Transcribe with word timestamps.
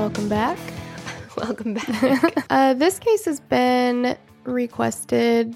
Welcome 0.00 0.30
back. 0.30 0.58
Welcome 1.36 1.74
back. 1.74 2.46
Uh, 2.50 2.72
this 2.72 2.98
case 2.98 3.26
has 3.26 3.38
been 3.38 4.16
requested 4.44 5.54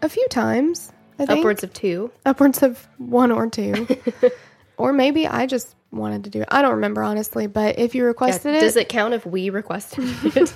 a 0.00 0.08
few 0.08 0.26
times. 0.30 0.90
I 1.18 1.26
think. 1.26 1.40
Upwards 1.40 1.62
of 1.62 1.72
two. 1.74 2.10
upwards 2.24 2.62
of 2.62 2.88
one 2.96 3.30
or 3.30 3.50
two, 3.50 3.86
or 4.78 4.94
maybe 4.94 5.26
I 5.26 5.44
just 5.44 5.76
wanted 5.90 6.24
to 6.24 6.30
do 6.30 6.40
it. 6.40 6.48
I 6.50 6.62
don't 6.62 6.76
remember 6.76 7.02
honestly, 7.02 7.46
but 7.46 7.78
if 7.78 7.94
you 7.94 8.04
Yeah, 8.04 8.08
requested 8.08 8.54
it, 8.54 8.60
Does 8.60 8.76
it 8.76 8.88
count 8.88 9.12
if 9.12 9.26
we 9.26 9.50
requested 9.50 10.04
it? 10.34 10.54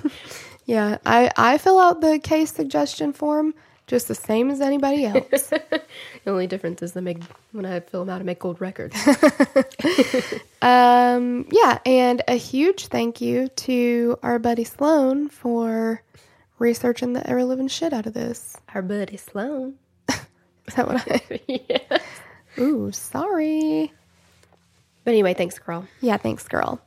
yeah, 0.64 0.96
I 1.04 1.30
I 1.36 1.58
fill 1.58 1.78
out 1.78 2.00
the 2.00 2.18
case 2.18 2.50
suggestion 2.50 3.12
form 3.12 3.52
just 3.86 4.08
the 4.08 4.14
same 4.14 4.48
as 4.50 4.62
anybody 4.62 5.04
else. 5.04 5.50
The 6.24 6.30
only 6.30 6.46
difference 6.46 6.82
is 6.82 6.92
the 6.92 7.02
make 7.02 7.18
when 7.50 7.66
I 7.66 7.80
fill 7.80 8.04
them 8.04 8.14
out, 8.14 8.20
I 8.20 8.24
make 8.24 8.38
gold 8.38 8.60
records. 8.60 8.96
um, 10.62 11.46
yeah, 11.50 11.78
and 11.84 12.22
a 12.28 12.36
huge 12.36 12.86
thank 12.86 13.20
you 13.20 13.48
to 13.48 14.18
our 14.22 14.38
buddy 14.38 14.64
Sloan 14.64 15.28
for 15.28 16.02
researching 16.58 17.12
the 17.12 17.28
ever 17.28 17.44
living 17.44 17.68
shit 17.68 17.92
out 17.92 18.06
of 18.06 18.14
this. 18.14 18.56
Our 18.74 18.82
buddy 18.82 19.16
Sloan. 19.16 19.74
Is 20.08 20.74
that 20.76 20.86
what 20.86 21.02
I? 21.10 21.40
yeah. 21.48 21.98
Ooh, 22.58 22.92
sorry. 22.92 23.92
But 25.04 25.10
anyway, 25.10 25.34
thanks, 25.34 25.58
girl. 25.58 25.88
Yeah, 26.00 26.16
thanks, 26.18 26.46
girl. 26.46 26.80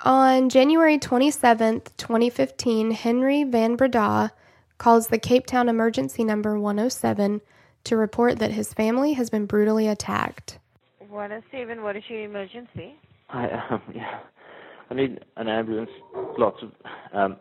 On 0.00 0.48
January 0.48 0.98
27th, 0.98 1.96
2015, 1.96 2.90
Henry 2.90 3.44
Van 3.44 3.76
Breda 3.76 4.32
calls 4.76 5.06
the 5.06 5.18
Cape 5.18 5.46
Town 5.46 5.68
emergency 5.68 6.24
number 6.24 6.58
107 6.58 7.40
to 7.84 7.96
report 7.96 8.38
that 8.38 8.50
his 8.50 8.72
family 8.74 9.12
has 9.14 9.30
been 9.30 9.46
brutally 9.46 9.88
attacked. 9.88 10.58
107, 11.08 11.82
what 11.82 11.96
is 11.96 12.02
your 12.08 12.22
emergency? 12.22 12.94
I 13.30 13.48
um, 13.70 13.82
yeah. 13.94 14.20
I 14.90 14.94
need 14.94 15.20
an 15.36 15.48
ambulance. 15.48 15.90
Lots 16.38 16.62
of 16.62 16.72
um. 17.12 17.36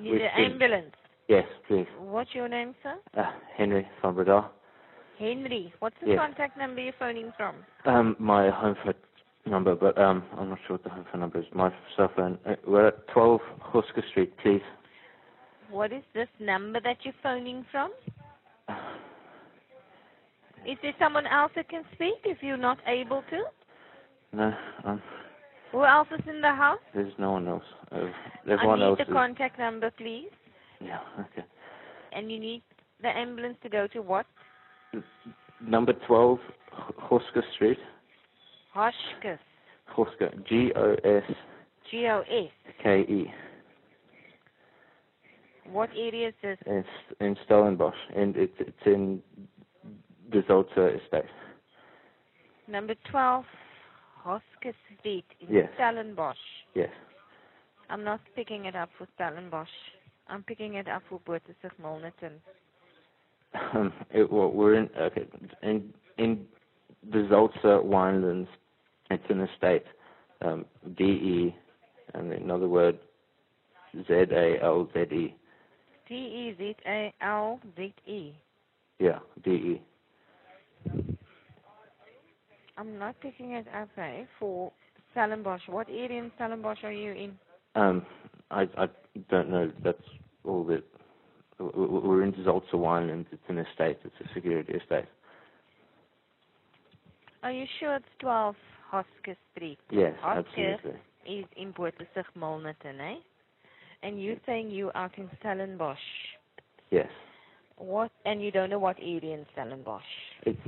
You 0.00 0.12
need 0.14 0.22
an 0.22 0.52
ambulance. 0.52 0.92
Yes, 1.28 1.44
please. 1.66 1.86
What's 1.98 2.34
your 2.34 2.48
name, 2.48 2.74
sir? 2.82 2.94
Uh, 3.16 3.30
Henry 3.56 3.86
van 4.00 4.14
Breda. 4.14 4.50
Henry. 5.18 5.72
What's 5.78 5.96
the 6.02 6.08
Yes. 6.10 6.18
contact 6.18 6.58
number 6.58 6.80
you're 6.80 6.92
phoning 6.98 7.32
from? 7.36 7.56
Um, 7.84 8.16
my 8.18 8.50
home 8.50 8.76
phone 8.84 8.94
number, 9.46 9.74
but 9.74 9.96
um, 9.98 10.24
I'm 10.36 10.50
not 10.50 10.58
sure 10.66 10.74
what 10.76 10.84
the 10.84 10.90
home 10.90 11.06
phone 11.10 11.20
number 11.20 11.38
is. 11.40 11.46
My 11.54 11.72
cell 11.96 12.10
phone. 12.14 12.38
Uh, 12.46 12.54
we're 12.66 12.88
at 12.88 13.06
12 13.08 13.40
Husker 13.60 14.02
Street, 14.10 14.32
please. 14.42 14.62
What 15.70 15.92
is 15.92 16.02
this 16.14 16.28
number 16.38 16.80
that 16.80 16.98
you're 17.04 17.14
phoning 17.22 17.64
from? 17.70 17.92
Is 20.66 20.78
there 20.82 20.92
someone 20.98 21.26
else 21.26 21.52
that 21.56 21.68
can 21.68 21.82
speak 21.94 22.14
if 22.24 22.38
you're 22.42 22.56
not 22.56 22.78
able 22.86 23.22
to? 23.30 23.42
No, 24.32 24.52
um, 24.84 25.02
Who 25.72 25.84
else 25.84 26.08
is 26.16 26.24
in 26.28 26.40
the 26.40 26.52
house? 26.54 26.78
there's 26.94 27.12
no 27.18 27.32
one 27.32 27.48
else. 27.48 27.64
Uh, 27.90 27.96
I 28.46 28.52
everyone 28.52 28.78
need 28.78 28.84
else 28.86 28.98
the 28.98 29.04
is. 29.04 29.12
contact 29.12 29.58
number, 29.58 29.90
please. 29.90 30.30
yeah, 30.80 31.00
okay. 31.20 31.44
And 32.12 32.30
you 32.30 32.38
need 32.38 32.62
the 33.02 33.08
ambulance 33.08 33.56
to 33.62 33.68
go 33.68 33.86
to 33.88 34.00
what? 34.00 34.26
Number 35.60 35.92
12 36.06 36.38
H- 36.88 36.94
Husker 36.98 37.42
Street. 37.54 37.78
Hoska. 38.74 39.38
Husker. 39.86 40.30
G 40.48 40.72
O 40.76 40.94
S 41.04 41.22
G-O-S. 41.90 42.50
K 42.82 43.00
E. 43.00 43.30
What 45.70 45.90
area 45.96 46.28
is 46.28 46.34
this? 46.42 46.58
It's 46.66 46.88
in 47.20 47.36
Stellenbosch, 47.46 47.94
and 48.16 48.36
it's 48.36 48.54
it's 48.58 48.86
in 48.86 49.20
estate. 50.38 51.24
Number 52.68 52.94
12, 53.10 53.44
Hoskes 54.24 54.74
Street 54.98 55.24
in 55.40 55.54
Yes. 55.54 55.68
Stellenbosch. 55.74 56.36
Yes. 56.74 56.90
I'm 57.90 58.04
not 58.04 58.20
picking 58.34 58.66
it 58.66 58.74
up 58.74 58.88
for 58.96 59.06
Stellenbosch. 59.16 59.68
I'm 60.28 60.42
picking 60.42 60.74
it 60.74 60.88
up 60.88 61.02
for 61.08 61.20
Bothasig 61.20 61.72
Milnerton. 61.82 62.32
Um, 63.74 63.92
it, 64.10 64.30
well, 64.32 64.50
we're 64.50 64.74
in 64.74 64.88
okay 64.98 65.26
in 65.62 65.92
in 66.16 66.46
the 67.10 67.18
Zalze 67.30 67.84
winelands. 67.84 68.48
It's 69.10 69.22
an 69.28 69.40
estate. 69.40 69.84
Um, 70.40 70.64
D 70.96 71.04
E, 71.04 71.54
and 72.14 72.32
another 72.32 72.68
word. 72.68 72.98
Z 73.94 74.04
A 74.10 74.58
L 74.62 74.88
Z 74.94 75.00
E. 75.14 75.34
T-E-Z-A-L-Z-E. 76.08 78.32
Yeah, 78.98 79.18
D 79.44 79.50
E. 79.50 79.82
I'm 82.76 82.98
not 82.98 83.20
picking 83.20 83.52
it 83.52 83.66
up 83.74 83.88
eh, 83.98 84.24
for 84.38 84.72
Stellenbosch. 85.12 85.68
What 85.68 85.88
area 85.88 86.22
in 86.22 86.32
Stellenbosch 86.36 86.82
are 86.84 86.92
you 86.92 87.12
in? 87.12 87.38
Um, 87.74 88.04
I 88.50 88.62
I 88.76 88.88
don't 89.30 89.50
know. 89.50 89.70
That's 89.82 89.98
all 90.44 90.64
that. 90.64 90.84
We're 91.58 92.24
in 92.24 92.32
Zalze 92.32 92.72
winelands. 92.74 93.26
It's 93.30 93.42
an 93.48 93.58
estate. 93.58 93.98
It's 94.04 94.14
a 94.20 94.34
security 94.34 94.72
estate. 94.72 95.04
Are 97.42 97.52
you 97.52 97.66
sure 97.78 97.96
it's 97.96 98.04
12 98.20 98.54
Hoskes 98.92 99.36
Street? 99.54 99.78
Yes, 99.90 100.14
Hoskes 100.22 100.46
absolutely. 100.46 101.00
is 101.26 101.44
in 101.56 101.72
Bothasig 101.72 102.24
Milnerton, 102.36 103.00
eh? 103.00 103.16
And 104.02 104.20
you're 104.20 104.36
saying 104.46 104.70
you 104.70 104.90
out 104.94 105.16
in 105.18 105.30
Stellenbosch. 105.40 105.98
Yes. 106.90 107.08
What? 107.76 108.10
And 108.24 108.42
you 108.42 108.50
don't 108.50 108.70
know 108.70 108.78
what 108.78 108.96
area 109.00 109.34
in 109.34 109.46
Stellenbosch. 109.52 110.02
It's. 110.46 110.58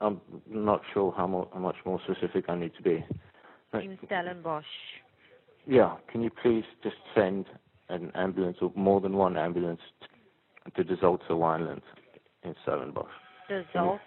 I'm 0.00 0.20
not 0.48 0.82
sure 0.92 1.12
how, 1.16 1.26
more, 1.26 1.48
how 1.52 1.60
much 1.60 1.76
more 1.84 2.00
specific 2.04 2.46
I 2.48 2.56
need 2.56 2.72
to 2.76 2.82
be. 2.82 3.04
Uh, 3.72 3.78
In 3.78 3.98
Stellenbosch. 4.06 4.64
Yeah, 5.66 5.96
can 6.10 6.22
you 6.22 6.30
please 6.42 6.64
just 6.82 6.96
send 7.14 7.46
an 7.88 8.10
ambulance 8.14 8.58
or 8.60 8.72
more 8.74 9.00
than 9.00 9.16
one 9.16 9.36
ambulance 9.36 9.80
to 10.76 10.84
the 10.84 10.94
Zalze 10.94 11.30
Winelands 11.30 11.82
in 12.42 12.54
Stellenbosch? 12.64 13.06
The 13.48 13.64
Can. 13.72 13.98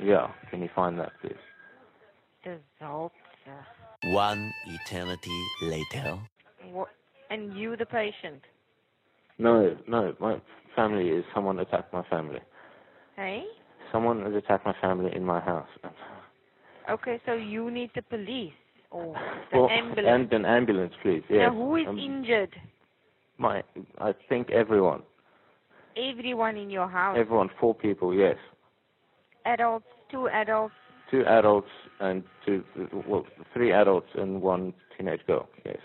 Yeah, 0.00 0.28
can 0.50 0.62
you 0.62 0.68
find 0.74 0.98
that, 0.98 1.12
please? 1.20 1.34
The 2.44 2.58
Zoltse. 2.80 3.10
One 4.06 4.52
eternity 4.66 5.44
later. 5.62 6.18
What? 6.70 6.88
And 7.30 7.56
you, 7.56 7.76
the 7.76 7.86
patient. 7.86 8.42
No, 9.38 9.76
no, 9.88 10.14
my 10.20 10.40
family 10.76 11.08
is 11.08 11.24
someone 11.34 11.58
attacked 11.58 11.92
my 11.92 12.02
family. 12.08 12.40
Hey? 13.16 13.44
Someone 13.94 14.24
has 14.24 14.34
attacked 14.34 14.66
my 14.66 14.74
family 14.80 15.14
in 15.14 15.24
my 15.24 15.38
house. 15.38 15.68
Okay, 16.90 17.20
so 17.24 17.34
you 17.34 17.70
need 17.70 17.90
the 17.94 18.02
police 18.02 18.52
or 18.90 19.14
the 19.52 19.58
Well, 19.60 19.70
ambulance. 19.70 20.08
And 20.08 20.32
an 20.32 20.44
ambulance, 20.44 20.92
please. 21.00 21.22
Yes. 21.30 21.52
Now, 21.52 21.54
who 21.54 21.76
is 21.76 21.86
Um, 21.86 21.96
injured? 21.96 22.60
My, 23.38 23.62
I 23.98 24.12
think 24.28 24.50
everyone. 24.50 25.04
Everyone 25.96 26.56
in 26.56 26.70
your 26.70 26.88
house. 26.88 27.16
Everyone, 27.16 27.48
four 27.60 27.72
people, 27.72 28.12
yes. 28.12 28.36
adults, 29.44 29.86
two 30.10 30.28
adults. 30.28 30.74
Two 31.10 31.24
adults 31.26 31.70
and 32.00 32.24
two, 32.44 32.64
well, 33.06 33.24
three 33.52 33.70
adults 33.70 34.08
and 34.14 34.42
one 34.42 34.74
teenage 34.96 35.24
girl, 35.26 35.48
yes. 35.64 35.78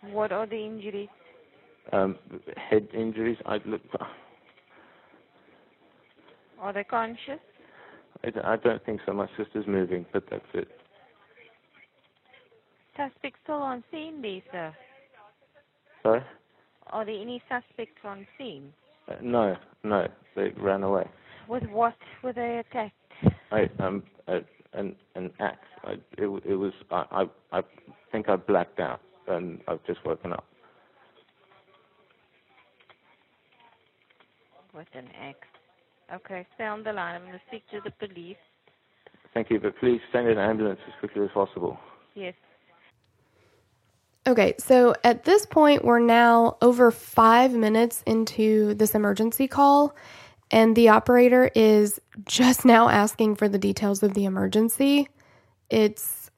What 0.00 0.32
are 0.32 0.46
the 0.46 0.56
injuries? 0.64 1.10
Um, 1.92 2.18
head 2.56 2.88
injuries, 2.94 3.36
I 3.44 3.60
look, 3.66 3.82
Are 6.62 6.72
they 6.72 6.84
conscious? 6.84 7.40
I, 8.24 8.52
I 8.52 8.56
don't 8.56 8.82
think 8.86 9.00
so. 9.04 9.12
My 9.12 9.26
sister's 9.36 9.66
moving, 9.66 10.06
but 10.12 10.22
that's 10.30 10.44
it. 10.54 10.68
Suspects 12.96 13.40
still 13.42 13.56
on 13.56 13.82
scene, 13.90 14.22
there, 14.22 14.42
sir. 14.52 14.74
Sorry? 16.04 16.22
Are 16.86 17.04
there 17.04 17.20
any 17.20 17.42
suspects 17.48 17.98
on 18.04 18.26
scene? 18.38 18.72
Uh, 19.08 19.14
no, 19.20 19.56
no, 19.82 20.06
they 20.36 20.50
ran 20.56 20.84
away. 20.84 21.08
With 21.48 21.64
what 21.64 21.96
were 22.22 22.32
they 22.32 22.62
attacked? 22.64 22.94
I 23.50 23.68
um 23.80 24.04
uh, 24.28 24.38
an 24.72 24.94
an 25.16 25.30
axe. 25.40 25.58
I, 25.84 25.92
it 26.16 26.42
it 26.44 26.54
was 26.54 26.72
I, 26.92 27.04
I 27.10 27.58
I 27.58 27.62
think 28.12 28.28
I 28.28 28.36
blacked 28.36 28.78
out 28.78 29.00
and 29.26 29.60
I've 29.66 29.84
just 29.84 30.04
woken 30.04 30.32
up. 30.32 30.44
with 34.74 34.86
an 34.94 35.08
axe. 35.20 35.51
Okay, 36.12 36.46
stay 36.54 36.66
on 36.66 36.82
the 36.82 36.92
line. 36.92 37.14
I'm 37.14 37.22
going 37.22 37.32
to 37.32 37.40
speak 37.48 37.62
to 37.70 37.80
the 37.82 37.90
police. 38.06 38.36
Thank 39.32 39.50
you, 39.50 39.58
but 39.58 39.78
please 39.78 40.00
send 40.12 40.28
an 40.28 40.38
ambulance 40.38 40.80
as 40.86 40.92
quickly 41.00 41.24
as 41.24 41.30
possible. 41.32 41.78
Yes. 42.14 42.34
Okay, 44.26 44.54
so 44.58 44.94
at 45.02 45.24
this 45.24 45.46
point, 45.46 45.84
we're 45.84 45.98
now 45.98 46.56
over 46.60 46.90
five 46.90 47.52
minutes 47.52 48.02
into 48.06 48.74
this 48.74 48.94
emergency 48.94 49.48
call, 49.48 49.96
and 50.50 50.76
the 50.76 50.90
operator 50.90 51.50
is 51.54 51.98
just 52.26 52.64
now 52.64 52.88
asking 52.88 53.36
for 53.36 53.48
the 53.48 53.58
details 53.58 54.02
of 54.02 54.12
the 54.12 54.26
emergency. 54.26 55.08
It's 55.70 56.30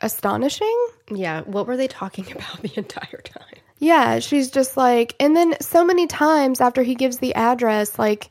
astonishing. 0.00 0.86
Yeah, 1.12 1.42
what 1.42 1.66
were 1.66 1.76
they 1.76 1.88
talking 1.88 2.30
about 2.32 2.62
the 2.62 2.72
entire 2.76 3.20
time? 3.24 3.58
Yeah, 3.78 4.20
she's 4.20 4.50
just 4.50 4.76
like, 4.76 5.16
and 5.18 5.34
then 5.34 5.56
so 5.60 5.84
many 5.84 6.06
times 6.06 6.60
after 6.60 6.82
he 6.82 6.94
gives 6.94 7.18
the 7.18 7.34
address, 7.34 7.98
like 7.98 8.30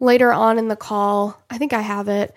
later 0.00 0.32
on 0.32 0.58
in 0.58 0.68
the 0.68 0.76
call, 0.76 1.40
I 1.50 1.58
think 1.58 1.72
I 1.72 1.80
have 1.80 2.08
it. 2.08 2.34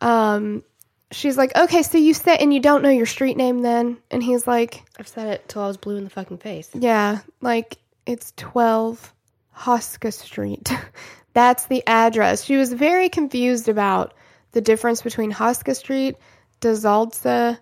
Um, 0.00 0.62
she's 1.10 1.36
like, 1.36 1.56
okay, 1.56 1.82
so 1.82 1.98
you 1.98 2.14
said, 2.14 2.36
and 2.40 2.52
you 2.52 2.60
don't 2.60 2.82
know 2.82 2.90
your 2.90 3.06
street 3.06 3.36
name 3.36 3.62
then? 3.62 3.98
And 4.10 4.22
he's 4.22 4.46
like, 4.46 4.82
I've 4.98 5.08
said 5.08 5.28
it 5.28 5.48
till 5.48 5.62
I 5.62 5.66
was 5.66 5.76
blue 5.76 5.96
in 5.96 6.04
the 6.04 6.10
fucking 6.10 6.38
face. 6.38 6.70
yeah, 6.74 7.20
like 7.40 7.78
it's 8.06 8.32
12 8.36 9.12
Hoska 9.56 10.12
Street. 10.12 10.70
That's 11.32 11.66
the 11.66 11.82
address. 11.86 12.44
She 12.44 12.56
was 12.56 12.72
very 12.72 13.08
confused 13.08 13.68
about 13.68 14.14
the 14.52 14.60
difference 14.60 15.02
between 15.02 15.32
Hoska 15.32 15.76
Street, 15.76 16.16
De 16.60 16.68
Zalze 16.72 17.58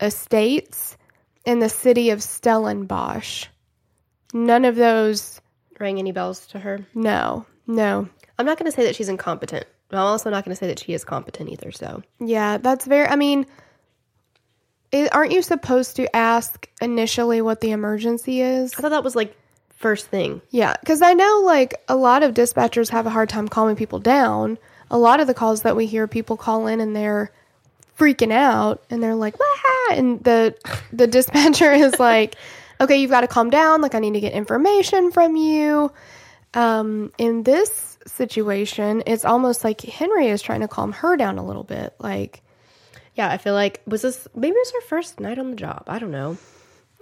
Estates, 0.00 0.96
and 1.46 1.62
the 1.62 1.68
city 1.68 2.10
of 2.10 2.22
Stellenbosch. 2.22 3.46
None 4.34 4.64
of 4.66 4.76
those, 4.76 5.40
Rang 5.80 5.98
any 5.98 6.12
bells 6.12 6.46
to 6.48 6.58
her? 6.58 6.86
no, 6.94 7.46
no. 7.66 8.08
I'm 8.38 8.46
not 8.46 8.58
going 8.58 8.70
to 8.70 8.74
say 8.76 8.84
that 8.84 8.94
she's 8.94 9.08
incompetent. 9.08 9.66
but 9.88 9.96
I'm 9.96 10.04
also 10.04 10.30
not 10.30 10.44
going 10.44 10.54
to 10.54 10.58
say 10.58 10.68
that 10.68 10.78
she 10.78 10.92
is 10.92 11.04
competent 11.04 11.50
either. 11.50 11.72
So 11.72 12.02
Yeah, 12.20 12.58
that's 12.58 12.86
very, 12.86 13.06
I 13.08 13.16
mean, 13.16 13.46
it, 14.92 15.14
aren't 15.14 15.32
you 15.32 15.42
supposed 15.42 15.96
to 15.96 16.14
ask 16.16 16.68
initially 16.80 17.42
what 17.42 17.60
the 17.60 17.72
emergency 17.72 18.40
is? 18.40 18.74
I 18.74 18.82
thought 18.82 18.90
that 18.90 19.04
was 19.04 19.16
like 19.16 19.36
first 19.76 20.06
thing. 20.06 20.40
Yeah, 20.50 20.76
because 20.80 21.02
I 21.02 21.14
know 21.14 21.42
like 21.44 21.74
a 21.88 21.96
lot 21.96 22.22
of 22.22 22.34
dispatchers 22.34 22.88
have 22.90 23.06
a 23.06 23.10
hard 23.10 23.28
time 23.28 23.48
calming 23.48 23.76
people 23.76 23.98
down. 23.98 24.58
A 24.90 24.98
lot 24.98 25.20
of 25.20 25.26
the 25.26 25.34
calls 25.34 25.62
that 25.62 25.76
we 25.76 25.86
hear, 25.86 26.06
people 26.06 26.36
call 26.36 26.66
in 26.66 26.80
and 26.80 26.96
they're 26.96 27.30
freaking 27.98 28.32
out 28.32 28.82
and 28.88 29.02
they're 29.02 29.14
like, 29.14 29.38
Wah! 29.38 29.94
and 29.94 30.22
the 30.24 30.54
the 30.92 31.06
dispatcher 31.06 31.72
is 31.72 31.98
like, 31.98 32.36
okay, 32.80 32.96
you've 32.96 33.10
got 33.10 33.20
to 33.22 33.28
calm 33.28 33.50
down. 33.50 33.82
Like 33.82 33.94
I 33.94 33.98
need 33.98 34.14
to 34.14 34.20
get 34.20 34.32
information 34.32 35.10
from 35.10 35.36
you. 35.36 35.92
Um, 36.54 37.12
in 37.18 37.42
this 37.42 37.97
situation, 38.08 39.02
it's 39.06 39.24
almost 39.24 39.64
like 39.64 39.80
Henry 39.80 40.28
is 40.28 40.42
trying 40.42 40.60
to 40.60 40.68
calm 40.68 40.92
her 40.92 41.16
down 41.16 41.38
a 41.38 41.44
little 41.44 41.64
bit. 41.64 41.94
Like 41.98 42.42
Yeah, 43.14 43.28
I 43.30 43.38
feel 43.38 43.54
like 43.54 43.80
was 43.86 44.02
this 44.02 44.26
maybe 44.34 44.54
it 44.54 44.60
was 44.60 44.72
her 44.72 44.88
first 44.88 45.20
night 45.20 45.38
on 45.38 45.50
the 45.50 45.56
job. 45.56 45.84
I 45.86 45.98
don't 45.98 46.10
know, 46.10 46.36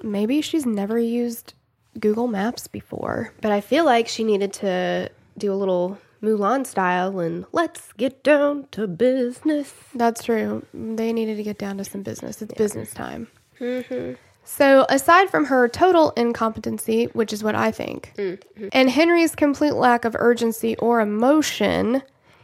maybe 0.03 0.43
she's 0.43 0.67
never 0.67 0.99
used 0.99 1.55
Google 1.99 2.27
Maps 2.27 2.67
before. 2.69 3.33
but 3.41 3.53
I 3.53 3.61
feel 3.61 3.85
like 3.85 4.09
she 4.09 4.25
needed 4.25 4.53
to 4.55 5.11
do 5.39 5.53
a 5.53 5.55
little 5.57 5.99
Mulan 6.23 6.67
style 6.67 7.19
and 7.21 7.45
let's 7.53 7.93
get 7.95 8.23
down 8.25 8.67
to 8.73 8.87
business. 8.87 9.73
That's 9.95 10.25
true. 10.25 10.65
They 10.73 11.13
needed 11.13 11.37
to 11.37 11.43
get 11.43 11.59
down 11.59 11.79
to 11.79 11.85
some 11.85 12.03
business. 12.03 12.41
It's 12.43 12.55
business 12.55 12.93
time. 12.95 13.29
Mm-hmm. 13.61 14.15
So, 14.49 14.87
aside 14.89 15.29
from 15.29 15.47
her 15.47 15.67
total 15.67 16.13
incompetency, 16.13 17.07
which 17.07 17.33
is 17.33 17.43
what 17.43 17.57
I 17.57 17.73
think, 17.73 18.13
mm-hmm. 18.17 18.69
and 18.73 18.89
Henry's 18.89 19.35
complete 19.35 19.75
lack 19.75 20.05
of 20.05 20.15
urgency 20.17 20.77
or 20.77 21.01
emotion, 21.01 22.01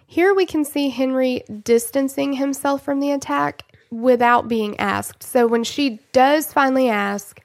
here 0.08 0.34
we 0.34 0.44
can 0.44 0.64
see 0.64 0.88
Henry 0.88 1.44
distancing 1.62 2.32
himself 2.32 2.84
from 2.84 2.98
the 2.98 3.12
attack 3.12 3.62
without 3.92 4.48
being 4.48 4.78
asked. 4.80 5.22
So, 5.22 5.46
when 5.46 5.62
she 5.62 6.00
does 6.10 6.52
finally 6.52 6.88
ask 6.88 7.40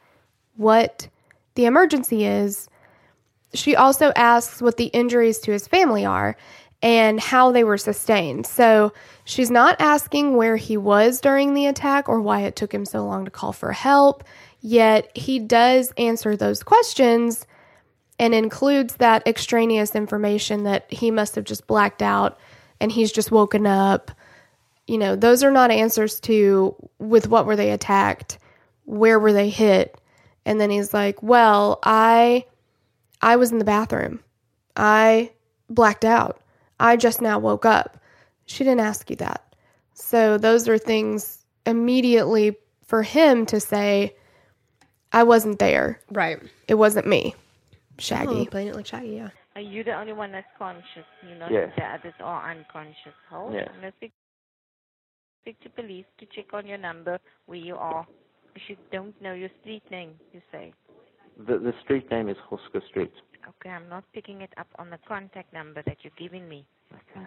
what 0.55 1.07
the 1.53 1.65
emergency 1.65 2.25
is, 2.25 2.67
she 3.53 3.75
also 3.75 4.11
asks 4.15 4.59
what 4.59 4.77
the 4.77 4.85
injuries 4.85 5.37
to 5.41 5.51
his 5.51 5.67
family 5.67 6.03
are 6.03 6.35
and 6.81 7.19
how 7.19 7.51
they 7.51 7.63
were 7.63 7.77
sustained. 7.77 8.45
So 8.45 8.93
she's 9.23 9.49
not 9.49 9.79
asking 9.79 10.35
where 10.35 10.57
he 10.57 10.77
was 10.77 11.19
during 11.19 11.53
the 11.53 11.65
attack 11.65 12.07
or 12.07 12.21
why 12.21 12.41
it 12.41 12.55
took 12.55 12.73
him 12.73 12.85
so 12.85 13.05
long 13.05 13.25
to 13.25 13.31
call 13.31 13.53
for 13.53 13.71
help, 13.71 14.23
yet 14.61 15.15
he 15.15 15.39
does 15.39 15.91
answer 15.97 16.35
those 16.35 16.63
questions 16.63 17.45
and 18.19 18.33
includes 18.33 18.95
that 18.95 19.27
extraneous 19.27 19.95
information 19.95 20.63
that 20.63 20.91
he 20.91 21.11
must 21.11 21.35
have 21.35 21.43
just 21.43 21.67
blacked 21.67 22.01
out 22.01 22.39
and 22.79 22.91
he's 22.91 23.11
just 23.11 23.31
woken 23.31 23.67
up. 23.67 24.11
You 24.87 24.97
know, 24.97 25.15
those 25.15 25.43
are 25.43 25.51
not 25.51 25.71
answers 25.71 26.19
to 26.21 26.75
with 26.99 27.27
what 27.27 27.45
were 27.45 27.55
they 27.55 27.71
attacked, 27.71 28.39
where 28.85 29.19
were 29.19 29.33
they 29.33 29.49
hit, 29.49 29.99
and 30.45 30.61
then 30.61 30.69
he's 30.69 30.93
like, 30.93 31.21
"Well, 31.21 31.79
I 31.83 32.45
I 33.21 33.35
was 33.35 33.51
in 33.51 33.59
the 33.59 33.65
bathroom. 33.65 34.21
I 34.75 35.31
blacked 35.69 36.05
out. 36.05 36.39
I 36.79 36.95
just 36.95 37.21
now 37.21 37.39
woke 37.39 37.65
up. 37.65 37.99
She 38.45 38.63
didn't 38.63 38.81
ask 38.81 39.09
you 39.09 39.15
that. 39.17 39.55
So 39.93 40.37
those 40.37 40.67
are 40.69 40.77
things 40.77 41.43
immediately 41.65 42.55
for 42.85 43.03
him 43.03 43.45
to 43.47 43.59
say, 43.59 44.15
I 45.11 45.23
wasn't 45.23 45.59
there. 45.59 45.99
Right. 46.11 46.37
It 46.67 46.75
wasn't 46.75 47.07
me. 47.07 47.33
Oh, 47.35 47.77
Shaggy. 47.99 48.45
playing 48.47 48.67
it 48.69 48.75
like 48.75 48.85
Shaggy. 48.85 49.09
Yeah. 49.15 49.29
Are 49.55 49.61
you 49.61 49.83
the 49.83 49.93
only 49.93 50.13
one 50.13 50.31
that's 50.31 50.47
conscious? 50.57 51.05
You 51.27 51.35
know, 51.35 51.47
Yes. 51.49 51.71
the 51.75 51.83
others 51.83 52.13
are 52.19 52.49
unconscious. 52.51 53.13
Hold 53.29 53.53
Yes. 53.53 53.69
on. 53.73 53.81
Let's 53.81 53.95
speak, 53.97 54.13
speak 55.41 55.59
to 55.61 55.69
police 55.69 56.05
to 56.19 56.25
check 56.27 56.53
on 56.53 56.67
your 56.67 56.77
number 56.77 57.19
where 57.47 57.57
you 57.57 57.75
are. 57.75 58.05
If 58.55 58.69
you 58.69 58.77
don't 58.91 59.19
know 59.21 59.33
your 59.33 59.49
street 59.61 59.83
name, 59.89 60.19
you 60.33 60.41
say. 60.51 60.73
The 61.47 61.57
the 61.59 61.73
street 61.83 62.09
name 62.11 62.29
is 62.29 62.37
Hoska 62.49 62.81
Street. 62.87 63.13
Okay, 63.47 63.69
I'm 63.69 63.87
not 63.87 64.03
picking 64.13 64.41
it 64.41 64.51
up 64.57 64.67
on 64.77 64.89
the 64.89 64.97
contact 65.07 65.53
number 65.53 65.81
that 65.83 65.97
you're 66.03 66.13
giving 66.17 66.47
me. 66.49 66.65
Okay. 66.93 67.25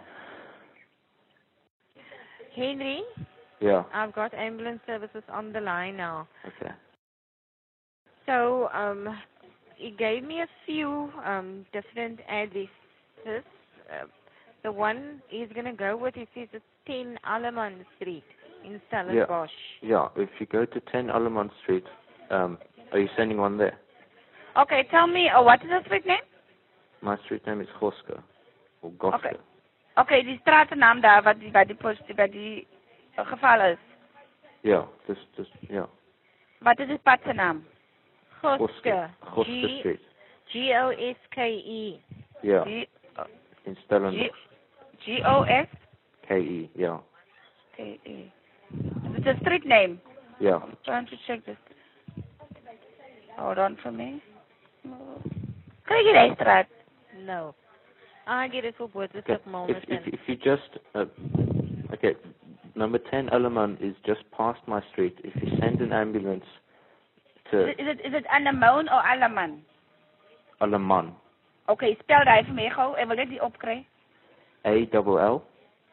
Henry, 2.55 3.03
Yeah. 3.59 3.83
I've 3.93 4.13
got 4.13 4.33
ambulance 4.33 4.81
services 4.85 5.23
on 5.29 5.53
the 5.53 5.61
line 5.61 5.95
now. 5.97 6.27
Okay. 6.45 6.71
So, 8.31 8.69
um, 8.73 9.17
he 9.75 9.91
gave 9.91 10.23
me 10.23 10.39
a 10.39 10.47
few 10.65 11.11
um, 11.25 11.65
different 11.73 12.21
addresses. 12.29 12.69
Uh, 13.27 14.05
the 14.63 14.71
one 14.71 15.21
he's 15.27 15.49
going 15.53 15.65
to 15.65 15.73
go 15.73 15.97
with, 15.97 16.13
says 16.13 16.47
it's 16.53 16.63
10 16.87 17.17
Alaman 17.27 17.83
Street 17.97 18.23
in 18.63 18.81
Stellenbosch. 18.87 19.49
Yeah. 19.81 20.07
yeah, 20.15 20.23
If 20.23 20.29
you 20.39 20.45
go 20.45 20.63
to 20.63 20.79
10 20.79 21.09
Alamont 21.09 21.51
Street, 21.61 21.83
um, 22.29 22.57
are 22.93 22.99
you 22.99 23.09
sending 23.17 23.37
one 23.37 23.57
there? 23.57 23.77
Okay, 24.57 24.87
tell 24.91 25.07
me, 25.07 25.27
uh, 25.29 25.41
what 25.43 25.61
is 25.61 25.67
the 25.69 25.81
street 25.85 26.05
name? 26.05 26.23
My 27.01 27.17
street 27.25 27.45
name 27.45 27.59
is 27.59 27.67
Hoska 27.81 28.21
or 28.81 28.91
Goska. 28.91 29.15
Okay. 29.15 29.37
Okay, 29.97 30.23
die 30.23 30.39
straatnaam 30.39 31.01
daar 31.01 31.23
wat 31.23 31.39
die, 31.39 31.51
by 31.51 31.65
die 31.67 31.75
post 31.75 32.01
by 32.15 32.27
die 32.31 32.65
uh, 33.17 33.25
geval 33.27 33.61
is. 33.73 33.81
Yeah. 34.63 34.85
Just 35.07 35.27
just 35.35 35.51
yeah. 35.69 35.89
Wat 36.63 36.79
is 36.79 36.87
die 36.87 36.99
pad 37.03 37.19
se 37.25 37.33
naam? 37.33 37.63
Goske. 38.41 38.63
Hoska. 38.63 39.09
Hoska 39.21 39.51
G 39.51 39.79
Street. 39.79 39.99
G 40.51 40.73
O 40.83 40.89
S 40.89 41.17
K 41.35 41.47
E. 41.51 42.01
Yeah. 42.43 42.65
G 42.65 42.87
In 43.65 43.77
Stellenbosch. 43.85 44.41
G 45.05 45.21
O 45.25 45.43
S 45.43 45.67
K 46.27 46.39
E. 46.39 46.69
Yeah. 46.75 46.97
K 47.77 47.99
E. 48.05 48.31
It's 49.17 49.27
a 49.27 49.39
street 49.41 49.65
name. 49.65 49.99
Yeah. 50.39 50.55
I'm 50.55 50.77
trying 50.85 51.05
to 51.07 51.15
check 51.27 51.45
this. 51.45 51.57
Hold 53.37 53.59
on 53.59 53.77
for 53.83 53.91
me. 53.91 54.21
Kry 55.85 56.01
jy 56.05 56.13
die 56.13 56.35
straat? 56.35 56.67
No. 57.25 57.53
I 58.27 58.47
get 58.47 58.65
it 58.65 58.75
for 58.77 58.87
both 58.87 59.11
the 59.13 59.19
Okay. 59.19 59.33
If, 59.33 59.45
moment. 59.45 59.85
if, 59.87 60.13
if 60.13 60.19
you 60.27 60.35
just, 60.35 60.79
uh, 60.95 61.05
okay, 61.93 62.15
number 62.75 62.97
10 62.97 63.29
Alaman 63.29 63.77
is 63.81 63.95
just 64.05 64.21
past 64.31 64.59
my 64.67 64.81
street. 64.91 65.17
If 65.23 65.35
you 65.41 65.57
send 65.59 65.81
an 65.81 65.91
ambulance 65.91 66.45
to 67.51 67.69
Is 67.69 67.75
it 67.79 67.99
is 68.05 68.13
it 68.13 68.25
Anemone 68.33 68.89
or 68.89 69.01
Alaman? 69.03 69.59
Alaman, 70.61 71.13
Okay, 71.69 71.95
spel 72.01 72.25
daai 72.25 72.43
vir 72.47 72.53
my 72.53 72.69
gou 72.75 72.93
en 72.99 73.07
wil 73.07 73.17
net 73.17 73.29
die 73.29 73.41
opkry. 73.41 73.85
A 74.65 74.85
double 74.93 75.19
L 75.19 75.41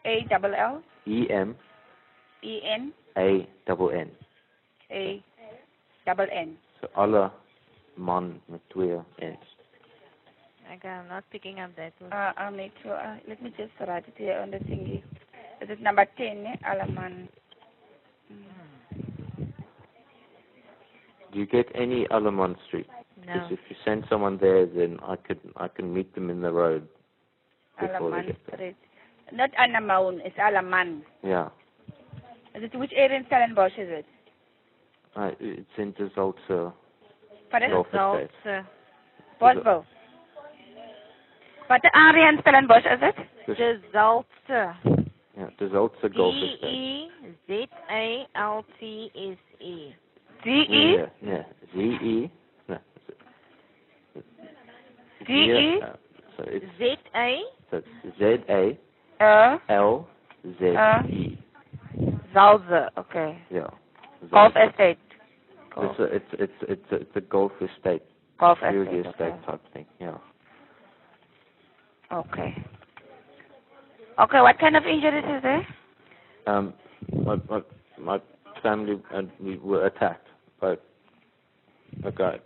A 0.04 0.14
double 0.30 0.54
L 0.54 0.80
E 1.06 1.26
M 1.30 1.54
E 2.42 2.60
N 2.64 2.92
A 3.16 3.46
double 3.66 3.90
N. 3.90 4.10
A 4.90 5.22
double 6.06 6.28
N. 6.32 6.56
So 6.80 6.88
Alaman 6.96 8.40
met 8.48 8.60
twee 8.70 8.98
N's. 9.18 9.54
Okay, 10.74 10.88
I'm 10.88 11.08
not 11.08 11.24
picking 11.30 11.60
up 11.60 11.74
that 11.76 11.92
one. 11.98 12.12
Uh, 12.12 12.32
I'll 12.36 12.52
make 12.52 12.72
sure. 12.82 12.94
Uh, 12.94 13.16
let 13.26 13.42
me 13.42 13.50
just 13.56 13.72
write 13.80 14.04
it 14.06 14.14
here 14.16 14.38
on 14.42 14.50
the 14.50 14.58
thingy. 14.58 15.02
This 15.60 15.70
is 15.70 15.78
number 15.82 16.04
10, 16.16 16.44
eh? 16.46 16.56
Alaman. 16.62 17.26
Do 18.28 18.34
you 21.38 21.46
get 21.46 21.66
any 21.74 22.06
Alaman 22.10 22.56
Street? 22.66 22.86
No. 23.26 23.32
Because 23.32 23.52
if 23.52 23.58
you 23.68 23.76
send 23.84 24.04
someone 24.08 24.38
there, 24.38 24.66
then 24.66 24.98
I 25.02 25.16
could 25.16 25.40
I 25.56 25.68
can 25.68 25.92
meet 25.92 26.14
them 26.14 26.30
in 26.30 26.40
the 26.40 26.52
road 26.52 26.88
before 27.80 28.10
they 28.10 28.26
get 28.28 28.36
there. 28.46 28.56
Street. 28.56 28.76
Not 29.32 29.50
Anamaun, 29.52 30.20
it's 30.24 30.36
Alaman. 30.38 31.02
Yeah. 31.22 31.48
Is 32.54 32.62
it 32.64 32.78
which 32.78 32.92
area 32.96 33.18
in 33.18 33.26
Stellenbosch 33.26 33.72
is 33.78 33.88
it? 33.90 34.06
Uh, 35.14 35.30
it's 35.38 35.68
in 35.76 35.92
De 35.92 36.08
Zoltse 36.10 36.72
Pardon? 37.50 37.70
Golf 37.70 37.86
Estate. 37.86 38.30
Zaltse. 38.44 38.66
Bosville. 39.40 39.84
What 41.66 41.82
the 41.82 41.90
area 41.96 42.28
in 42.30 42.38
Stellenbosch 42.40 42.86
is 42.86 43.00
it? 43.02 43.16
De 43.56 43.80
Zaltse. 43.94 44.74
Yeah, 45.36 45.50
De 45.58 45.68
Zoltse 45.68 46.14
Golf 46.14 46.34
D 46.34 46.54
Estate. 46.54 46.66
E 46.66 47.08
Z 50.44 50.48
A 50.48 50.50
L 50.50 50.62
T 50.62 50.62
S 50.62 50.68
E. 50.70 50.96
Yeah, 50.96 51.06
yeah. 51.22 51.42
Z 51.74 51.80
E. 51.80 52.30
No. 52.68 52.78
Z 55.26 55.32
E? 55.32 55.78
Yeah, 55.80 55.96
so 56.36 56.44
it's 56.46 56.66
Z 56.78 56.96
A 57.14 57.42
so 57.70 57.82
it's 58.04 58.18
Z 58.18 58.44
A 58.48 58.78
Uh, 59.24 59.58
L 59.68 60.08
Z 60.60 60.76
Uh. 60.76 61.02
E. 61.08 61.38
Zalze, 62.34 62.88
okay. 62.98 63.38
Yeah. 63.50 63.66
Golf 64.30 64.54
estate. 64.56 64.98
It's 65.80 65.98
a, 65.98 66.02
it's 66.04 66.24
it's 66.32 66.52
it's 66.62 66.92
a, 66.92 66.94
it's 66.96 67.16
a 67.16 67.20
golf 67.20 67.52
estate, 67.60 68.02
golf 68.38 68.58
estate. 68.58 69.06
estate 69.06 69.20
Okay. 69.20 69.46
type 69.46 69.60
thing. 69.72 69.86
Yeah. 70.00 70.18
okay. 72.12 72.54
Okay, 74.18 74.40
what 74.40 74.58
kind 74.58 74.76
of 74.76 74.84
injuries 74.84 75.24
is 75.24 75.42
there? 75.42 75.66
Um, 76.46 76.74
my 77.24 77.36
my 77.48 77.62
my 77.98 78.20
family 78.62 79.00
and 79.12 79.30
we 79.40 79.56
were 79.58 79.86
attacked 79.86 80.27
by 80.60 80.76
a 82.04 82.12
guy 82.12 82.38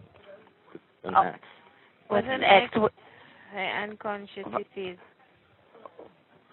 with 0.73 0.83
an 1.05 1.15
Oh. 1.17 1.23
axe. 1.23 1.41
With 2.11 2.25
With 2.25 2.25
an 2.27 2.31
an 2.31 2.45
axe, 2.45 2.65
axe. 2.65 2.75
w- 2.75 2.91
unconscious 3.55 4.47
it 4.47 4.67
is. 4.77 4.99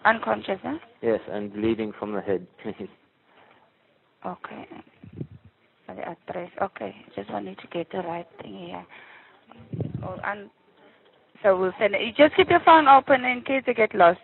unconscious, 0.04 0.58
huh? 0.62 0.78
Yes, 1.02 1.20
and 1.30 1.52
bleeding 1.52 1.92
from 1.92 2.12
the 2.12 2.20
head. 2.22 2.46
Please. 2.62 2.88
Okay. 4.24 4.68
For 5.86 5.94
the 5.94 6.08
address. 6.08 6.50
Okay. 6.60 6.94
Just 7.14 7.30
wanted 7.30 7.58
to 7.58 7.66
get 7.68 7.90
the 7.90 7.98
right 7.98 8.26
thing 8.40 8.54
here. 8.66 8.86
Oh, 10.02 10.18
and 10.24 10.50
so 11.42 11.58
we'll 11.58 11.72
send 11.78 11.94
it. 11.94 12.00
You 12.02 12.12
just 12.12 12.34
keep 12.36 12.48
your 12.50 12.60
phone 12.60 12.88
open 12.88 13.24
in 13.24 13.42
case 13.42 13.62
you 13.66 13.74
get 13.74 13.94
lost. 13.94 14.20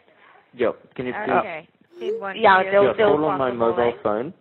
Yeah. 0.55 0.73
Can 0.95 1.07
you 1.07 1.13
uh, 1.13 1.25
please? 1.25 1.33
Okay. 1.33 1.69
Send 1.99 2.39
Yeah, 2.41 2.63
you 2.63 2.71
they'll- 2.71 2.85
yeah, 2.85 2.93
they'll- 2.97 3.17
call 3.17 3.25
on 3.27 3.39
my 3.39 3.51
mobile 3.53 3.93
phone. 4.03 4.33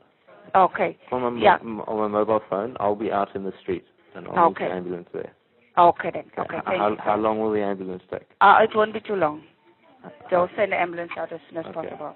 Okay. 0.56 0.98
From 1.10 1.36
my 1.36 1.42
Yeah. 1.42 1.58
m- 1.62 1.82
on 1.82 1.98
my 2.00 2.08
mobile 2.08 2.42
phone, 2.50 2.78
I'll 2.80 2.96
be 2.96 3.12
out 3.12 3.36
in 3.36 3.44
the 3.44 3.54
street, 3.62 3.86
and 4.16 4.28
I'll 4.28 4.50
meet 4.50 4.58
Okay. 4.62 4.68
the 4.70 4.74
ambulance 4.74 5.10
there. 5.14 5.32
Okay 5.78 6.12
then. 6.12 6.24
Okay. 6.38 6.58
H- 6.58 6.64
Thank 6.66 6.78
how, 6.80 6.88
you. 6.90 6.96
how 6.98 7.18
long 7.18 7.40
will 7.40 7.52
the 7.52 7.62
ambulance 7.62 8.04
take? 8.10 8.24
Uh, 8.42 8.60
it 8.62 8.74
won't 8.76 8.94
be 8.94 9.02
too 9.02 9.16
long. 9.16 9.44
They'll 10.30 10.50
send 10.56 10.72
the 10.72 10.80
ambulance 10.80 11.12
out 11.18 11.32
as 11.34 11.40
soon 11.50 11.58
as 11.58 11.66
Okay. 11.66 11.74
possible. 11.90 12.16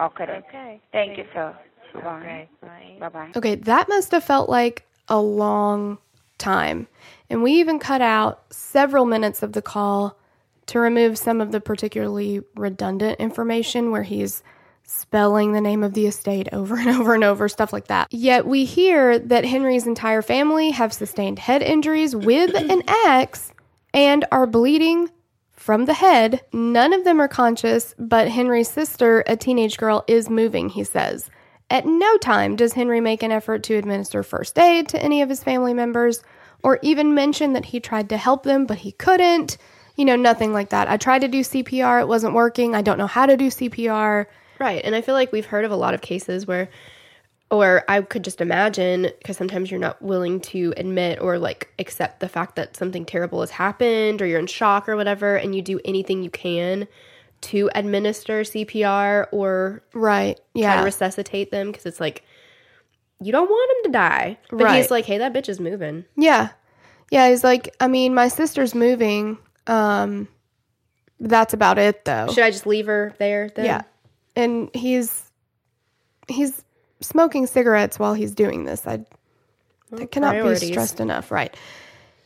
Okay 0.00 0.26
then. 0.26 0.42
Okay. 0.48 0.80
Thank 0.92 1.18
you, 1.18 1.24
sir. 1.34 1.54
Okay. 1.96 2.48
Bye. 2.62 2.68
Bye. 2.68 2.96
Bye 3.00 3.08
bye. 3.08 3.30
Okay, 3.36 3.54
that 3.56 3.88
must 3.88 4.12
have 4.12 4.24
felt 4.24 4.48
like 4.48 4.86
a 5.08 5.18
long 5.20 5.98
time. 6.38 6.86
And 7.28 7.42
we 7.42 7.52
even 7.52 7.78
cut 7.78 8.00
out 8.00 8.44
several 8.52 9.04
minutes 9.04 9.42
of 9.42 9.52
the 9.52 9.62
call 9.62 10.16
to 10.66 10.78
remove 10.78 11.18
some 11.18 11.40
of 11.40 11.52
the 11.52 11.60
particularly 11.60 12.40
redundant 12.54 13.18
information 13.20 13.90
where 13.90 14.04
he's 14.04 14.42
spelling 14.84 15.52
the 15.52 15.60
name 15.60 15.82
of 15.82 15.94
the 15.94 16.06
estate 16.06 16.48
over 16.52 16.76
and 16.76 16.88
over 17.00 17.14
and 17.14 17.24
over, 17.24 17.48
stuff 17.48 17.72
like 17.72 17.88
that. 17.88 18.08
Yet 18.10 18.46
we 18.46 18.64
hear 18.64 19.18
that 19.18 19.44
Henry's 19.44 19.86
entire 19.86 20.22
family 20.22 20.70
have 20.70 20.92
sustained 20.92 21.38
head 21.38 21.62
injuries 21.62 22.14
with 22.14 22.54
an 22.54 22.82
axe 23.06 23.52
and 23.94 24.24
are 24.32 24.46
bleeding 24.46 25.10
from 25.52 25.84
the 25.84 25.94
head. 25.94 26.40
None 26.52 26.92
of 26.92 27.04
them 27.04 27.20
are 27.20 27.28
conscious, 27.28 27.94
but 27.98 28.28
Henry's 28.28 28.68
sister, 28.68 29.22
a 29.26 29.36
teenage 29.36 29.76
girl, 29.76 30.04
is 30.08 30.28
moving, 30.28 30.68
he 30.68 30.84
says. 30.84 31.30
At 31.70 31.86
no 31.86 32.18
time 32.18 32.56
does 32.56 32.72
Henry 32.72 33.00
make 33.00 33.22
an 33.22 33.32
effort 33.32 33.62
to 33.64 33.76
administer 33.76 34.22
first 34.22 34.58
aid 34.58 34.88
to 34.88 35.02
any 35.02 35.22
of 35.22 35.28
his 35.28 35.42
family 35.42 35.72
members 35.72 36.22
or 36.62 36.78
even 36.82 37.14
mention 37.14 37.54
that 37.54 37.66
he 37.66 37.80
tried 37.80 38.08
to 38.10 38.16
help 38.16 38.42
them, 38.42 38.66
but 38.66 38.78
he 38.78 38.92
couldn't. 38.92 39.56
You 39.96 40.04
know, 40.04 40.16
nothing 40.16 40.52
like 40.52 40.70
that. 40.70 40.88
I 40.88 40.96
tried 40.96 41.20
to 41.20 41.28
do 41.28 41.40
CPR, 41.40 42.00
it 42.00 42.08
wasn't 42.08 42.34
working. 42.34 42.74
I 42.74 42.82
don't 42.82 42.98
know 42.98 43.06
how 43.06 43.26
to 43.26 43.36
do 43.36 43.48
CPR. 43.48 44.26
Right. 44.62 44.80
And 44.84 44.94
I 44.94 45.00
feel 45.00 45.14
like 45.16 45.32
we've 45.32 45.46
heard 45.46 45.64
of 45.64 45.72
a 45.72 45.76
lot 45.76 45.92
of 45.92 46.00
cases 46.02 46.46
where, 46.46 46.68
or 47.50 47.82
I 47.88 48.00
could 48.02 48.22
just 48.22 48.40
imagine, 48.40 49.08
because 49.18 49.36
sometimes 49.36 49.70
you're 49.72 49.80
not 49.80 50.00
willing 50.00 50.40
to 50.52 50.72
admit 50.76 51.20
or 51.20 51.36
like 51.38 51.68
accept 51.80 52.20
the 52.20 52.28
fact 52.28 52.54
that 52.56 52.76
something 52.76 53.04
terrible 53.04 53.40
has 53.40 53.50
happened 53.50 54.22
or 54.22 54.26
you're 54.26 54.38
in 54.38 54.46
shock 54.46 54.88
or 54.88 54.94
whatever, 54.96 55.34
and 55.34 55.54
you 55.56 55.62
do 55.62 55.80
anything 55.84 56.22
you 56.22 56.30
can 56.30 56.86
to 57.40 57.68
administer 57.74 58.42
CPR 58.44 59.26
or 59.32 59.82
Right. 59.94 60.36
try 60.36 60.44
to 60.44 60.60
Yeah. 60.60 60.84
resuscitate 60.84 61.50
them 61.50 61.72
because 61.72 61.84
it's 61.86 61.98
like, 61.98 62.22
you 63.20 63.32
don't 63.32 63.50
want 63.50 63.70
him 63.78 63.90
to 63.90 63.98
die. 63.98 64.38
But 64.48 64.60
Right. 64.62 64.76
he's 64.76 64.92
like, 64.92 65.06
hey, 65.06 65.18
that 65.18 65.32
bitch 65.32 65.48
is 65.48 65.58
moving. 65.58 66.04
Yeah. 66.16 66.50
Yeah, 67.10 67.28
he's 67.30 67.42
like, 67.42 67.74
I 67.80 67.88
mean, 67.88 68.14
my 68.14 68.28
sister's 68.28 68.76
moving. 68.76 69.38
Um 69.66 70.28
that's 71.18 71.52
about 71.54 71.78
it 71.78 72.04
though. 72.04 72.26
Should 72.32 72.42
I 72.44 72.50
just 72.50 72.66
leave 72.66 72.86
her 72.86 73.14
there 73.18 73.48
then? 73.54 73.64
Yeah. 73.64 73.82
And 74.34 74.70
he's 74.74 75.30
he's 76.28 76.64
smoking 77.00 77.46
cigarettes 77.46 77.98
while 77.98 78.14
he's 78.14 78.34
doing 78.34 78.64
this. 78.64 78.86
I 78.86 79.04
that 79.90 80.10
cannot 80.10 80.30
priorities. 80.30 80.60
be 80.60 80.66
stressed 80.68 81.00
enough, 81.00 81.30
right? 81.30 81.54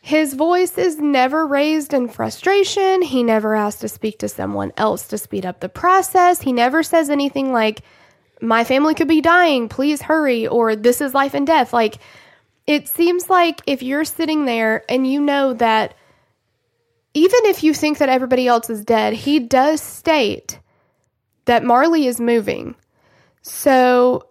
His 0.00 0.34
voice 0.34 0.78
is 0.78 0.98
never 0.98 1.44
raised 1.44 1.92
in 1.92 2.08
frustration. 2.08 3.02
He 3.02 3.24
never 3.24 3.56
asks 3.56 3.80
to 3.80 3.88
speak 3.88 4.20
to 4.20 4.28
someone 4.28 4.72
else 4.76 5.08
to 5.08 5.18
speed 5.18 5.44
up 5.44 5.58
the 5.58 5.68
process. 5.68 6.40
He 6.40 6.52
never 6.52 6.84
says 6.84 7.10
anything 7.10 7.52
like, 7.52 7.80
My 8.40 8.62
family 8.62 8.94
could 8.94 9.08
be 9.08 9.20
dying, 9.20 9.68
please 9.68 10.00
hurry, 10.00 10.46
or 10.46 10.76
this 10.76 11.00
is 11.00 11.12
life 11.12 11.34
and 11.34 11.44
death. 11.44 11.72
Like, 11.72 11.98
it 12.68 12.86
seems 12.86 13.28
like 13.28 13.62
if 13.66 13.82
you're 13.82 14.04
sitting 14.04 14.44
there 14.44 14.84
and 14.88 15.10
you 15.10 15.20
know 15.20 15.54
that 15.54 15.94
even 17.14 17.40
if 17.46 17.64
you 17.64 17.74
think 17.74 17.98
that 17.98 18.08
everybody 18.08 18.46
else 18.46 18.70
is 18.70 18.84
dead, 18.84 19.12
he 19.12 19.40
does 19.40 19.80
state 19.80 20.60
that 21.46 21.64
Marley 21.64 22.06
is 22.06 22.20
moving. 22.20 22.76
So 23.42 24.28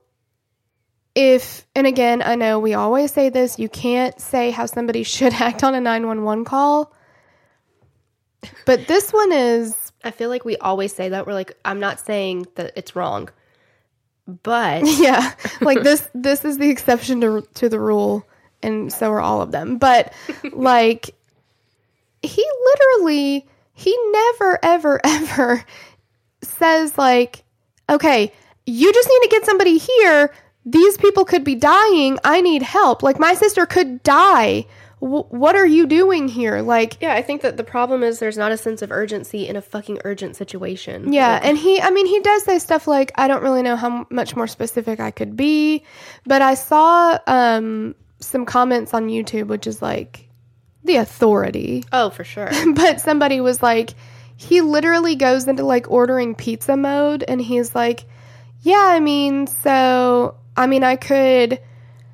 if 1.16 1.66
and 1.76 1.88
again, 1.88 2.22
I 2.22 2.36
know 2.36 2.60
we 2.60 2.74
always 2.74 3.12
say 3.12 3.30
this, 3.30 3.58
you 3.58 3.70
can't 3.70 4.20
say 4.20 4.52
how 4.52 4.66
somebody 4.66 5.04
should 5.04 5.34
act 5.34 5.64
on 5.64 5.74
a 5.74 5.82
911 5.82 6.46
call. 6.46 6.94
But 8.66 8.88
this 8.88 9.12
one 9.12 9.32
is 9.32 9.76
I 10.04 10.12
feel 10.12 10.30
like 10.30 10.46
we 10.46 10.56
always 10.58 10.94
say 10.94 11.10
that. 11.10 11.26
We're 11.26 11.34
like, 11.34 11.58
I'm 11.66 11.80
not 11.80 12.00
saying 12.00 12.46
that 12.56 12.74
it's 12.76 12.96
wrong, 12.96 13.30
but 14.44 14.84
yeah, 14.86 15.34
like 15.62 15.82
this 15.82 16.08
this 16.14 16.46
is 16.46 16.58
the 16.58 16.70
exception 16.70 17.22
to 17.22 17.48
to 17.56 17.70
the 17.70 17.80
rule 17.80 18.28
and 18.62 18.92
so 18.92 19.12
are 19.12 19.22
all 19.22 19.42
of 19.42 19.52
them. 19.52 19.78
But 19.78 20.14
like 20.52 21.16
he 22.22 22.46
literally 22.66 23.48
he 23.74 23.98
never 24.12 24.60
ever 24.64 25.00
ever 25.04 25.64
says 26.46 26.98
like 26.98 27.44
okay, 27.90 28.32
you 28.66 28.92
just 28.94 29.08
need 29.10 29.22
to 29.24 29.30
get 29.30 29.46
somebody 29.46 29.78
here. 29.78 30.34
These 30.66 30.98
people 30.98 31.26
could 31.26 31.44
be 31.44 31.54
dying. 31.56 32.18
I 32.24 32.42
need 32.42 32.64
help. 32.64 33.04
Like 33.04 33.20
my 33.20 33.36
sister 33.36 33.66
could 33.68 34.02
die. 34.02 34.66
W- 35.02 35.26
what 35.30 35.56
are 35.56 35.68
you 35.68 35.86
doing 35.86 36.28
here? 36.28 36.62
Like 36.62 36.98
yeah, 37.02 37.14
I 37.14 37.22
think 37.22 37.42
that 37.44 37.58
the 37.58 37.64
problem 37.64 38.02
is 38.02 38.18
there's 38.18 38.38
not 38.38 38.52
a 38.52 38.58
sense 38.58 38.82
of 38.82 38.92
urgency 38.92 39.48
in 39.48 39.56
a 39.56 39.62
fucking 39.62 40.00
urgent 40.06 40.36
situation. 40.36 41.14
Yeah, 41.14 41.34
Like, 41.34 41.46
and 41.46 41.58
he, 41.58 41.80
I 41.80 41.92
mean, 41.92 42.08
he 42.08 42.20
does 42.22 42.44
say 42.44 42.58
stuff 42.58 42.88
like, 42.88 43.12
I 43.16 43.28
don't 43.28 43.44
really 43.44 43.62
know 43.62 43.76
how 43.76 44.00
m- 44.00 44.06
much 44.10 44.36
more 44.36 44.48
specific 44.48 45.00
I 45.00 45.12
could 45.12 45.36
be, 45.36 45.84
but 46.26 46.42
I 46.42 46.56
saw 46.56 47.20
um, 47.28 47.94
some 48.20 48.46
comments 48.46 48.94
on 48.96 49.10
YouTube, 49.10 49.48
which 49.48 49.68
is 49.68 49.82
like 49.84 50.28
the 50.84 50.96
authority. 50.96 51.84
oh, 51.94 52.10
for 52.10 52.24
sure. 52.24 52.50
But 52.74 53.00
somebody 53.02 53.40
was 53.42 53.62
like, 53.62 53.92
he 54.38 54.62
literally 54.62 55.16
goes 55.16 55.48
into 55.48 55.64
like 55.64 55.90
ordering 55.90 56.36
pizza 56.36 56.76
mode, 56.76 57.24
and 57.28 57.42
he's 57.42 57.74
like, 57.74 58.06
yeah, 58.62 58.86
I 58.88 59.00
mean, 59.00 59.48
so, 59.48 60.36
I 60.58 60.68
mean, 60.68 60.84
I 60.84 60.96
could. 60.96 61.60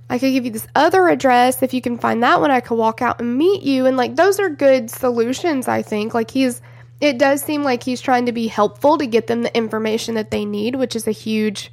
I 0.09 0.19
could 0.19 0.33
give 0.33 0.43
you 0.43 0.51
this 0.51 0.67
other 0.75 1.07
address. 1.07 1.63
If 1.63 1.73
you 1.73 1.81
can 1.81 1.97
find 1.97 2.21
that 2.21 2.41
one, 2.41 2.51
I 2.51 2.59
could 2.59 2.75
walk 2.75 3.01
out 3.01 3.21
and 3.21 3.37
meet 3.37 3.61
you. 3.63 3.85
And 3.85 3.95
like, 3.95 4.17
those 4.17 4.41
are 4.41 4.49
good 4.49 4.91
solutions, 4.91 5.69
I 5.69 5.83
think. 5.83 6.13
Like, 6.13 6.29
he's, 6.29 6.61
it 6.99 7.17
does 7.17 7.41
seem 7.41 7.63
like 7.63 7.81
he's 7.81 8.01
trying 8.01 8.25
to 8.25 8.33
be 8.33 8.47
helpful 8.47 8.97
to 8.97 9.07
get 9.07 9.27
them 9.27 9.43
the 9.43 9.55
information 9.55 10.15
that 10.15 10.29
they 10.29 10.43
need, 10.43 10.75
which 10.75 10.97
is 10.97 11.07
a 11.07 11.11
huge 11.11 11.71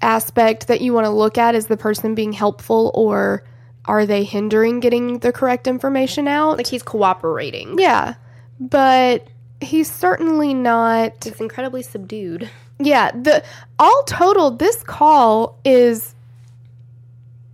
aspect 0.00 0.68
that 0.68 0.80
you 0.80 0.94
want 0.94 1.04
to 1.04 1.10
look 1.10 1.36
at. 1.36 1.54
Is 1.54 1.66
the 1.66 1.76
person 1.76 2.14
being 2.14 2.32
helpful 2.32 2.90
or 2.94 3.44
are 3.84 4.06
they 4.06 4.24
hindering 4.24 4.80
getting 4.80 5.18
the 5.18 5.32
correct 5.32 5.66
information 5.66 6.26
out? 6.26 6.56
like 6.56 6.66
he's 6.66 6.82
cooperating. 6.82 7.78
yeah. 7.78 8.14
But 8.60 9.26
he's 9.60 9.90
certainly 9.90 10.54
not. 10.54 11.24
He's 11.24 11.40
incredibly 11.40 11.82
subdued. 11.82 12.50
Yeah, 12.78 13.10
the 13.10 13.42
all 13.78 14.02
total 14.04 14.50
this 14.50 14.82
call 14.82 15.58
is 15.64 16.14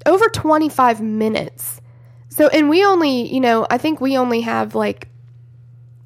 over 0.04 0.28
25 0.28 1.00
minutes. 1.00 1.80
So 2.28 2.48
and 2.48 2.68
we 2.68 2.84
only, 2.84 3.32
you 3.32 3.40
know, 3.40 3.66
I 3.70 3.78
think 3.78 4.00
we 4.00 4.16
only 4.16 4.42
have 4.42 4.74
like 4.74 5.08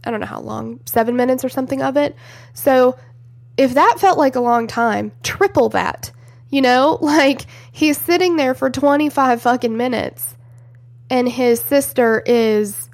I 0.05 0.11
don't 0.11 0.21
know 0.21 0.27
how 0.27 0.41
long, 0.41 0.81
seven 0.87 1.17
minutes 1.17 1.45
or 1.45 1.49
something 1.49 1.83
of 1.83 1.97
it. 1.97 2.17
So 2.55 2.97
if 3.57 3.75
that 3.75 3.97
felt 3.99 4.19
like 4.19 4.37
a 4.37 4.41
long 4.41 4.67
time, 4.67 5.13
triple 5.23 5.71
that. 5.71 6.13
You 6.49 6.63
know, 6.63 6.99
like 7.03 7.47
he's 7.73 7.99
sitting 7.99 8.37
there 8.37 8.55
for 8.55 8.71
25 8.71 9.43
fucking 9.43 9.77
minutes 9.77 10.37
and 11.11 11.29
his 11.29 11.61
sister 11.61 12.23
is 12.25 12.90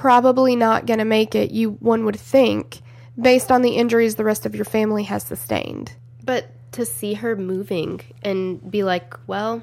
probably 0.00 0.56
not 0.56 0.86
going 0.86 0.98
to 0.98 1.04
make 1.04 1.34
it, 1.34 1.50
you 1.50 1.72
one 1.72 2.06
would 2.06 2.18
think, 2.18 2.80
based 3.20 3.52
on 3.52 3.60
the 3.60 3.72
injuries 3.72 4.14
the 4.14 4.24
rest 4.24 4.46
of 4.46 4.54
your 4.54 4.64
family 4.64 5.02
has 5.02 5.22
sustained. 5.22 5.92
But 6.24 6.46
to 6.72 6.86
see 6.86 7.12
her 7.14 7.36
moving 7.36 8.00
and 8.22 8.70
be 8.70 8.82
like, 8.82 9.14
well, 9.26 9.62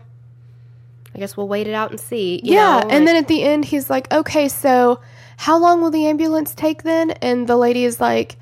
I 1.15 1.17
guess 1.17 1.35
we'll 1.35 1.47
wait 1.47 1.65
it 1.65 1.73
out 1.73 1.89
and 1.89 1.99
see. 1.99 2.39
you 2.43 2.53
yeah, 2.53 2.81
know, 2.81 2.87
and 2.89 2.91
like- 2.91 3.05
then 3.05 3.15
at 3.15 3.27
the 3.27 3.41
end 3.41 3.65
he's 3.65 3.89
like, 3.89 4.13
"Okay, 4.13 4.47
so 4.47 4.99
how 5.37 5.57
long 5.57 5.81
will 5.81 5.89
the 5.89 6.05
ambulance 6.05 6.53
take 6.53 6.83
then?" 6.83 7.09
And 7.11 7.47
the 7.47 7.57
lady 7.57 7.83
is 7.83 7.99
like, 7.99 8.35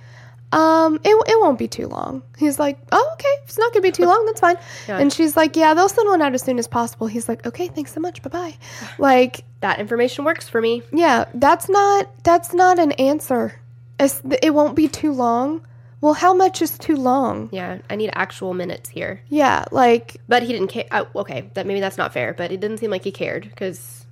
"Um, 0.56 0.96
it, 1.04 1.10
it 1.28 1.40
won't 1.40 1.60
be 1.60 1.68
too 1.68 1.88
long." 1.88 2.24
He's 2.38 2.58
like, 2.58 2.78
"Oh, 2.92 3.10
okay, 3.14 3.30
it's 3.44 3.58
not 3.58 3.74
gonna 3.74 3.82
be 3.84 3.92
too 3.92 4.06
long. 4.06 4.26
That's 4.26 4.40
fine." 4.40 4.58
Yeah. 4.88 5.00
And 5.00 5.12
she's 5.12 5.36
like, 5.36 5.56
"Yeah, 5.56 5.74
they'll 5.74 5.90
send 5.90 6.08
one 6.10 6.22
out 6.22 6.34
as 6.34 6.42
soon 6.42 6.58
as 6.60 6.68
possible." 6.68 7.08
He's 7.08 7.28
like, 7.30 7.46
"Okay, 7.46 7.68
thanks 7.68 7.94
so 7.94 8.00
much. 8.00 8.22
Bye 8.24 8.30
bye." 8.30 8.58
Like, 8.98 9.44
that 9.62 9.80
information 9.80 10.26
works 10.26 10.48
for 10.50 10.62
me. 10.62 10.82
yeah, 10.92 11.26
that's 11.34 11.68
not 11.70 12.10
that's 12.24 12.54
not 12.54 12.80
an 12.80 12.94
answer. 12.94 13.60
It's, 14.00 14.22
it 14.42 14.54
won't 14.54 14.76
be 14.76 14.88
too 14.88 15.12
long. 15.14 15.62
Well, 16.02 16.14
how 16.14 16.34
much 16.34 16.62
is 16.62 16.78
too 16.78 16.98
long? 16.98 17.50
Yeah, 17.52 17.80
I 17.90 17.96
need 17.96 18.12
actual 18.14 18.54
minutes 18.54 18.90
here. 18.90 19.22
Yeah, 19.30 19.66
like 19.72 20.18
But 20.28 20.44
he 20.44 20.52
didn't 20.54 20.68
care. 20.68 20.86
Oh, 20.92 21.08
okay, 21.16 21.50
that 21.56 21.66
maybe 21.66 21.80
that's 21.80 21.98
not 21.98 22.14
fair. 22.14 22.34
But 22.34 22.52
it 22.52 22.60
didn't 22.60 22.78
seem 22.78 22.92
like 22.92 23.04
he 23.04 23.12
cared 23.12 23.44
because 23.44 24.06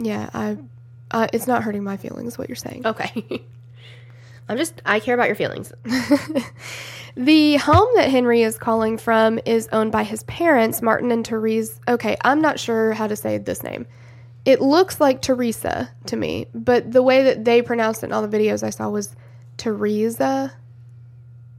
yeah, 0.00 0.28
I, 0.34 0.58
uh, 1.12 1.28
it's 1.32 1.46
not 1.46 1.62
hurting 1.62 1.84
my 1.84 1.96
feelings. 1.96 2.36
What 2.36 2.48
you're 2.48 2.56
saying. 2.56 2.86
okay. 2.86 3.44
I'm 4.52 4.58
just 4.58 4.80
I 4.86 5.00
care 5.00 5.14
about 5.14 5.26
your 5.26 5.36
feelings. 5.36 5.72
The 7.14 7.56
home 7.56 7.88
that 7.96 8.10
Henry 8.10 8.42
is 8.42 8.56
calling 8.56 8.96
from 8.96 9.38
is 9.44 9.68
owned 9.70 9.92
by 9.92 10.02
his 10.02 10.22
parents, 10.22 10.80
Martin 10.80 11.10
and 11.12 11.26
Therese. 11.26 11.78
Okay, 11.86 12.16
I'm 12.24 12.40
not 12.40 12.58
sure 12.58 12.94
how 12.94 13.06
to 13.06 13.16
say 13.16 13.36
this 13.36 13.62
name. 13.62 13.86
It 14.46 14.62
looks 14.62 14.98
like 14.98 15.20
Teresa 15.20 15.90
to 16.06 16.16
me, 16.16 16.46
but 16.54 16.90
the 16.90 17.02
way 17.02 17.22
that 17.24 17.44
they 17.44 17.60
pronounced 17.60 18.02
it 18.02 18.06
in 18.06 18.12
all 18.12 18.26
the 18.26 18.36
videos 18.36 18.62
I 18.62 18.70
saw 18.70 18.88
was 18.88 19.14
Teresa. 19.58 20.54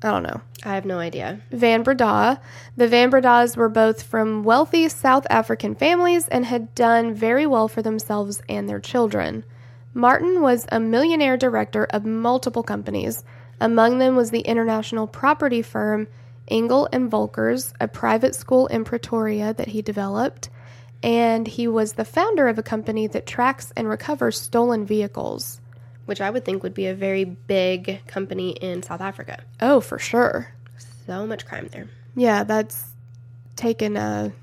I 0.02 0.10
don't 0.10 0.24
know. 0.24 0.42
I 0.66 0.74
have 0.74 0.86
no 0.86 0.98
idea. 0.98 1.40
Van 1.52 1.84
Breda. 1.84 2.42
The 2.76 2.88
Van 2.88 3.12
Bredas 3.12 3.56
were 3.56 3.70
both 3.70 4.02
from 4.02 4.44
wealthy 4.44 4.90
South 4.90 5.28
African 5.30 5.76
families 5.76 6.28
and 6.28 6.46
had 6.46 6.74
done 6.74 7.14
very 7.14 7.46
well 7.46 7.68
for 7.68 7.84
themselves 7.84 8.42
and 8.50 8.68
their 8.68 8.80
children. 8.80 9.46
Martin 9.94 10.42
was 10.42 10.66
a 10.72 10.80
millionaire 10.80 11.38
director 11.38 11.86
of 11.86 12.06
multiple 12.06 12.64
companies. 12.64 13.24
Among 13.60 14.00
them 14.00 14.16
was 14.16 14.32
the 14.32 14.42
international 14.42 15.08
property 15.08 15.62
firm 15.62 16.08
Engel 16.48 16.90
and 16.92 17.10
Volkers, 17.12 17.74
a 17.80 17.88
private 17.88 18.36
school 18.36 18.68
in 18.68 18.84
Pretoria 18.84 19.54
that 19.54 19.70
he 19.70 19.82
developed, 19.82 20.50
and 21.02 21.48
he 21.48 21.68
was 21.68 21.94
the 21.94 22.06
founder 22.06 22.48
of 22.48 22.58
a 22.58 22.64
company 22.64 23.08
that 23.08 23.26
tracks 23.26 23.72
and 23.78 23.88
recovers 23.88 24.40
stolen 24.40 24.86
vehicles. 24.86 25.62
Which 26.06 26.20
I 26.20 26.30
would 26.30 26.44
think 26.44 26.64
would 26.64 26.74
be 26.74 26.88
a 26.88 26.96
very 26.96 27.24
big 27.24 28.06
company 28.08 28.52
in 28.52 28.84
South 28.84 29.00
Africa. 29.00 29.42
Oh, 29.62 29.80
for 29.80 30.00
sure. 30.00 30.54
So 31.06 31.26
much 31.26 31.46
crime 31.46 31.70
there. 31.72 31.88
Yeah, 32.16 32.44
that's 32.44 32.84
taken 33.56 33.96
a. 33.96 34.34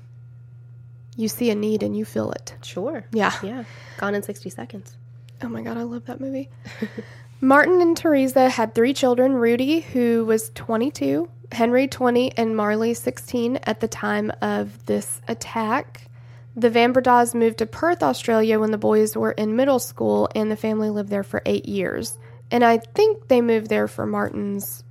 You 1.15 1.27
see 1.27 1.49
a 1.51 1.55
need 1.55 1.83
and 1.83 1.95
you 1.95 2.05
feel 2.05 2.31
it. 2.31 2.55
Sure. 2.63 3.03
Yeah. 3.11 3.33
Yeah. 3.43 3.65
Gone 3.97 4.15
in 4.15 4.23
60 4.23 4.49
seconds. 4.49 4.95
Oh 5.43 5.49
my 5.49 5.61
god, 5.61 5.77
I 5.77 5.83
love 5.83 6.05
that 6.05 6.19
movie. 6.19 6.49
Martin 7.41 7.81
and 7.81 7.97
Teresa 7.97 8.49
had 8.49 8.75
three 8.75 8.93
children 8.93 9.33
Rudi, 9.33 9.79
who 9.79 10.25
was 10.25 10.51
22, 10.53 11.27
Henry, 11.51 11.87
20, 11.87 12.37
and 12.37 12.55
Marley, 12.55 12.93
16, 12.93 13.57
at 13.63 13.79
the 13.79 13.87
time 13.87 14.31
of 14.41 14.85
this 14.85 15.21
attack. 15.27 16.07
The 16.55 16.69
Van 16.69 16.93
moved 17.33 17.57
to 17.59 17.65
Perth, 17.65 18.03
Australia 18.03 18.59
when 18.59 18.71
the 18.71 18.77
boys 18.77 19.17
were 19.17 19.31
in 19.31 19.55
middle 19.55 19.79
school, 19.79 20.29
and 20.35 20.51
the 20.51 20.55
family 20.55 20.89
lived 20.89 21.09
there 21.09 21.23
for 21.23 21.41
eight 21.45 21.65
years. 21.65 22.19
And 22.51 22.63
I 22.63 22.77
think 22.77 23.27
they 23.27 23.41
moved 23.41 23.69
there 23.69 23.87
for 23.87 24.05
Martin's 24.05 24.83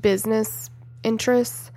business 0.00 0.70
interests. 1.02 1.70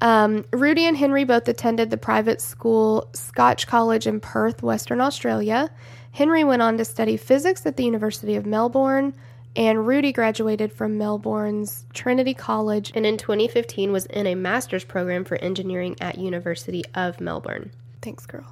Um, 0.00 0.44
Rudi 0.52 0.84
and 0.86 0.96
Henry 0.96 1.24
both 1.24 1.46
attended 1.46 1.90
the 1.90 1.96
private 1.96 2.40
school 2.40 3.10
Scotch 3.12 3.66
College 3.66 4.06
in 4.06 4.20
Perth, 4.20 4.62
Western 4.62 5.00
Australia. 5.00 5.70
Henry 6.14 6.44
went 6.44 6.62
on 6.62 6.78
to 6.78 6.84
study 6.84 7.16
physics 7.16 7.66
at 7.66 7.76
the 7.76 7.84
University 7.84 8.36
of 8.36 8.46
Melbourne, 8.46 9.14
and 9.56 9.84
Rudi 9.84 10.12
graduated 10.12 10.72
from 10.72 10.96
Melbourne's 10.96 11.84
Trinity 11.92 12.34
College. 12.34 12.92
And 12.94 13.04
in 13.04 13.16
2015 13.16 13.90
was 13.90 14.06
in 14.06 14.28
a 14.28 14.36
master's 14.36 14.84
program 14.84 15.24
for 15.24 15.36
engineering 15.38 15.96
at 16.00 16.16
University 16.16 16.84
of 16.94 17.20
Melbourne. 17.20 17.72
Thanks, 18.00 18.26
girl. 18.26 18.46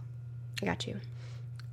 I 0.60 0.66
got 0.66 0.88
you. 0.88 1.00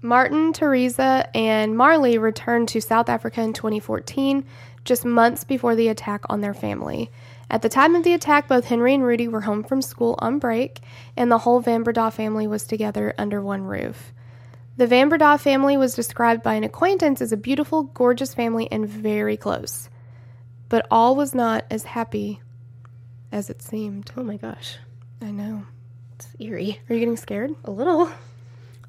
Martin, 0.04 0.54
Teresa, 0.54 1.28
and 1.34 1.76
Marley 1.76 2.20
returned 2.20 2.68
to 2.68 2.82
South 2.82 3.10
Africa 3.10 3.42
in 3.42 3.54
2014, 3.54 4.46
just 4.86 5.04
months 5.06 5.44
before 5.44 5.76
the 5.76 5.88
attack 5.88 6.22
on 6.30 6.42
their 6.42 6.54
family. 6.54 7.10
At 7.50 7.64
the 7.64 7.70
time 7.70 7.96
of 7.96 8.04
the 8.04 8.14
attack, 8.14 8.48
both 8.48 8.66
Henry 8.66 8.94
and 8.94 9.04
Rudi 9.04 9.28
were 9.28 9.42
home 9.42 9.64
from 9.64 9.82
school 9.82 10.14
on 10.20 10.38
break, 10.38 10.82
and 11.18 11.32
the 11.32 11.40
whole 11.40 11.62
Van 11.62 11.82
Breda 11.82 12.12
family 12.12 12.46
was 12.46 12.66
together 12.66 13.16
under 13.18 13.42
one 13.42 13.64
roof. 13.64 14.14
The 14.80 14.88
Van 14.88 15.10
family 15.38 15.76
was 15.76 15.94
described 15.94 16.42
by 16.42 16.54
an 16.54 16.64
acquaintance 16.64 17.22
as 17.22 17.34
a 17.34 17.38
beautiful, 17.38 17.84
gorgeous 17.84 18.34
family 18.34 18.72
and 18.72 18.88
very 18.88 19.36
close. 19.36 19.90
But 20.70 20.88
all 20.90 21.18
was 21.18 21.36
not 21.36 21.66
as 21.70 21.84
happy 21.84 22.40
as 23.30 23.50
it 23.50 23.62
seemed. 23.62 24.10
Oh 24.16 24.24
my 24.24 24.38
gosh. 24.38 24.78
I 25.22 25.32
know. 25.32 25.66
It's 26.16 26.30
eerie. 26.40 26.80
Are 26.90 26.94
you 26.94 27.00
getting 27.00 27.18
scared? 27.18 27.56
A 27.66 27.72
little. 27.72 28.10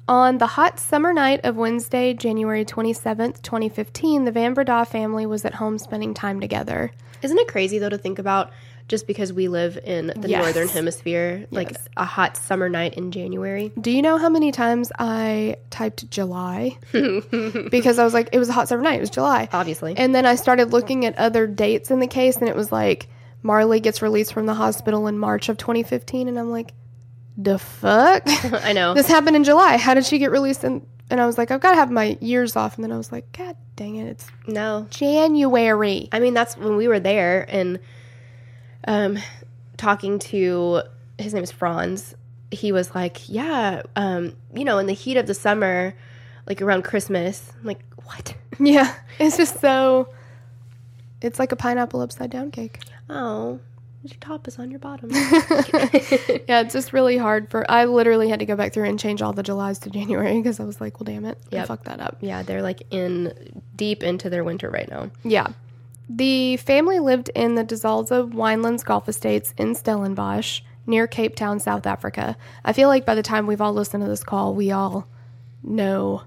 On 0.07 0.37
the 0.37 0.47
hot 0.47 0.79
summer 0.79 1.11
night 1.11 1.41
of 1.43 1.57
Wednesday, 1.57 2.13
January 2.13 2.63
27th, 2.63 3.41
2015, 3.41 4.23
the 4.23 4.31
Van 4.31 4.55
family 4.85 5.25
was 5.25 5.43
at 5.43 5.55
home 5.55 5.77
spending 5.77 6.13
time 6.13 6.39
together. 6.39 6.93
Isn't 7.21 7.37
it 7.37 7.49
crazy 7.49 7.79
though 7.79 7.89
to 7.89 7.97
think 7.97 8.17
about 8.17 8.51
just 8.91 9.07
because 9.07 9.33
we 9.33 9.47
live 9.47 9.79
in 9.83 10.13
the 10.15 10.29
Yes. 10.29 10.43
northern 10.43 10.67
hemisphere, 10.67 11.47
like 11.49 11.71
Yes. 11.71 11.87
a 11.97 12.05
hot 12.05 12.37
summer 12.37 12.69
night 12.69 12.93
in 12.93 13.11
January? 13.11 13.71
Do 13.81 13.89
you 13.89 14.03
know 14.03 14.17
how 14.19 14.29
many 14.29 14.51
times 14.51 14.91
I 14.99 15.55
typed 15.71 16.11
July? 16.11 16.77
because 17.71 17.97
I 17.97 18.03
was 18.03 18.13
like, 18.13 18.29
it 18.31 18.37
was 18.39 18.49
a 18.49 18.53
hot 18.53 18.67
summer 18.67 18.83
night, 18.83 18.97
it 18.97 19.01
was 19.01 19.09
July. 19.09 19.49
Obviously. 19.51 19.95
And 19.97 20.13
then 20.13 20.25
I 20.27 20.35
started 20.35 20.71
looking 20.71 21.05
at 21.05 21.17
other 21.17 21.47
dates 21.47 21.89
in 21.89 21.99
the 21.99 22.07
case, 22.07 22.37
and 22.37 22.47
it 22.47 22.55
was 22.55 22.71
like 22.71 23.07
Marley 23.41 23.79
gets 23.79 24.01
released 24.01 24.33
from 24.33 24.45
the 24.45 24.53
hospital 24.53 25.07
in 25.07 25.17
March 25.17 25.49
of 25.49 25.57
2015, 25.57 26.27
and 26.27 26.37
I'm 26.37 26.51
like, 26.51 26.73
the 27.37 27.57
fuck? 27.57 28.23
I 28.65 28.73
know. 28.73 28.93
this 28.93 29.07
happened 29.07 29.35
in 29.35 29.43
July. 29.43 29.77
How 29.77 29.93
did 29.93 30.05
she 30.05 30.19
get 30.19 30.31
released? 30.31 30.63
And, 30.63 30.85
and 31.09 31.19
I 31.21 31.25
was 31.25 31.37
like, 31.37 31.49
I've 31.49 31.61
got 31.61 31.71
to 31.71 31.77
have 31.77 31.89
my 31.89 32.17
years 32.19 32.55
off. 32.57 32.75
And 32.75 32.83
then 32.83 32.91
I 32.91 32.97
was 32.97 33.11
like, 33.11 33.31
God 33.31 33.55
dang 33.77 33.95
it, 33.95 34.05
it's 34.07 34.27
no. 34.47 34.85
January. 34.89 36.09
I 36.11 36.19
mean, 36.19 36.33
that's 36.33 36.57
when 36.57 36.75
we 36.75 36.87
were 36.87 36.99
there 36.99 37.45
and 37.49 37.79
um, 38.87 39.17
talking 39.77 40.19
to 40.19 40.81
his 41.17 41.33
name 41.33 41.43
is 41.43 41.51
Franz. 41.51 42.15
He 42.51 42.71
was 42.71 42.93
like, 42.95 43.29
"Yeah, 43.29 43.83
um, 43.95 44.35
you 44.53 44.65
know, 44.65 44.77
in 44.77 44.85
the 44.87 44.93
heat 44.93 45.17
of 45.17 45.27
the 45.27 45.33
summer, 45.33 45.93
like 46.47 46.61
around 46.61 46.83
Christmas." 46.83 47.51
I'm 47.59 47.65
like, 47.65 47.83
"What?" 48.05 48.35
Yeah, 48.59 48.93
it's 49.19 49.37
just 49.37 49.59
so. 49.59 50.09
It's 51.21 51.39
like 51.39 51.51
a 51.51 51.55
pineapple 51.55 52.01
upside 52.01 52.29
down 52.31 52.51
cake. 52.51 52.79
Oh, 53.09 53.59
your 54.03 54.17
top 54.19 54.47
is 54.47 54.57
on 54.59 54.71
your 54.71 54.79
bottom. 54.79 55.09
Yeah, 56.47 56.61
it's 56.61 56.73
just 56.73 56.91
really 56.93 57.17
hard 57.17 57.49
for. 57.49 57.69
I 57.69 57.85
literally 57.85 58.27
had 58.29 58.39
to 58.39 58.45
go 58.45 58.55
back 58.55 58.73
through 58.73 58.85
and 58.89 58.99
change 58.99 59.21
all 59.21 59.31
the 59.33 59.43
Julys 59.43 59.79
to 59.79 59.89
January 59.89 60.35
because 60.37 60.59
I 60.59 60.63
was 60.63 60.81
like, 60.81 60.99
well, 60.99 61.05
damn 61.05 61.25
it, 61.25 61.37
yeah, 61.51 61.65
fuck 61.65 61.83
that 61.85 61.99
up. 62.01 62.17
yeah, 62.21 62.43
they're 62.43 62.61
like 62.61 62.81
in 62.91 63.61
deep 63.75 64.03
into 64.03 64.29
their 64.29 64.43
winter 64.43 64.69
right 64.69 64.89
now. 64.89 65.09
Yeah. 65.23 65.47
The 66.09 66.57
family 66.57 66.99
lived 66.99 67.29
in 67.35 67.55
the 67.55 67.63
De 67.63 67.75
Zalze 67.75 68.31
Winelands 68.31 68.83
Golf 68.83 69.07
Estates 69.07 69.53
in 69.57 69.75
Stellenbosch 69.75 70.61
near 70.85 71.07
Cape 71.07 71.35
Town, 71.35 71.59
South 71.59 71.85
Africa. 71.87 72.35
I 72.65 72.73
feel 72.73 72.89
like 72.89 73.05
by 73.05 73.15
the 73.15 73.23
time 73.23 73.47
we've 73.47 73.61
all 73.61 73.73
listened 73.73 74.03
to 74.03 74.09
this 74.09 74.23
call, 74.23 74.53
we 74.53 74.71
all 74.71 75.07
know 75.63 76.23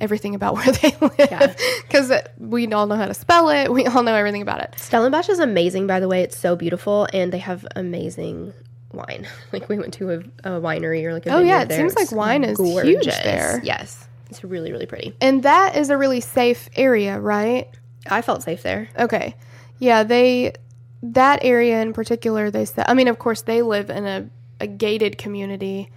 everything 0.00 0.34
about 0.34 0.54
where 0.56 0.72
they 0.72 0.94
live 1.00 1.56
because 1.82 2.12
we 2.38 2.70
all 2.72 2.86
know 2.86 2.96
how 2.96 3.06
to 3.06 3.14
spell 3.14 3.48
it. 3.50 3.70
We 3.72 3.86
all 3.86 4.02
know 4.02 4.14
everything 4.14 4.42
about 4.42 4.60
it. 4.62 4.74
Stellenbosch 4.78 5.28
is 5.28 5.38
amazing, 5.38 5.86
by 5.86 6.00
the 6.00 6.08
way. 6.08 6.22
It's 6.22 6.38
so 6.38 6.56
beautiful, 6.56 7.06
and 7.12 7.32
they 7.32 7.38
have 7.38 7.66
amazing 7.76 8.52
wine. 8.92 9.26
Like 9.52 9.68
we 9.68 9.78
went 9.78 9.94
to 9.94 10.10
a, 10.12 10.16
a 10.56 10.60
winery 10.60 11.04
or 11.04 11.12
like 11.12 11.26
a 11.26 11.30
Oh, 11.34 11.40
yeah, 11.40 11.62
it 11.62 11.68
there. 11.68 11.78
seems 11.78 11.94
like 11.94 12.04
It's 12.04 12.12
wine 12.12 12.44
is 12.44 12.58
huge 12.58 13.04
there. 13.06 13.60
Yes, 13.64 14.06
it's 14.30 14.42
really 14.44 14.70
really 14.72 14.86
pretty. 14.86 15.14
And 15.20 15.42
that 15.42 15.76
is 15.76 15.90
a 15.90 15.96
really 15.98 16.20
safe 16.20 16.68
area, 16.76 17.18
right? 17.18 17.68
I 18.10 18.22
felt 18.22 18.42
safe 18.42 18.62
there. 18.62 18.88
Okay. 18.98 19.36
Yeah, 19.78 20.02
they 20.02 20.54
that 21.02 21.40
area 21.42 21.80
in 21.82 21.92
particular 21.92 22.50
they 22.50 22.64
said 22.64 22.86
I 22.88 22.94
mean 22.94 23.08
of 23.08 23.18
course 23.18 23.42
they 23.42 23.62
live 23.62 23.90
in 23.90 24.06
a, 24.06 24.28
a 24.60 24.66
gated 24.66 25.18
community. 25.18 25.90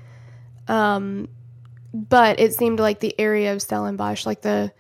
Um 0.67 1.29
but 1.93 2.39
it 2.39 2.53
seemed 2.53 2.79
like 2.79 2.99
the 2.99 3.19
area 3.19 3.53
of 3.53 3.61
Stellenbosch, 3.61 4.25
like 4.25 4.41
the 4.41 4.71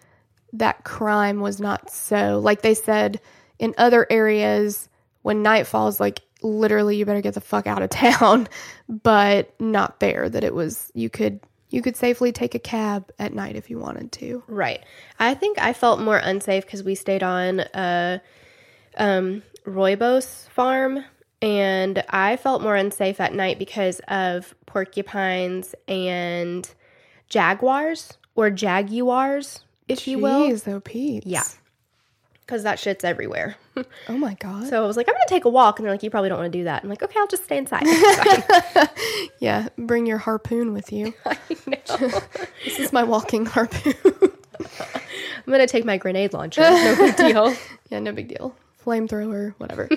that 0.53 0.83
crime 0.83 1.39
was 1.39 1.59
not 1.59 1.89
so 1.89 2.39
like 2.39 2.61
they 2.61 2.73
said 2.73 3.19
in 3.59 3.73
other 3.77 4.05
areas 4.09 4.89
when 5.21 5.43
night 5.43 5.67
falls 5.67 5.99
like 5.99 6.21
literally 6.41 6.95
you 6.95 7.05
better 7.05 7.21
get 7.21 7.33
the 7.33 7.41
fuck 7.41 7.67
out 7.67 7.81
of 7.83 7.89
town 7.91 8.47
but 8.87 9.53
not 9.59 9.99
there 9.99 10.29
that 10.29 10.43
it 10.43 10.53
was 10.53 10.91
you 10.95 11.09
could 11.09 11.39
you 11.69 11.81
could 11.81 11.95
safely 11.95 12.31
take 12.31 12.55
a 12.55 12.59
cab 12.59 13.11
at 13.19 13.33
night 13.33 13.55
if 13.55 13.69
you 13.69 13.77
wanted 13.77 14.11
to 14.13 14.43
Right. 14.47 14.83
I 15.19 15.33
think 15.33 15.59
I 15.59 15.73
felt 15.73 15.99
more 15.99 16.17
unsafe 16.17 16.65
because 16.65 16.83
we 16.83 16.95
stayed 16.95 17.23
on 17.23 17.61
a 17.73 18.21
um, 18.97 19.43
Rooibos 19.65 20.49
farm, 20.49 21.03
and 21.41 22.03
I 22.09 22.37
felt 22.37 22.61
more 22.61 22.75
unsafe 22.75 23.19
at 23.19 23.33
night 23.33 23.59
because 23.59 24.01
of 24.07 24.55
porcupines 24.65 25.75
and 25.87 26.69
jaguars 27.29 28.17
or 28.35 28.49
jaguars, 28.49 29.63
if 29.87 30.07
you 30.07 30.19
will. 30.19 30.49
Jeez, 30.49 30.67
oh 30.67 30.79
Pete 30.79 31.25
Yeah. 31.25 31.43
Because 32.49 32.63
that 32.63 32.79
shit's 32.79 33.03
everywhere. 33.03 33.55
oh 34.07 34.17
my 34.17 34.33
god 34.39 34.65
so 34.65 34.83
I 34.83 34.87
was 34.87 34.97
like, 34.97 35.07
I'm 35.07 35.13
to 35.13 35.25
take 35.27 35.45
a 35.45 35.49
walk. 35.49 35.77
And 35.77 35.85
they're 35.85 35.93
like, 35.93 36.01
you 36.01 36.09
probably 36.09 36.29
don't 36.29 36.39
want 36.39 36.51
to 36.51 36.57
do 36.57 36.63
that. 36.63 36.81
I'm 36.81 36.89
like, 36.89 37.03
okay, 37.03 37.19
I'll 37.19 37.27
just 37.27 37.43
stay 37.43 37.59
inside. 37.59 37.83
Yeah 39.39 39.67
bring 39.77 40.07
your 40.07 40.17
harpoon 40.17 40.73
with 40.73 40.91
you 40.91 41.13
I 41.25 41.37
know. 41.67 41.77
this 42.65 42.79
is 42.79 42.91
my 42.91 43.03
walking 43.03 43.45
harpoon 43.45 43.93
I'm 45.45 45.53
to 45.53 45.67
take 45.67 45.85
my 45.85 45.97
grenade 45.97 46.33
launcher. 46.33 46.61
No 46.61 46.95
big 46.97 47.15
deal. 47.15 47.55
Yeah, 47.91 47.99
no 47.99 48.11
big 48.11 48.27
deal. 48.27 48.55
Flamethrower, 48.83 49.53
whatever. 49.57 49.89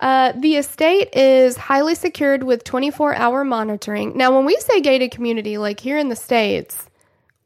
uh, 0.00 0.32
the 0.36 0.56
estate 0.56 1.08
is 1.14 1.56
highly 1.56 1.94
secured 1.94 2.42
with 2.44 2.64
24 2.64 3.14
hour 3.14 3.44
monitoring. 3.44 4.16
Now, 4.16 4.34
when 4.34 4.44
we 4.44 4.56
say 4.60 4.80
gated 4.80 5.10
community, 5.10 5.58
like 5.58 5.80
here 5.80 5.98
in 5.98 6.08
the 6.08 6.16
States, 6.16 6.88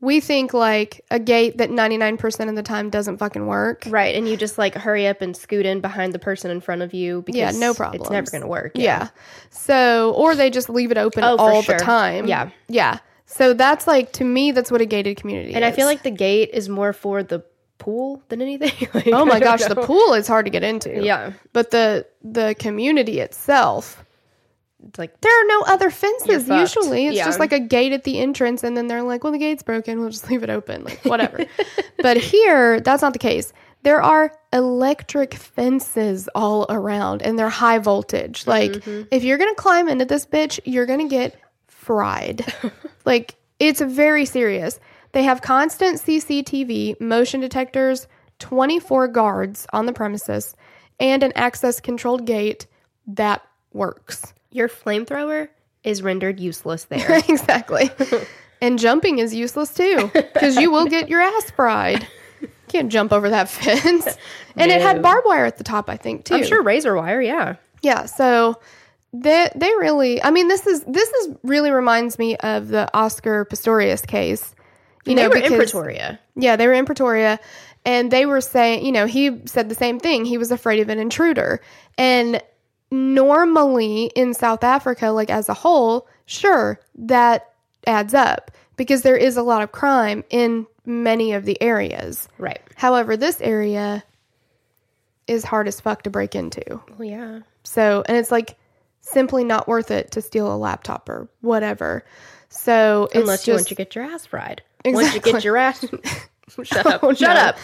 we 0.03 0.19
think 0.19 0.53
like 0.53 1.05
a 1.13 1.21
gate 1.21 1.59
that 1.59 1.71
99% 1.71 2.49
of 2.49 2.57
the 2.57 2.63
time 2.63 2.91
doesn't 2.91 3.19
fucking 3.19 3.47
work. 3.47 3.85
Right, 3.87 4.17
and 4.17 4.29
you 4.29 4.37
just 4.37 4.59
like 4.59 4.75
hurry 4.75 5.07
up 5.07 5.23
and 5.23 5.35
scoot 5.35 5.65
in 5.65 5.81
behind 5.81 6.13
the 6.13 6.19
person 6.19 6.51
in 6.51 6.61
front 6.61 6.83
of 6.83 6.93
you 6.93 7.23
because 7.23 7.39
Yeah, 7.39 7.51
no 7.53 7.73
problem. 7.73 8.03
It's 8.03 8.11
never 8.11 8.29
going 8.29 8.41
to 8.43 8.49
work. 8.49 8.73
Yeah. 8.75 9.09
So, 9.51 10.13
or 10.17 10.35
they 10.35 10.51
just 10.51 10.69
leave 10.69 10.91
it 10.91 10.99
open 10.99 11.23
Oh, 11.23 11.37
all 11.37 11.63
sure. 11.63 11.79
the 11.79 11.85
time. 11.85 12.27
Yeah. 12.27 12.51
Yeah. 12.69 12.99
So 13.27 13.55
that's 13.55 13.87
like, 13.87 14.13
to 14.15 14.25
me, 14.25 14.51
that's 14.51 14.73
what 14.73 14.81
a 14.81 14.87
gated 14.87 15.19
community 15.19 15.51
is. 15.51 15.55
And 15.55 15.65
is. 15.65 15.73
I 15.73 15.75
feel 15.75 15.87
like 15.87 16.03
the 16.03 16.11
gate 16.11 16.51
is 16.53 16.69
more 16.69 16.93
for 16.93 17.23
the 17.23 17.45
pool 17.79 18.23
than 18.29 18.43
anything. 18.43 18.89
Like, 18.95 19.07
oh 19.07 19.25
my 19.25 19.39
gosh, 19.39 19.65
the 19.65 19.77
pool 19.77 20.15
is 20.15 20.27
hard 20.27 20.47
to 20.47 20.51
get 20.51 20.65
into. 20.65 21.03
Yeah, 21.03 21.33
But 21.53 21.71
the 21.71 22.07
the 22.23 22.57
community 22.59 23.21
itself, 23.21 24.05
it's 24.11 24.12
like 24.99 25.21
there 25.21 25.33
are 25.43 25.47
no 25.47 25.63
other 25.63 25.91
fences 25.91 26.49
usually. 26.49 27.07
It's 27.07 27.17
Yeah. 27.17 27.25
just 27.25 27.39
like 27.41 27.53
a 27.53 27.61
gate 27.61 27.93
at 27.93 28.05
the 28.05 28.19
entrance 28.19 28.63
and 28.65 28.77
then 28.77 28.87
they're 28.89 29.03
like 29.03 29.23
well 29.25 29.33
the 29.33 29.39
gate's 29.39 29.63
broken. 29.63 30.01
We'll 30.01 30.11
just 30.11 30.29
leave 30.31 30.43
it 30.43 30.51
open. 30.51 30.85
Like 30.85 31.01
whatever. 31.05 31.45
But 31.99 32.17
here 32.17 32.81
that's 32.81 33.03
not 33.03 33.13
the 33.13 33.19
case. 33.19 33.53
There 33.85 34.01
are 34.03 34.33
electric 34.53 35.35
fences 35.35 36.29
all 36.35 36.67
around 36.69 37.23
and 37.23 37.39
they're 37.39 37.49
high 37.49 37.79
voltage. 37.79 38.47
Like 38.47 38.73
Mm-hmm. 38.73 39.03
if 39.11 39.25
you're 39.25 39.39
gonna 39.39 39.55
climb 39.55 39.89
into 39.89 40.05
this 40.05 40.27
bitch 40.27 40.61
you're 40.65 40.87
gonna 40.87 41.09
get 41.09 41.37
fried. 41.69 42.45
Like 43.05 43.35
it's 43.59 43.81
very 43.81 44.25
serious. 44.25 44.79
They 45.13 45.25
have 45.25 45.43
constant 45.43 46.01
cctv 46.01 47.01
motion 47.01 47.41
detectors 47.41 48.07
24 48.39 49.09
guards 49.09 49.67
on 49.73 49.87
the 49.87 49.93
premises 49.93 50.55
and 51.01 51.23
an 51.23 51.33
access 51.35 51.81
controlled 51.81 52.25
gate 52.27 52.67
that 53.09 53.43
works 53.73 54.33
your 54.53 54.69
flamethrower 54.69 55.49
is 55.85 56.03
rendered 56.03 56.39
useless 56.41 56.85
there. 56.85 57.19
exactly. 57.29 57.91
and 58.61 58.79
jumping 58.79 59.19
is 59.19 59.35
useless 59.35 59.73
too 59.75 60.11
because 60.13 60.57
you 60.57 60.71
will 60.71 60.87
get 60.87 61.09
your 61.09 61.21
ass 61.21 61.51
fried. 61.51 62.07
Can't 62.69 62.91
jump 62.91 63.13
over 63.13 63.29
that 63.31 63.49
fence. 63.49 64.07
And 64.57 64.71
it 64.71 64.81
had 64.81 65.03
barbed 65.03 65.27
wire 65.27 65.45
at 65.45 65.59
the 65.59 65.65
top, 65.65 65.91
I 65.91 65.97
think, 65.97 66.25
too. 66.25 66.35
I'm 66.37 66.45
sure 66.45 66.63
razor 66.63 66.95
wire. 66.95 67.21
Yeah, 67.21 67.57
Yeah, 67.83 68.07
so 68.07 68.61
they 69.13 69.51
they 69.55 69.69
really 69.75 70.23
I 70.23 70.31
mean 70.31 70.49
this 70.49 70.67
is 70.67 70.83
this 70.85 71.09
is 71.09 71.37
really 71.43 71.71
reminds 71.71 72.19
me 72.19 72.37
of 72.37 72.69
the 72.69 72.89
Oscar 72.97 73.45
Pistorius 73.45 74.07
case. 74.07 74.55
You 75.05 75.15
they 75.17 75.23
know, 75.23 75.29
were 75.29 75.37
in 75.37 75.53
Pretoria. 75.55 76.21
yeah, 76.37 76.57
they 76.57 76.67
were 76.67 76.73
in 76.73 76.87
Pretoria 76.87 77.41
and 77.85 78.11
they 78.11 78.27
were 78.27 78.41
saying, 78.41 78.87
you 78.87 78.93
know, 78.93 79.07
he 79.07 79.41
said 79.47 79.69
the 79.69 79.75
same 79.75 79.99
thing. 79.99 80.25
He 80.25 80.39
was 80.39 80.51
afraid 80.53 80.81
of 80.81 80.89
an 80.89 80.99
intruder. 80.99 81.61
And 81.99 82.41
normally 82.93 84.13
in 84.15 84.35
South 84.35 84.63
Africa, 84.63 85.09
like 85.09 85.31
as 85.31 85.49
a 85.49 85.55
whole, 85.55 86.07
sure, 86.27 86.79
that 86.95 87.53
adds 87.87 88.15
up 88.15 88.51
because 88.77 89.03
there 89.03 89.17
is 89.17 89.37
a 89.37 89.43
lot 89.43 89.63
of 89.63 89.73
crime 89.73 90.23
in 90.31 90.67
many 90.85 91.33
of 91.33 91.45
the 91.45 91.61
areas. 91.61 92.29
Right. 92.39 92.61
However, 92.77 93.17
this 93.17 93.41
area 93.41 94.05
is 95.27 95.43
hard 95.43 95.69
as 95.69 95.81
fuck 95.81 96.03
to 96.03 96.11
break 96.11 96.35
into. 96.35 96.81
Well, 96.99 97.09
yeah. 97.09 97.41
So, 97.65 98.05
and 98.07 98.17
it's 98.17 98.31
like 98.31 98.57
simply 99.01 99.43
not 99.43 99.67
worth 99.67 99.91
it 99.91 100.13
to 100.13 100.21
steal 100.21 100.55
a 100.55 100.57
laptop 100.57 101.09
or 101.09 101.29
whatever. 101.41 102.05
So, 102.51 103.05
it's 103.07 103.17
Unless 103.17 103.47
you 103.47 103.55
just, 103.55 103.63
want 103.63 103.69
to 103.69 103.75
get 103.75 103.95
your 103.95 104.05
ass 104.05 104.27
fried. 104.27 104.63
Once 104.85 105.15
you 105.15 105.21
get 105.21 105.45
your 105.45 105.57
ass, 105.57 105.83
shut 106.63 106.87
up. 106.87 107.03
Oh, 107.03 107.15
shut 107.15 107.37
no. 107.37 107.43
up. 107.43 107.59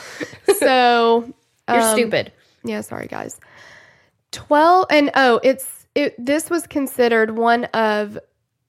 so 0.58 1.34
You're 1.68 1.80
um, 1.80 1.92
stupid. 1.92 2.32
Yeah, 2.64 2.80
sorry 2.80 3.08
guys. 3.08 3.38
12 4.32 4.86
and 4.90 5.10
oh, 5.14 5.40
it's 5.42 5.86
it 5.94 6.14
this 6.24 6.50
was 6.50 6.66
considered 6.66 7.36
one 7.36 7.64
of 7.66 8.18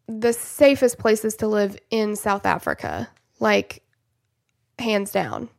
the 0.07 0.33
safest 0.33 0.97
places 0.97 1.35
to 1.37 1.47
live 1.47 1.77
in 1.91 2.15
South 2.15 2.45
Africa. 2.45 3.09
Like 3.39 3.83
hands 4.79 5.11
down. 5.11 5.49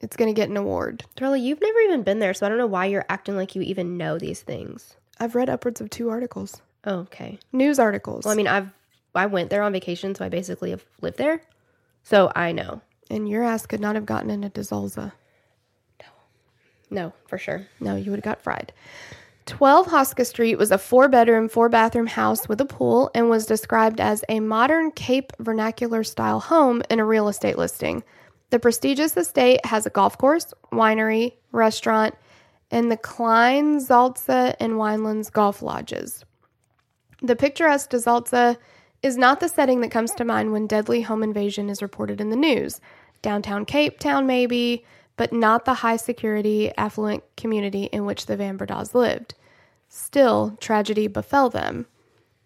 It's 0.00 0.16
going 0.16 0.32
to 0.32 0.38
get 0.38 0.48
an 0.48 0.56
award. 0.56 1.04
Darla, 1.16 1.40
you've 1.40 1.60
never 1.60 1.78
even 1.80 2.02
been 2.02 2.20
there, 2.20 2.32
so 2.34 2.46
I 2.46 2.48
don't 2.48 2.58
know 2.58 2.66
why 2.66 2.86
you're 2.86 3.06
acting 3.08 3.36
like 3.36 3.54
you 3.56 3.62
even 3.62 3.96
know 3.96 4.18
these 4.18 4.42
things. 4.42 4.96
I've 5.18 5.34
read 5.34 5.50
upwards 5.50 5.80
of 5.80 5.90
two 5.90 6.08
articles. 6.10 6.62
Oh, 6.84 6.98
okay. 7.00 7.38
News 7.52 7.78
articles. 7.80 8.24
Well, 8.24 8.32
I 8.32 8.36
mean, 8.36 8.46
I've 8.46 8.72
I 9.14 9.26
went 9.26 9.50
there 9.50 9.62
on 9.62 9.72
vacation, 9.72 10.14
so 10.14 10.24
I 10.24 10.28
basically 10.28 10.70
have 10.70 10.84
lived 11.00 11.18
there, 11.18 11.42
so 12.04 12.30
I 12.36 12.52
know. 12.52 12.82
and 13.10 13.28
your 13.28 13.42
ass 13.42 13.66
could 13.66 13.80
not 13.80 13.94
have 13.96 14.06
gotten 14.06 14.30
into 14.30 14.48
De 14.50 14.60
Zalze. 14.60 15.12
No, 16.90 17.12
for 17.26 17.38
sure. 17.38 17.66
No, 17.80 17.96
you 17.96 18.10
would 18.10 18.18
have 18.18 18.24
got 18.24 18.42
fried. 18.42 18.72
12 19.46 19.86
Hoska 19.86 20.26
Street 20.26 20.56
was 20.56 20.70
a 20.70 20.78
four 20.78 21.08
bedroom, 21.08 21.48
four 21.48 21.70
bathroom 21.70 22.06
house 22.06 22.48
with 22.48 22.60
a 22.60 22.66
pool 22.66 23.10
and 23.14 23.30
was 23.30 23.46
described 23.46 23.98
as 23.98 24.22
a 24.28 24.40
modern 24.40 24.90
Cape 24.90 25.32
vernacular 25.38 26.04
style 26.04 26.38
home 26.38 26.82
in 26.90 27.00
a 27.00 27.04
real 27.04 27.28
estate 27.28 27.56
listing. 27.56 28.04
The 28.50 28.58
prestigious 28.58 29.16
estate 29.16 29.64
has 29.64 29.86
a 29.86 29.90
golf 29.90 30.18
course, 30.18 30.52
winery, 30.70 31.34
restaurant, 31.52 32.14
and 32.70 32.92
the 32.92 32.96
Klein, 32.98 33.78
Zalze, 33.78 34.54
and 34.60 34.74
Winelands 34.74 35.32
golf 35.32 35.62
lodges. 35.62 36.24
The 37.22 37.36
picturesque 37.36 37.90
Zalze 37.90 38.56
is 39.02 39.16
not 39.16 39.40
the 39.40 39.48
setting 39.48 39.80
that 39.80 39.90
comes 39.90 40.12
to 40.12 40.24
mind 40.24 40.52
when 40.52 40.66
deadly 40.66 41.02
home 41.02 41.22
invasion 41.22 41.70
is 41.70 41.82
reported 41.82 42.20
in 42.20 42.30
the 42.30 42.36
news. 42.36 42.80
Downtown 43.22 43.64
Cape 43.64 43.98
Town, 43.98 44.26
maybe, 44.26 44.84
but 45.18 45.32
not 45.32 45.66
the 45.66 45.74
high 45.74 45.96
security, 45.96 46.72
affluent 46.78 47.22
community 47.36 47.84
in 47.84 48.06
which 48.06 48.24
the 48.24 48.36
Van 48.36 48.56
Bredas 48.56 48.94
lived. 48.94 49.34
Still, 49.90 50.56
tragedy 50.60 51.08
befell 51.08 51.50
them. 51.50 51.86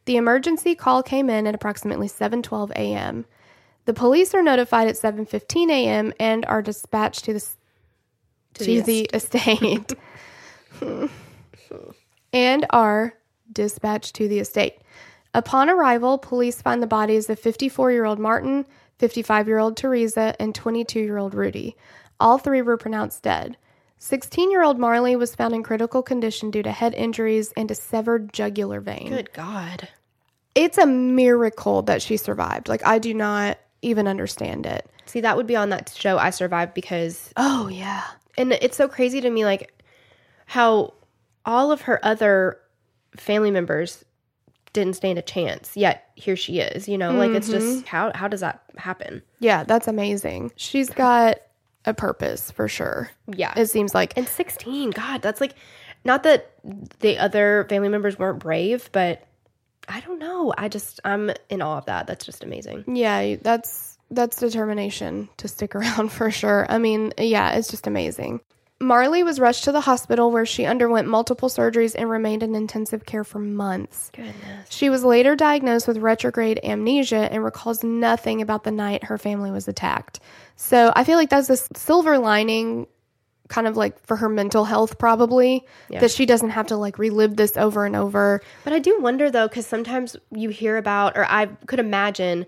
The 0.07 0.17
emergency 0.17 0.75
call 0.75 1.03
came 1.05 1.31
in 1.31 1.47
at 1.47 1.55
approximately 1.55 2.09
7:12 2.09 2.73
a.m. 2.73 3.27
The 3.85 3.95
police 3.95 4.35
are 4.35 4.43
notified 4.43 4.89
at 4.89 4.97
7:15 4.97 5.71
a.m. 5.71 6.13
and 6.19 6.45
are 6.47 6.63
dispatched 6.63 7.25
to 7.27 7.33
the 7.33 7.37
s- 7.37 7.57
to, 8.55 8.65
the 8.65 8.81
the 8.81 9.01
estate 9.15 9.93
and 12.33 12.67
are 12.71 13.15
dispatched 13.53 14.15
to 14.17 14.29
the 14.29 14.39
estate. 14.39 14.79
Upon 15.35 15.71
arrival, 15.71 16.19
police 16.19 16.61
find 16.63 16.83
the 16.83 16.87
bodies 16.87 17.29
of 17.31 17.39
54 17.39 17.93
year 17.93 18.05
old 18.05 18.19
Martin, 18.19 18.67
55 18.99 19.49
year 19.49 19.59
old 19.59 19.77
Teresa, 19.77 20.35
and 20.41 20.55
22 20.55 21.01
year 21.01 21.19
old 21.19 21.35
Rudi. 21.35 21.77
All 22.23 22.39
three 22.39 22.63
were 22.63 22.77
pronounced 22.77 23.23
dead. 23.23 23.57
16 23.99 24.51
year 24.51 24.63
old 24.63 24.79
Marley 24.79 25.17
was 25.17 25.35
found 25.35 25.55
in 25.55 25.63
critical 25.63 26.03
condition 26.03 26.51
due 26.51 26.63
to 26.63 26.73
head 26.73 26.95
injuries 26.95 27.53
and 27.57 27.71
a 27.71 27.75
severed 27.75 28.33
jugular 28.33 28.81
vein. 28.81 29.09
Good 29.09 29.33
God. 29.33 29.89
It's 30.55 30.79
a 30.79 30.87
miracle 30.87 31.83
that 31.83 32.03
she 32.03 32.17
survived. 32.17 32.69
Like, 32.69 32.85
I 32.87 32.99
do 32.99 33.13
not 33.15 33.59
even 33.81 34.07
understand 34.07 34.67
it. 34.67 34.89
See, 35.07 35.21
that 35.21 35.37
would 35.37 35.47
be 35.47 35.57
on 35.57 35.71
that 35.71 35.93
show 35.97 36.17
I 36.19 36.31
survived 36.31 36.75
because 36.75 37.33
Oh, 37.37 37.69
yeah. 37.69 38.05
and 38.39 38.53
it's 38.53 38.77
so 38.77 38.87
crazy 38.89 39.21
to 39.21 39.31
me 39.31 39.45
like 39.45 39.73
how 40.47 40.95
all 41.45 41.73
of 41.73 41.83
her 41.83 41.99
other 42.05 42.59
family 43.17 43.51
members 43.51 44.05
didn't 44.73 44.95
stand 44.95 45.19
a 45.19 45.23
chance 45.23 45.77
yet 45.77 46.11
here 46.15 46.37
she 46.37 46.59
is 46.59 46.89
you 46.89 46.97
know 46.97 47.13
like 47.13 47.33
it's 47.33 47.49
just 47.49 47.67
mm-hmm. 47.67 47.87
how 47.87 48.11
how 48.15 48.27
does 48.27 48.41
that 48.41 48.63
happen 48.77 49.23
Yeah, 49.41 49.65
that's 49.65 49.87
amazing. 49.87 50.53
She's 50.57 50.89
got 50.89 51.37
a 51.85 51.95
purpose 51.95 52.51
for 52.51 52.69
sure. 52.69 53.11
yeah 53.27 53.53
It 53.57 53.67
seems 53.67 53.95
like. 53.95 54.17
and 54.17 54.27
16 54.29 54.91
god 54.91 55.23
that's 55.23 55.41
like 55.41 55.55
not 56.05 56.23
that 56.25 56.51
the 57.01 57.19
other 57.19 57.67
family 57.69 57.89
members 57.89 58.19
weren't 58.19 58.39
brave 58.39 58.89
but 58.93 59.27
i 59.89 60.01
don't 60.01 60.19
know 60.19 60.53
i 60.57 60.69
just 60.69 61.01
i'm 61.05 61.31
in 61.49 61.61
awe 61.63 61.79
of 61.79 61.87
that 61.87 62.07
that's 62.07 62.25
just 62.25 62.45
amazing 62.45 62.85
Yeah, 62.87 63.37
that's 63.43 63.99
that's 64.11 64.37
determination 64.39 65.29
to 65.39 65.49
stick 65.49 65.75
around 65.79 66.11
for 66.13 66.31
sure. 66.31 66.67
I 66.69 66.77
mean, 66.79 67.15
yeah, 67.17 67.53
it's 67.55 67.69
just 67.71 67.87
amazing. 67.87 68.41
Marley 68.79 69.23
was 69.23 69.41
rushed 69.41 69.65
to 69.65 69.73
the 69.73 69.81
hospital 69.81 70.31
where 70.31 70.45
she 70.45 70.67
underwent 70.67 71.09
multiple 71.09 71.49
surgeries 71.49 71.95
and 71.97 72.11
remained 72.11 72.43
in 72.43 72.55
intensive 72.55 73.07
care 73.07 73.25
for 73.25 73.39
months. 73.39 74.11
Goodness. 74.15 74.35
She 74.69 74.91
was 74.91 75.03
later 75.03 75.35
diagnosed 75.35 75.89
with 75.89 75.97
retrograde 75.99 76.61
amnesia 76.63 77.33
and 77.33 77.43
recalls 77.43 77.83
nothing 77.83 78.43
about 78.43 78.65
the 78.65 78.71
night 78.73 79.05
her 79.05 79.17
family 79.17 79.51
was 79.51 79.67
attacked. 79.67 80.21
So 80.57 80.93
I 80.95 81.05
feel 81.05 81.17
like 81.19 81.31
that's 81.31 81.51
a 81.51 81.55
s- 81.55 81.69
silver 81.75 82.19
lining, 82.19 82.87
kind 83.49 83.67
of 83.67 83.77
like 83.77 83.99
for 84.07 84.17
her 84.17 84.29
mental 84.29 84.65
health, 84.65 84.99
probably, 84.99 85.65
that 85.91 86.11
she 86.11 86.25
doesn't 86.27 86.51
have 86.51 86.67
to 86.69 86.77
like 86.77 86.99
relive 86.99 87.37
this 87.37 87.57
over 87.57 87.85
and 87.85 87.97
over. 87.97 88.41
But 88.65 88.73
I 88.73 88.79
do 88.79 88.99
wonder 89.01 89.31
though, 89.31 89.49
because 89.49 89.67
sometimes 89.67 90.17
you 90.31 90.49
hear 90.51 90.77
about, 90.77 91.17
or 91.17 91.25
I 91.29 91.47
could 91.67 91.81
imagine 91.81 92.47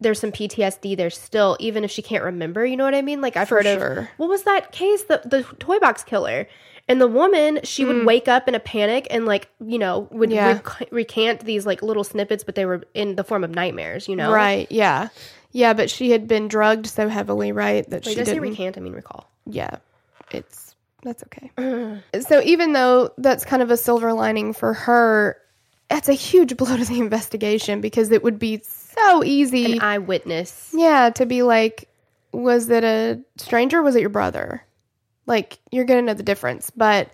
there's 0.00 0.18
some 0.18 0.32
PTSD 0.32 0.96
there 0.96 1.10
still, 1.10 1.56
even 1.60 1.84
if 1.84 1.90
she 1.90 2.00
can't 2.02 2.24
remember. 2.24 2.64
You 2.64 2.76
know 2.76 2.84
what 2.84 2.94
I 2.94 3.02
mean? 3.02 3.20
Like 3.20 3.36
I've 3.36 3.48
For 3.48 3.56
heard 3.56 3.66
sure. 3.66 3.98
of 3.98 4.08
what 4.16 4.28
was 4.30 4.44
that 4.44 4.72
case, 4.72 5.02
the 5.04 5.20
the 5.24 5.42
toy 5.58 5.78
box 5.78 6.02
killer, 6.02 6.48
and 6.88 7.00
the 7.00 7.06
woman 7.06 7.60
she 7.64 7.84
would 7.84 8.06
wake 8.06 8.26
up 8.26 8.48
in 8.48 8.54
a 8.54 8.60
panic 8.60 9.06
and 9.10 9.26
like 9.26 9.50
you 9.64 9.78
know 9.78 10.08
would 10.10 10.30
Mm. 10.30 10.34
Yeah. 10.34 10.52
rec- 10.52 10.88
recant 10.90 11.40
these 11.44 11.66
like 11.66 11.82
little 11.82 12.02
snippets, 12.02 12.42
but 12.44 12.54
they 12.54 12.64
were 12.64 12.82
in 12.94 13.16
the 13.16 13.24
form 13.24 13.44
of 13.44 13.50
nightmares. 13.50 14.08
You 14.08 14.16
know, 14.16 14.32
Right. 14.32 14.66
Yeah. 14.70 15.08
Yeah. 15.52 15.72
But 15.72 15.90
she 15.90 16.10
had 16.10 16.28
been 16.28 16.48
drugged 16.48 16.86
so 16.86 17.08
heavily, 17.08 17.52
right? 17.52 17.88
That 17.90 18.04
Wait, 18.04 18.10
she 18.10 18.14
did 18.16 18.22
I 18.22 18.24
say 18.24 18.30
didn't. 18.34 18.50
recant? 18.50 18.78
I 18.78 18.80
mean 18.80 18.92
recall. 18.92 19.30
yeah, 19.46 19.76
it's 20.30 20.74
that's 21.02 21.22
okay. 21.24 22.00
so 22.20 22.42
even 22.42 22.72
though 22.72 23.12
that's 23.18 23.44
kind 23.44 23.62
of 23.62 23.70
a 23.70 23.76
silver 23.76 24.12
lining 24.12 24.52
for 24.52 24.74
her, 24.74 25.36
that's 25.88 26.08
a 26.08 26.12
huge 26.14 26.56
blow 26.58 26.76
to 26.76 26.84
the 26.84 26.98
investigation 27.00 27.80
because 27.80 28.10
it 28.10 28.22
would 28.22 28.38
be 28.38 28.60
so 28.64 29.24
easy. 29.24 29.74
An 29.74 29.80
eyewitness. 29.80 30.70
yeah, 30.74 31.10
to 31.10 31.26
be 31.26 31.42
like, 31.42 31.88
was 32.32 32.68
it 32.70 32.84
a 32.84 33.20
stranger? 33.38 33.82
Was 33.82 33.96
it 33.96 34.00
your 34.00 34.10
brother? 34.10 34.64
Like 35.26 35.58
you're 35.70 35.84
gonna 35.84 36.02
know 36.02 36.14
the 36.14 36.22
difference. 36.22 36.70
But 36.70 37.10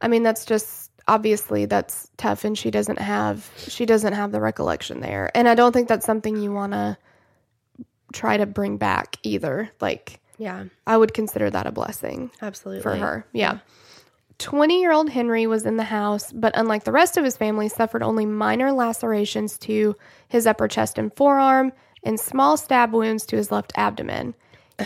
I 0.00 0.08
mean, 0.08 0.22
that's 0.22 0.44
just 0.44 0.90
obviously 1.08 1.66
that's 1.66 2.10
tough, 2.16 2.44
and 2.44 2.56
she 2.56 2.70
doesn't 2.70 2.98
have 2.98 3.50
she 3.56 3.84
doesn't 3.86 4.12
have 4.12 4.32
the 4.32 4.40
recollection 4.40 5.00
there, 5.00 5.30
and 5.34 5.48
I 5.48 5.54
don't 5.54 5.72
think 5.72 5.88
that's 5.88 6.06
something 6.06 6.36
you 6.36 6.52
want 6.52 6.72
to 6.72 6.96
try 8.14 8.36
to 8.38 8.46
bring 8.46 8.78
back 8.78 9.16
either. 9.22 9.70
Like 9.80 10.20
Yeah, 10.38 10.64
I 10.86 10.96
would 10.96 11.12
consider 11.12 11.50
that 11.50 11.66
a 11.66 11.72
blessing 11.72 12.30
absolutely. 12.40 12.82
for 12.82 12.96
her. 12.96 13.26
Yeah. 13.32 13.58
20 14.38 14.80
year 14.80 14.92
old 14.92 15.10
Henry 15.10 15.46
was 15.46 15.64
in 15.64 15.76
the 15.76 15.84
house, 15.84 16.32
but 16.32 16.52
unlike 16.56 16.84
the 16.84 16.92
rest 16.92 17.16
of 17.16 17.24
his 17.24 17.36
family, 17.36 17.68
suffered 17.68 18.02
only 18.02 18.26
minor 18.26 18.72
lacerations 18.72 19.58
to 19.58 19.94
his 20.28 20.46
upper 20.46 20.66
chest 20.66 20.98
and 20.98 21.14
forearm 21.14 21.72
and 22.02 22.18
small 22.18 22.56
stab 22.56 22.92
wounds 22.92 23.26
to 23.26 23.36
his 23.36 23.52
left 23.52 23.72
abdomen. 23.76 24.34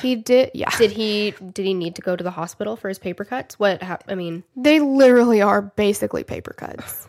He 0.02 0.16
did, 0.16 0.50
yeah. 0.52 0.68
Did 0.76 0.90
he 0.92 1.30
did 1.54 1.64
he 1.64 1.72
need 1.72 1.94
to 1.94 2.02
go 2.02 2.14
to 2.14 2.22
the 2.22 2.30
hospital 2.30 2.76
for 2.76 2.90
his 2.90 2.98
paper 2.98 3.24
cuts? 3.24 3.58
What 3.58 3.82
hap- 3.82 4.04
I 4.06 4.16
mean, 4.16 4.44
They 4.54 4.80
literally 4.80 5.40
are 5.40 5.62
basically 5.62 6.24
paper 6.24 6.52
cuts. 6.52 7.07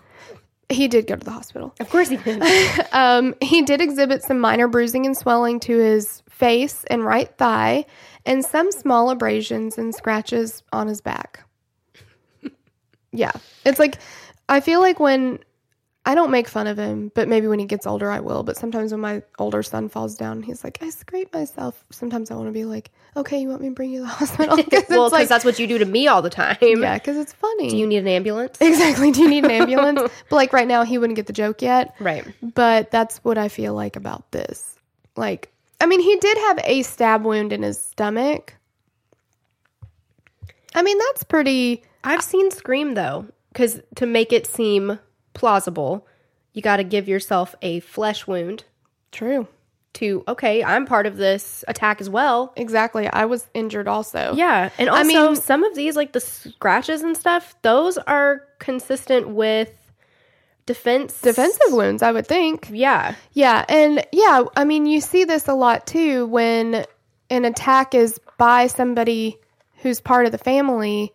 He 0.69 0.87
did 0.87 1.07
go 1.07 1.15
to 1.15 1.25
the 1.25 1.31
hospital. 1.31 1.73
of 1.79 1.89
course 1.89 2.09
he 2.09 2.17
did. 2.17 2.43
Um, 2.93 3.35
he 3.41 3.61
did 3.63 3.81
exhibit 3.81 4.23
some 4.23 4.39
minor 4.39 4.67
bruising 4.67 5.05
and 5.05 5.15
swelling 5.17 5.59
to 5.61 5.77
his 5.77 6.21
face 6.29 6.83
and 6.89 7.03
right 7.03 7.29
thigh, 7.37 7.85
and 8.25 8.43
some 8.45 8.71
small 8.71 9.09
abrasions 9.09 9.77
and 9.77 9.93
scratches 9.95 10.63
on 10.71 10.87
his 10.87 11.01
back. 11.01 11.43
yeah, 13.11 13.31
it's 13.65 13.79
like 13.79 13.97
I 14.47 14.59
feel 14.59 14.79
like 14.79 14.99
when 14.99 15.39
I 16.05 16.15
don't 16.15 16.31
make 16.31 16.47
fun 16.47 16.65
of 16.65 16.77
him, 16.77 17.11
but 17.13 17.27
maybe 17.27 17.47
when 17.47 17.59
he 17.59 17.65
gets 17.65 17.85
older, 17.85 18.09
I 18.09 18.19
will. 18.21 18.41
But 18.43 18.57
sometimes 18.57 18.91
when 18.91 19.01
my 19.01 19.21
older 19.37 19.61
son 19.61 19.89
falls 19.89 20.15
down, 20.15 20.41
he's 20.41 20.63
like, 20.63 20.79
"I 20.81 20.89
scraped 20.89 21.33
myself." 21.33 21.83
Sometimes 21.91 22.31
I 22.31 22.35
want 22.35 22.47
to 22.47 22.51
be 22.53 22.63
like, 22.63 22.89
"Okay, 23.17 23.39
you 23.41 23.49
want 23.49 23.61
me 23.61 23.67
to 23.67 23.75
bring 23.75 23.91
you 23.91 23.99
to 23.99 24.03
the 24.05 24.09
hospital?" 24.13 24.55
well, 24.57 24.63
because 24.63 25.11
like, 25.11 25.27
that's 25.27 25.43
what 25.45 25.59
you 25.59 25.67
do 25.67 25.77
to 25.77 25.85
me 25.85 26.07
all 26.07 26.21
the 26.21 26.29
time. 26.29 26.57
yeah, 26.61 26.95
because 26.97 27.17
it's 27.17 27.33
funny. 27.33 27.69
Do 27.69 27.77
you 27.77 27.85
need 27.85 27.97
an 27.97 28.07
ambulance? 28.07 28.57
exactly? 28.61 29.11
Do 29.11 29.21
you 29.21 29.29
need 29.29 29.43
an 29.45 29.51
ambulance? 29.51 30.01
but 30.29 30.35
like 30.35 30.53
right 30.53 30.67
now, 30.67 30.83
he 30.83 30.97
wouldn't 30.97 31.17
get 31.17 31.27
the 31.27 31.33
joke 31.33 31.61
yet. 31.61 31.93
Right. 31.99 32.25
But 32.41 32.91
that's 32.91 33.17
what 33.17 33.37
I 33.37 33.49
feel 33.49 33.73
like 33.73 33.95
about 33.95 34.31
this. 34.31 34.79
Like, 35.17 35.51
I 35.81 35.85
mean, 35.85 35.99
he 35.99 36.15
did 36.15 36.37
have 36.37 36.59
a 36.63 36.81
stab 36.83 37.23
wound 37.23 37.51
in 37.51 37.61
his 37.61 37.77
stomach. 37.79 38.55
I 40.73 40.81
mean, 40.81 40.97
that's 40.97 41.23
pretty. 41.23 41.83
I've 42.03 42.23
seen 42.23 42.51
Scream 42.51 42.93
though, 42.93 43.27
because 43.51 43.81
to 43.95 44.05
make 44.05 44.31
it 44.31 44.47
seem 44.47 44.97
plausible, 45.39 46.05
you 46.53 46.61
got 46.61 46.77
to 46.77 46.83
give 46.83 47.07
yourself 47.07 47.55
a 47.61 47.79
flesh 47.79 48.27
wound 48.27 48.65
True. 49.11 49.47
to 49.93 50.23
okay, 50.27 50.63
I'm 50.63 50.85
part 50.85 51.05
of 51.07 51.17
this 51.17 51.63
attack 51.67 52.01
as 52.01 52.09
well. 52.09 52.53
Exactly. 52.55 53.07
I 53.07 53.25
was 53.25 53.47
injured 53.53 53.87
also. 53.87 54.33
Yeah, 54.35 54.69
and 54.77 54.89
also 54.89 55.01
I 55.01 55.03
mean- 55.05 55.35
some 55.35 55.63
of 55.63 55.73
these 55.75 55.95
like 55.95 56.11
the 56.13 56.19
scratches 56.19 57.01
and 57.01 57.15
stuff, 57.17 57.55
those 57.63 57.97
are 57.97 58.43
consistent 58.59 59.29
with 59.29 59.71
defense 60.65 61.19
Defensive 61.21 61.71
wounds, 61.71 62.03
I 62.03 62.11
would 62.11 62.27
think. 62.27 62.69
Yeah, 62.71 63.15
Yeah. 63.33 63.65
And 63.67 64.05
yeah, 64.11 64.43
I 64.55 64.65
mean, 64.65 64.85
you 64.85 65.01
see 65.01 65.23
this 65.23 65.47
a 65.47 65.55
lot 65.55 65.87
too 65.87 66.27
when 66.27 66.85
an 67.31 67.45
attack 67.45 67.95
is 67.95 68.19
by 68.37 68.67
somebody 68.67 69.37
who's 69.81 69.99
part 70.01 70.25
of 70.25 70.31
the 70.31 70.37
family, 70.37 71.11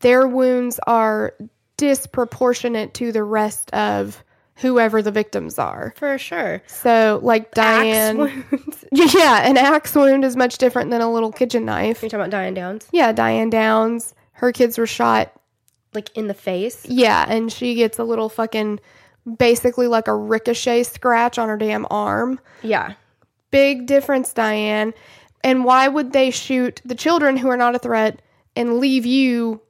their 0.00 0.26
wounds 0.26 0.78
are 0.86 1.34
disproportionate 1.76 2.94
to 2.94 3.12
the 3.12 3.22
rest 3.22 3.70
of 3.72 4.22
whoever 4.56 5.02
the 5.02 5.10
victims 5.10 5.58
are. 5.58 5.92
for 5.96 6.16
sure. 6.18 6.62
So, 6.66 7.20
like 7.22 7.52
Diane, 7.52 8.44
yeah, 8.92 9.46
an 9.48 9.56
axe 9.56 9.94
wound 9.94 10.24
is 10.24 10.36
much 10.36 10.58
different 10.58 10.90
than 10.90 11.00
a 11.02 11.12
little 11.12 11.30
kitchen 11.32 11.64
knife. 11.66 12.00
You're 12.02 12.08
talking 12.08 12.20
about 12.20 12.30
Diane 12.30 12.54
Downs, 12.54 12.86
Yeah, 12.92 13.12
Diane 13.12 13.50
Downs, 13.50 14.14
her 14.32 14.52
kids 14.52 14.78
were 14.78 14.86
shot. 14.86 15.32
like 15.94 16.14
in 16.16 16.26
the 16.26 16.34
face. 16.34 16.86
Yeah, 16.88 17.26
and 17.28 17.52
she 17.52 17.74
gets 17.74 17.98
a 17.98 18.04
little 18.04 18.28
fucking, 18.30 18.80
basically 19.38 19.88
like 19.88 20.08
a 20.08 20.14
ricochet 20.16 20.84
scratch 20.84 21.38
on 21.38 21.48
her 21.48 21.56
damn 21.58 21.86
arm. 21.90 22.40
Yeah, 22.62 22.94
Big 23.52 23.86
difference, 23.86 24.32
Diane. 24.32 24.92
And 25.44 25.64
why 25.64 25.86
would 25.86 26.12
they 26.12 26.30
shoot 26.30 26.80
the 26.84 26.94
children 26.96 27.36
who 27.36 27.48
are 27.48 27.56
not 27.56 27.74
a 27.76 27.78
threat 27.78 28.20
and 28.56 28.78
leave 28.78 29.06
you 29.06 29.60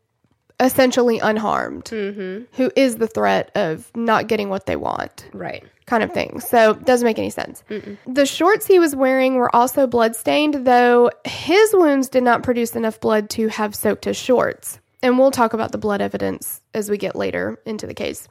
essentially 0.61 1.19
unharmed? 1.19 1.85
Mm-hmm. 1.87 2.45
who 2.57 2.71
is 2.77 2.97
the 2.97 3.07
threat 3.07 3.51
of 3.55 3.91
not 3.95 4.27
getting 4.29 4.49
what 4.49 4.67
they 4.67 4.77
want? 4.77 5.27
right. 5.33 5.63
kind 5.87 6.03
of 6.03 6.13
thing. 6.13 6.41
So 6.41 6.73
it 6.73 6.85
doesn't 6.85 7.05
make 7.05 7.19
any 7.19 7.31
sense. 7.31 7.63
The 8.07 8.27
shorts 8.27 8.67
he 8.67 8.79
was 8.79 8.97
wearing 8.97 9.35
were 9.37 9.55
also 9.55 9.87
bloodstained, 9.87 10.67
though 10.67 11.11
his 11.25 11.71
wounds 11.75 12.09
did 12.09 12.23
not 12.25 12.43
produce 12.43 12.75
enough 12.75 13.01
blood 13.01 13.31
to 13.31 13.49
have 13.49 13.75
soaked 13.75 14.05
his 14.07 14.17
shorts. 14.17 14.81
And 15.03 15.19
we'll 15.19 15.31
talk 15.31 15.53
about 15.53 15.73
the 15.73 15.79
blood 15.79 16.01
evidence 16.01 16.61
as 16.75 16.91
we 16.91 16.97
get 16.99 17.15
later 17.15 17.61
into 17.67 17.87
the 17.87 17.95
case. 17.95 18.27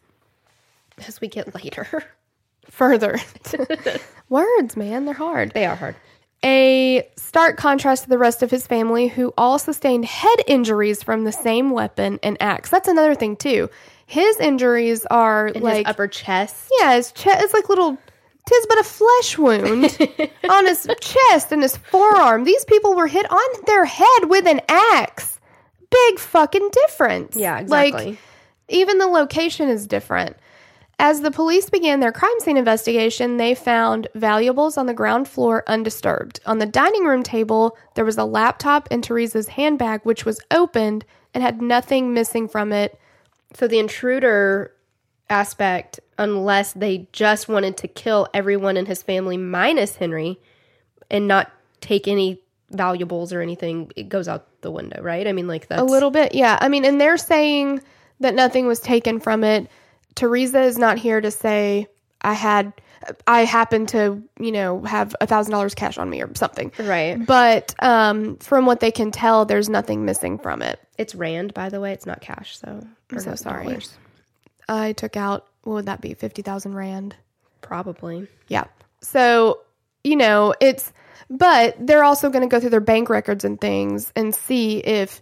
As 1.08 1.22
we 1.22 1.28
get 1.28 1.54
later, 1.56 2.04
Further. 2.72 3.20
Words, 4.30 4.76
man, 4.76 5.06
they're 5.06 5.14
hard. 5.14 5.52
they 5.54 5.66
are 5.68 5.76
hard. 5.76 5.96
A 6.43 7.08
stark 7.17 7.58
contrast 7.58 8.04
to 8.04 8.10
the 8.10 8.17
rest 8.17 8.43
of 8.43 8.52
his 8.52 8.67
family, 8.67 9.08
who 9.08 9.34
all 9.38 9.58
sustained 9.58 10.06
head 10.06 10.38
injuries 10.48 11.02
from 11.02 11.24
the 11.24 11.32
same 11.32 11.71
weapon 11.71 12.19
and 12.21 12.38
axe. 12.39 12.69
That's 12.69 12.88
another 12.88 13.15
thing, 13.15 13.36
too. 13.36 13.69
His 14.06 14.39
injuries 14.39 15.06
are 15.08 15.48
In 15.48 15.63
like 15.63 15.78
his 15.78 15.86
upper 15.88 16.08
chest. 16.08 16.71
Yeah, 16.80 16.95
his 16.95 17.12
chest. 17.12 17.43
It's 17.43 17.54
like 17.54 17.69
little. 17.69 17.98
Tis 18.48 18.65
but 18.67 18.78
a 18.78 18.84
flesh 18.84 19.38
wound 19.39 19.98
on 20.50 20.67
his 20.67 20.88
chest 21.02 21.52
and 21.52 21.63
his 21.63 21.78
forearm. 21.78 22.43
These 22.43 22.63
people 22.65 22.93
were 22.93 23.08
hit 23.08 23.26
on 23.32 23.65
their 23.65 23.86
head 23.86 24.26
with 24.30 24.45
an 24.45 24.62
axe. 24.69 25.39
Big 25.89 26.19
fucking 26.19 26.69
difference. 26.71 27.36
Yeah, 27.36 27.58
exactly. 27.58 28.06
Like, 28.12 28.17
even 28.69 29.00
the 29.00 29.08
location 29.08 29.67
is 29.67 29.88
different. 29.88 30.36
As 30.98 31.22
the 31.22 31.32
police 31.32 31.70
began 31.70 32.00
their 32.00 32.12
crime 32.12 32.40
scene 32.40 32.58
investigation, 32.58 33.38
they 33.38 33.54
found 33.54 34.08
valuables 34.16 34.78
on 34.78 34.86
the 34.86 34.94
ground 34.94 35.28
floor 35.28 35.64
undisturbed. 35.68 36.40
On 36.46 36.58
the 36.58 36.66
dining 36.66 37.04
room 37.04 37.22
table, 37.22 37.78
there 37.96 38.06
was 38.06 38.18
a 38.18 38.24
laptop 38.24 38.88
and 38.92 39.04
Teresa's 39.04 39.50
handbag, 39.50 40.02
which 40.04 40.26
was 40.26 40.40
opened 40.52 41.06
and 41.34 41.44
had 41.44 41.62
nothing 41.62 42.14
missing 42.14 42.48
from 42.48 42.72
it. 42.72 42.98
So 43.54 43.68
the 43.68 43.80
intruder 43.80 44.72
aspect, 45.30 46.00
unless 46.18 46.74
they 46.74 47.08
just 47.12 47.50
wanted 47.50 47.78
to 47.78 47.88
kill 47.88 48.28
everyone 48.34 48.78
in 48.78 48.86
his 48.86 49.04
family 49.04 49.38
minus 49.38 49.98
Henry 49.98 50.40
and 51.12 51.28
not 51.28 51.52
take 51.82 52.08
any 52.08 52.42
valuables 52.72 53.34
or 53.34 53.42
anything, 53.42 53.92
it 53.96 54.08
goes 54.08 54.28
out 54.28 54.48
the 54.62 54.72
window, 54.72 55.02
right? 55.02 55.28
I 55.28 55.34
mean, 55.34 55.48
like 55.48 55.68
that's 55.68 55.82
A 55.82 55.86
little 55.86 56.12
bit, 56.12 56.34
yeah. 56.36 56.58
I 56.62 56.70
mean, 56.70 56.86
and 56.86 57.00
they're 57.02 57.18
saying 57.18 57.82
that 58.22 58.34
nothing 58.34 58.66
was 58.66 58.80
taken 58.80 59.20
from 59.20 59.44
it. 59.44 59.70
Teresa 60.15 60.62
is 60.62 60.78
not 60.78 60.97
here 60.97 61.21
to 61.21 61.30
say 61.32 61.88
I 62.21 62.34
had, 62.34 62.73
I 63.28 63.41
happen 63.45 63.86
to, 63.88 64.21
you 64.39 64.51
know, 64.51 64.82
have 64.84 65.15
a 65.21 65.28
thousand 65.28 65.51
dollars 65.51 65.75
cash 65.75 65.97
on 65.97 66.10
me 66.10 66.21
or 66.21 66.34
something. 66.36 66.71
right. 66.80 67.23
But 67.23 67.75
um, 67.80 68.38
from 68.38 68.65
what 68.65 68.80
they 68.80 68.91
can 68.91 69.12
tell, 69.12 69.45
there's 69.45 69.69
nothing 69.69 70.06
missing 70.06 70.39
from 70.39 70.62
it. 70.62 70.80
It's 70.97 71.13
rand, 71.13 71.54
by 71.54 71.69
the 71.69 71.80
way. 71.80 71.91
It's 71.91 72.06
not 72.06 72.21
cash, 72.21 72.58
so 72.58 72.82
I'm 73.12 73.19
so 73.19 73.36
sorry. 73.36 73.65
dollars. 73.65 73.97
I 74.67 74.93
took 74.93 75.15
out 75.17 75.45
what 75.63 75.73
would 75.73 75.86
that 75.88 76.01
be, 76.01 76.13
fifty 76.13 76.41
thousand 76.41 76.73
rand? 76.73 77.15
Probably. 77.62 78.28
Yeah. 78.47 78.65
So 79.01 79.60
you 80.04 80.15
know, 80.15 80.54
it's 80.62 80.91
but 81.30 81.75
they're 81.80 82.04
also 82.04 82.30
going 82.30 82.43
to 82.43 82.47
go 82.47 82.60
through 82.60 82.69
their 82.69 82.80
bank 82.80 83.10
records 83.10 83.43
and 83.43 83.60
things 83.60 84.12
and 84.15 84.34
see 84.34 84.78
if 84.78 85.21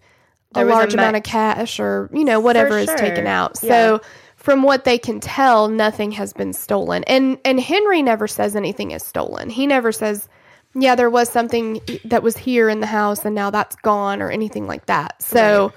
There 0.54 0.68
a 0.68 0.70
a 0.70 0.72
large 0.72 0.96
ma- 0.96 1.02
amount 1.02 1.16
of 1.18 1.24
cash 1.24 1.80
or 1.80 2.10
you 2.14 2.24
know 2.24 2.40
whatever 2.40 2.78
is 2.78 2.88
taken 2.88 3.24
sure. 3.24 3.28
out. 3.28 3.58
Yeah. 3.64 3.70
So 3.70 4.02
from 4.44 4.62
what 4.62 4.84
they 4.84 4.98
can 4.98 5.22
tell, 5.22 5.70
nothing 5.70 6.12
has 6.12 6.34
been 6.34 6.52
stolen. 6.52 7.06
And 7.06 7.38
and 7.46 7.62
Henry 7.62 8.02
never 8.02 8.28
says 8.28 8.58
anything 8.58 8.92
is 8.92 9.02
stolen. 9.02 9.50
He 9.50 9.66
never 9.66 9.94
says, 9.94 10.28
"Yeah, 10.76 10.96
there 10.96 11.10
was 11.10 11.30
something 11.30 11.80
that 12.04 12.24
was 12.24 12.36
here 12.36 12.68
in 12.68 12.82
the 12.82 12.88
house 12.88 13.24
and 13.24 13.34
now 13.34 13.52
that's 13.52 13.78
gone" 13.78 14.22
or 14.22 14.30
anything 14.30 14.68
like 14.68 14.86
that. 14.88 15.24
So 15.24 15.72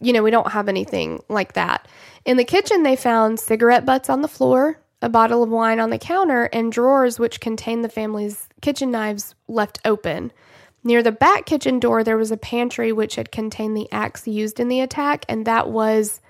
you 0.00 0.12
know, 0.12 0.22
we 0.22 0.30
don't 0.30 0.52
have 0.52 0.68
anything 0.68 1.20
like 1.28 1.54
that. 1.54 1.88
In 2.24 2.36
the 2.36 2.44
kitchen, 2.44 2.84
they 2.84 2.94
found 2.94 3.40
cigarette 3.40 3.84
butts 3.84 4.08
on 4.08 4.22
the 4.22 4.28
floor, 4.28 4.78
a 5.02 5.08
bottle 5.08 5.42
of 5.42 5.50
wine 5.50 5.80
on 5.80 5.90
the 5.90 5.98
counter, 5.98 6.44
and 6.52 6.70
drawers 6.70 7.18
which 7.18 7.40
contained 7.40 7.84
the 7.84 7.88
family's 7.88 8.48
kitchen 8.62 8.92
knives 8.92 9.34
left 9.48 9.80
open. 9.84 10.30
Near 10.84 11.02
the 11.02 11.12
back 11.12 11.44
kitchen 11.44 11.80
door, 11.80 12.04
there 12.04 12.16
was 12.16 12.30
a 12.30 12.36
pantry 12.36 12.92
which 12.92 13.16
had 13.16 13.32
contained 13.32 13.76
the 13.76 13.90
axe 13.90 14.28
used 14.28 14.60
in 14.60 14.68
the 14.68 14.80
attack, 14.80 15.24
and 15.28 15.44
that 15.44 15.68
was 15.68 16.20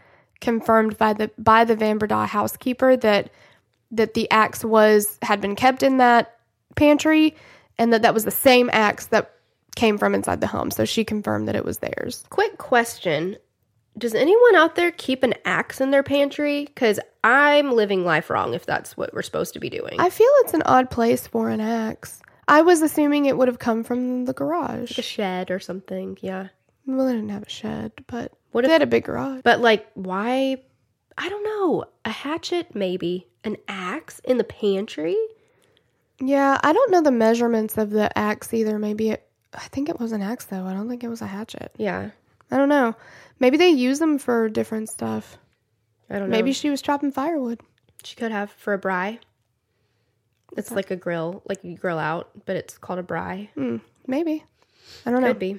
confirmed 0.40 0.96
by 0.98 1.12
the 1.12 1.30
by 1.38 1.64
the 1.64 1.76
Van 1.76 1.98
housekeeper 2.00 2.96
that 2.96 3.30
that 3.92 4.14
the 4.14 4.30
axe 4.30 4.64
was 4.64 5.18
had 5.22 5.40
been 5.40 5.56
kept 5.56 5.82
in 5.82 5.98
that 5.98 6.38
pantry, 6.76 7.36
and 7.78 7.92
that 7.92 8.02
that 8.02 8.14
was 8.14 8.24
the 8.24 8.30
same 8.30 8.70
axe 8.72 9.06
that 9.06 9.34
came 9.76 9.98
from 9.98 10.14
inside 10.14 10.40
the 10.40 10.46
home. 10.46 10.70
So 10.70 10.84
she 10.84 11.04
confirmed 11.04 11.48
that 11.48 11.56
it 11.56 11.64
was 11.64 11.78
theirs. 11.78 12.24
Quick 12.30 12.58
question. 12.58 13.36
Does 13.98 14.14
anyone 14.14 14.54
out 14.54 14.76
there 14.76 14.92
keep 14.92 15.22
an 15.22 15.34
axe 15.44 15.80
in 15.80 15.90
their 15.90 16.02
pantry? 16.02 16.64
Because 16.64 17.00
I'm 17.24 17.72
living 17.72 18.04
life 18.04 18.30
wrong 18.30 18.54
if 18.54 18.64
that's 18.64 18.96
what 18.96 19.12
we're 19.12 19.22
supposed 19.22 19.52
to 19.54 19.60
be 19.60 19.68
doing. 19.68 19.98
I 19.98 20.10
feel 20.10 20.28
it's 20.38 20.54
an 20.54 20.62
odd 20.62 20.90
place 20.90 21.26
for 21.26 21.50
an 21.50 21.60
axe. 21.60 22.22
I 22.46 22.62
was 22.62 22.82
assuming 22.82 23.26
it 23.26 23.36
would 23.36 23.48
have 23.48 23.58
come 23.58 23.84
from 23.84 24.24
the 24.24 24.32
garage. 24.32 24.90
like 24.90 24.98
a 24.98 25.02
shed 25.02 25.50
or 25.50 25.60
something, 25.60 26.18
yeah. 26.20 26.48
Well, 26.96 27.06
they 27.06 27.12
didn't 27.14 27.30
have 27.30 27.42
a 27.44 27.48
shed, 27.48 27.92
but 28.06 28.32
What 28.52 28.62
they 28.62 28.66
if- 28.68 28.72
had 28.72 28.82
a 28.82 28.86
big 28.86 29.04
garage. 29.04 29.40
But 29.44 29.60
like, 29.60 29.86
why? 29.94 30.62
I 31.18 31.28
don't 31.28 31.44
know. 31.44 31.84
A 32.04 32.10
hatchet, 32.10 32.74
maybe. 32.74 33.26
An 33.44 33.56
axe 33.68 34.20
in 34.24 34.38
the 34.38 34.44
pantry? 34.44 35.16
Yeah, 36.20 36.58
I 36.62 36.72
don't 36.72 36.90
know 36.90 37.00
the 37.02 37.10
measurements 37.10 37.78
of 37.78 37.90
the 37.90 38.16
axe 38.18 38.52
either. 38.52 38.78
Maybe 38.78 39.10
it, 39.10 39.26
I 39.54 39.66
think 39.68 39.88
it 39.88 39.98
was 39.98 40.12
an 40.12 40.20
axe 40.22 40.44
though. 40.46 40.66
I 40.66 40.74
don't 40.74 40.88
think 40.88 41.02
it 41.02 41.08
was 41.08 41.22
a 41.22 41.26
hatchet. 41.26 41.72
Yeah, 41.78 42.10
I 42.50 42.56
don't 42.58 42.68
know. 42.68 42.94
Maybe 43.38 43.56
they 43.56 43.70
use 43.70 43.98
them 43.98 44.18
for 44.18 44.48
different 44.50 44.90
stuff. 44.90 45.38
I 46.10 46.18
don't 46.18 46.28
know. 46.28 46.36
Maybe 46.36 46.52
she 46.52 46.68
was 46.68 46.82
chopping 46.82 47.10
firewood. 47.12 47.60
she 48.04 48.16
could 48.16 48.32
have 48.32 48.50
for 48.50 48.74
a 48.74 48.78
braai. 48.78 49.18
It's 50.56 50.70
like 50.72 50.90
a 50.90 50.96
grill, 50.96 51.42
like 51.48 51.62
you 51.64 51.76
grill 51.76 51.98
out, 51.98 52.30
but 52.44 52.56
it's 52.56 52.76
called 52.76 52.98
a 52.98 53.02
braai. 53.04 53.48
Hmm, 53.54 53.76
maybe. 54.06 54.44
I 55.06 55.10
don't 55.12 55.20
know. 55.22 55.28
Could 55.28 55.38
be. 55.38 55.58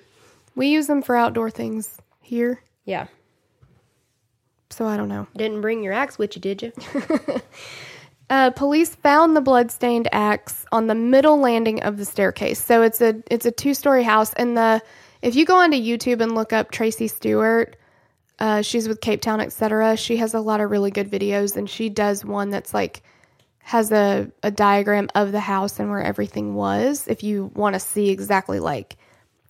We 0.55 0.67
use 0.67 0.87
them 0.87 1.01
for 1.01 1.15
outdoor 1.15 1.49
things 1.49 1.97
here, 2.21 2.61
Yeah. 2.85 3.07
so 4.69 4.85
I 4.85 4.97
don't 4.97 5.09
know. 5.09 5.27
Didn't 5.35 5.61
bring 5.61 5.83
your 5.83 5.93
axe 5.93 6.17
with 6.17 6.35
you, 6.35 6.41
did 6.41 6.61
you? 6.61 6.71
Uh, 8.29 8.49
police 8.49 8.95
found 8.95 9.35
the 9.35 9.41
bloodstained 9.41 10.07
axe 10.13 10.65
on 10.71 10.87
the 10.87 10.95
middle 10.95 11.37
landing 11.37 11.83
of 11.83 11.97
the 11.97 12.05
staircase. 12.05 12.63
So 12.63 12.81
it's 12.81 13.01
a 13.01 13.21
it's 13.29 13.45
a 13.45 13.51
two 13.51 13.73
story 13.73 14.03
house, 14.03 14.31
and 14.35 14.55
the 14.55 14.81
if 15.21 15.35
you 15.35 15.43
go 15.45 15.57
onto 15.57 15.75
YouTube 15.75 16.21
and 16.21 16.33
look 16.33 16.53
up 16.53 16.71
Tracy 16.71 17.09
Stewart, 17.09 17.75
uh, 18.39 18.61
she's 18.61 18.87
with 18.87 19.01
Cape 19.01 19.19
Town, 19.19 19.41
etc. 19.41 19.97
She 19.97 20.15
has 20.15 20.33
a 20.33 20.39
lot 20.39 20.61
of 20.61 20.71
really 20.71 20.91
good 20.91 21.11
videos, 21.11 21.57
and 21.57 21.69
she 21.69 21.89
does 21.89 22.23
one 22.23 22.51
that's 22.51 22.73
like 22.73 23.03
has 23.63 23.91
a 23.91 24.31
a 24.43 24.49
diagram 24.49 25.09
of 25.13 25.33
the 25.33 25.41
house 25.41 25.77
and 25.77 25.89
where 25.89 26.01
everything 26.01 26.55
was. 26.55 27.09
If 27.09 27.23
you 27.23 27.51
want 27.53 27.73
to 27.73 27.81
see 27.81 28.11
exactly 28.11 28.61
like 28.61 28.95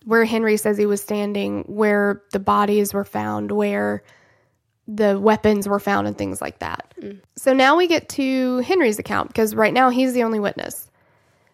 where 0.04 0.24
Henry 0.24 0.56
says 0.56 0.76
he 0.76 0.86
was 0.86 1.00
standing, 1.02 1.62
where 1.62 2.22
the 2.32 2.40
bodies 2.40 2.92
were 2.92 3.04
found, 3.04 3.52
where 3.52 4.02
the 4.88 5.18
weapons 5.18 5.68
were 5.68 5.78
found 5.78 6.06
and 6.06 6.18
things 6.18 6.40
like 6.40 6.58
that. 6.58 6.94
So 7.36 7.52
now 7.52 7.76
we 7.76 7.86
get 7.86 8.08
to 8.10 8.58
Henry's 8.58 8.98
account 8.98 9.28
because 9.28 9.54
right 9.54 9.72
now 9.72 9.90
he's 9.90 10.12
the 10.12 10.24
only 10.24 10.40
witness. 10.40 10.90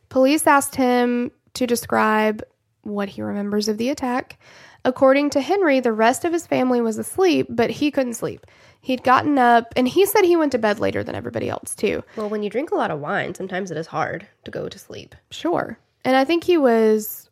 Police 0.08 0.46
asked 0.46 0.74
him 0.74 1.30
to 1.54 1.66
describe 1.66 2.42
what 2.82 3.08
he 3.08 3.22
remembers 3.22 3.68
of 3.68 3.76
the 3.76 3.90
attack. 3.90 4.38
According 4.84 5.30
to 5.30 5.40
Henry, 5.40 5.80
the 5.80 5.92
rest 5.92 6.24
of 6.24 6.32
his 6.32 6.46
family 6.46 6.80
was 6.80 6.98
asleep, 6.98 7.46
but 7.50 7.68
he 7.70 7.90
couldn't 7.90 8.14
sleep. 8.14 8.46
He'd 8.80 9.02
gotten 9.02 9.38
up 9.38 9.74
and 9.76 9.86
he 9.86 10.06
said 10.06 10.24
he 10.24 10.36
went 10.36 10.52
to 10.52 10.58
bed 10.58 10.78
later 10.78 11.02
than 11.02 11.14
everybody 11.14 11.50
else, 11.50 11.74
too. 11.74 12.02
well, 12.16 12.30
when 12.30 12.42
you 12.42 12.48
drink 12.48 12.70
a 12.70 12.76
lot 12.76 12.90
of 12.90 13.00
wine, 13.00 13.34
sometimes 13.34 13.70
it 13.70 13.76
is 13.76 13.88
hard 13.88 14.26
to 14.44 14.50
go 14.50 14.68
to 14.68 14.78
sleep. 14.78 15.14
Sure. 15.30 15.78
And 16.04 16.16
I 16.16 16.24
think 16.24 16.44
he 16.44 16.56
was 16.56 17.27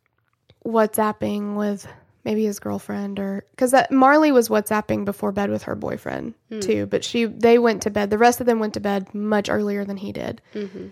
WhatsApping 0.65 1.55
with 1.55 1.87
maybe 2.27 2.43
his 2.43 2.59
girlfriend 2.59 3.19
or 3.19 3.45
because 3.51 3.73
Marli 3.89 4.33
was 4.33 4.49
WhatsApping 4.49 5.05
before 5.05 5.31
bed 5.31 5.49
with 5.49 5.63
her 5.63 5.75
boyfriend 5.75 6.33
hmm. 6.49 6.59
too. 6.59 6.85
But 6.85 7.05
she 7.05 7.23
they 7.23 7.57
went 7.57 7.83
to 7.83 7.89
bed. 7.89 8.09
The 8.09 8.17
rest 8.17 8.41
of 8.41 8.45
them 8.45 8.59
went 8.59 8.73
to 8.73 8.81
bed 8.81 9.15
much 9.15 9.49
earlier 9.49 9.85
than 9.85 9.95
he 9.95 10.11
did. 10.11 10.41
Mm-hmm. 10.53 10.87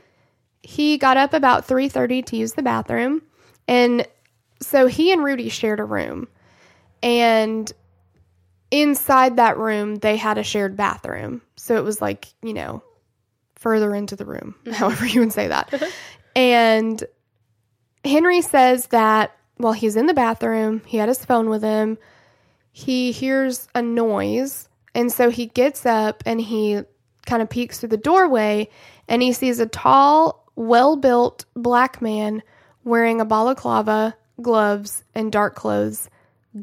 He 0.63 0.97
got 0.97 1.17
up 1.17 1.33
about 1.33 1.65
three 1.65 1.89
thirty 1.89 2.21
to 2.21 2.37
use 2.37 2.53
the 2.53 2.63
bathroom, 2.63 3.21
and 3.67 4.07
so 4.61 4.87
he 4.87 5.11
and 5.11 5.25
Rudi 5.25 5.49
shared 5.49 5.81
a 5.81 5.83
room, 5.83 6.29
and 7.03 7.69
inside 8.71 9.35
that 9.35 9.57
room 9.57 9.95
they 9.95 10.15
had 10.15 10.37
a 10.37 10.43
shared 10.43 10.77
bathroom. 10.77 11.41
So 11.57 11.75
it 11.75 11.83
was 11.83 12.01
like 12.01 12.33
you 12.41 12.53
know 12.53 12.81
further 13.55 13.93
into 13.93 14.15
the 14.15 14.25
room, 14.25 14.55
mm-hmm. 14.63 14.71
however 14.71 15.05
you 15.05 15.19
would 15.19 15.33
say 15.33 15.49
that. 15.49 15.83
and 16.35 17.03
Henry 18.05 18.41
says 18.41 18.87
that 18.87 19.35
while 19.57 19.73
he's 19.73 19.95
in 19.95 20.05
the 20.05 20.13
bathroom, 20.13 20.81
he 20.85 20.97
had 20.97 21.09
his 21.09 21.23
phone 21.23 21.49
with 21.49 21.63
him. 21.63 21.97
He 22.71 23.11
hears 23.11 23.67
a 23.73 23.81
noise, 23.81 24.67
and 24.93 25.11
so 25.11 25.29
he 25.29 25.45
gets 25.47 25.85
up 25.85 26.23
and 26.25 26.41
he 26.41 26.81
kind 27.25 27.41
of 27.41 27.49
peeks 27.49 27.79
through 27.79 27.89
the 27.89 27.97
doorway 27.97 28.69
and 29.07 29.21
he 29.21 29.33
sees 29.33 29.59
a 29.59 29.65
tall, 29.65 30.45
well 30.55 30.95
built 30.95 31.45
black 31.55 32.01
man 32.01 32.41
wearing 32.83 33.19
a 33.19 33.25
balaclava, 33.25 34.15
gloves, 34.41 35.03
and 35.13 35.31
dark 35.31 35.55
clothes 35.55 36.09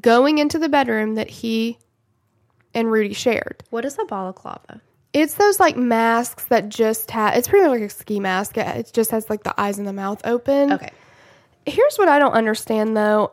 going 0.00 0.38
into 0.38 0.58
the 0.58 0.68
bedroom 0.68 1.16
that 1.16 1.28
he 1.28 1.78
and 2.74 2.90
Rudi 2.90 3.12
shared. 3.12 3.62
What 3.70 3.84
is 3.84 3.98
a 3.98 4.04
balaclava? 4.06 4.80
It's 5.12 5.34
those 5.34 5.60
like 5.60 5.76
masks 5.76 6.46
that 6.46 6.70
just 6.70 7.10
have, 7.10 7.36
it's 7.36 7.48
pretty 7.48 7.66
much 7.66 7.80
like 7.80 7.90
a 7.90 7.92
ski 7.92 8.18
mask. 8.18 8.56
It 8.56 8.66
it 8.66 8.90
just 8.94 9.10
has 9.10 9.28
like 9.28 9.42
the 9.42 9.58
eyes 9.60 9.78
and 9.78 9.86
the 9.86 9.92
mouth 9.92 10.22
open. 10.24 10.72
Okay. 10.72 10.90
Here's 11.66 11.96
what 11.96 12.08
I 12.08 12.18
don't 12.18 12.32
understand 12.32 12.96
though. 12.96 13.32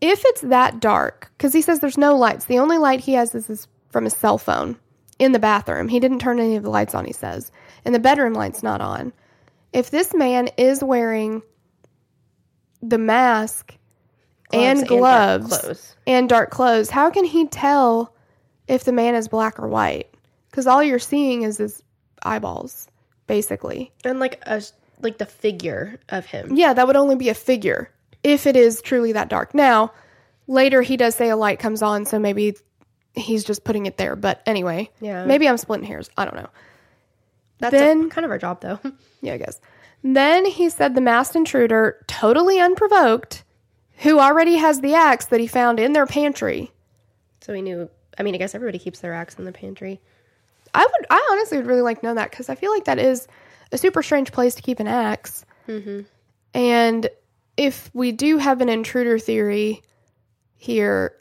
If 0.00 0.22
it's 0.26 0.42
that 0.42 0.80
dark, 0.80 1.30
because 1.36 1.52
he 1.52 1.62
says 1.62 1.80
there's 1.80 1.98
no 1.98 2.16
lights, 2.16 2.44
the 2.44 2.58
only 2.58 2.78
light 2.78 3.00
he 3.00 3.14
has 3.14 3.34
is 3.34 3.46
his, 3.46 3.68
from 3.90 4.04
his 4.04 4.14
cell 4.14 4.36
phone 4.36 4.76
in 5.18 5.32
the 5.32 5.38
bathroom. 5.38 5.88
He 5.88 6.00
didn't 6.00 6.18
turn 6.18 6.38
any 6.38 6.56
of 6.56 6.62
the 6.62 6.70
lights 6.70 6.94
on, 6.94 7.04
he 7.06 7.12
says. 7.12 7.50
And 7.84 7.94
the 7.94 7.98
bedroom 7.98 8.34
light's 8.34 8.62
not 8.62 8.80
on. 8.80 9.12
If 9.72 9.90
this 9.90 10.14
man 10.14 10.48
is 10.56 10.82
wearing 10.82 11.42
the 12.82 12.98
mask 12.98 13.76
Gloves 14.50 14.64
and 14.64 14.78
and 14.78 14.88
dark 14.88 15.40
gloves 15.40 15.96
and 16.06 16.28
dark 16.28 16.50
clothes, 16.50 16.90
how 16.90 17.10
can 17.10 17.24
he 17.24 17.46
tell 17.46 18.14
if 18.68 18.84
the 18.84 18.92
man 18.92 19.14
is 19.14 19.28
black 19.28 19.58
or 19.58 19.68
white? 19.68 20.12
Because 20.50 20.66
all 20.66 20.82
you're 20.82 20.98
seeing 20.98 21.42
is 21.42 21.58
his 21.58 21.82
eyeballs, 22.22 22.88
basically. 23.26 23.92
And 24.04 24.20
like 24.20 24.40
a 24.46 24.62
like 25.02 25.18
the 25.18 25.26
figure 25.26 25.98
of 26.08 26.26
him. 26.26 26.54
Yeah, 26.56 26.72
that 26.74 26.86
would 26.86 26.96
only 26.96 27.16
be 27.16 27.28
a 27.28 27.34
figure 27.34 27.90
if 28.22 28.46
it 28.46 28.56
is 28.56 28.80
truly 28.82 29.12
that 29.12 29.28
dark. 29.28 29.54
Now, 29.54 29.92
later 30.46 30.82
he 30.82 30.96
does 30.96 31.14
say 31.14 31.28
a 31.30 31.36
light 31.36 31.58
comes 31.58 31.82
on, 31.82 32.06
so 32.06 32.18
maybe 32.18 32.56
he's 33.14 33.44
just 33.44 33.64
putting 33.64 33.86
it 33.86 33.96
there. 33.96 34.16
But 34.16 34.42
anyway, 34.46 34.90
Yeah. 35.00 35.24
maybe 35.26 35.48
I'm 35.48 35.56
splitting 35.58 35.86
hairs. 35.86 36.10
I 36.16 36.24
don't 36.24 36.36
know. 36.36 36.48
That's 37.58 37.72
Then- 37.72 38.06
a, 38.06 38.08
kind 38.08 38.24
of 38.24 38.30
our 38.30 38.38
job 38.38 38.60
though. 38.60 38.78
Yeah, 39.22 39.32
I 39.34 39.38
guess. 39.38 39.60
Then 40.04 40.44
he 40.44 40.68
said 40.70 40.94
the 40.94 41.00
masked 41.00 41.34
intruder, 41.34 42.04
totally 42.06 42.60
unprovoked, 42.60 43.42
who 43.98 44.20
already 44.20 44.56
has 44.56 44.80
the 44.80 44.94
axe 44.94 45.26
that 45.26 45.40
he 45.40 45.46
found 45.46 45.80
in 45.80 45.94
their 45.94 46.06
pantry. 46.06 46.70
so 47.40 47.52
he 47.52 47.62
knew. 47.62 47.88
I 48.18 48.22
mean, 48.22 48.34
I 48.34 48.38
guess 48.38 48.54
everybody 48.54 48.78
keeps 48.78 49.00
their 49.00 49.12
axe 49.14 49.34
in 49.34 49.44
the 49.44 49.52
pantry. 49.52 50.00
I 50.74 50.80
would, 50.84 51.06
I 51.10 51.28
honestly 51.32 51.56
would 51.58 51.66
really 51.66 51.80
like 51.82 52.00
to 52.00 52.06
know 52.06 52.14
that 52.14 52.30
because 52.30 52.48
I 52.48 52.54
feel 52.54 52.70
like 52.70 52.84
that 52.84 52.98
is 52.98 53.26
a 53.72 53.78
super 53.78 54.02
strange 54.02 54.32
place 54.32 54.54
to 54.54 54.62
keep 54.62 54.80
an 54.80 54.86
axe. 54.88 55.44
And 56.54 57.08
if 57.56 57.90
we 57.92 58.12
do 58.12 58.38
have 58.38 58.60
an 58.60 58.68
intruder 58.68 59.18
theory 59.18 59.82
here, 60.56 61.12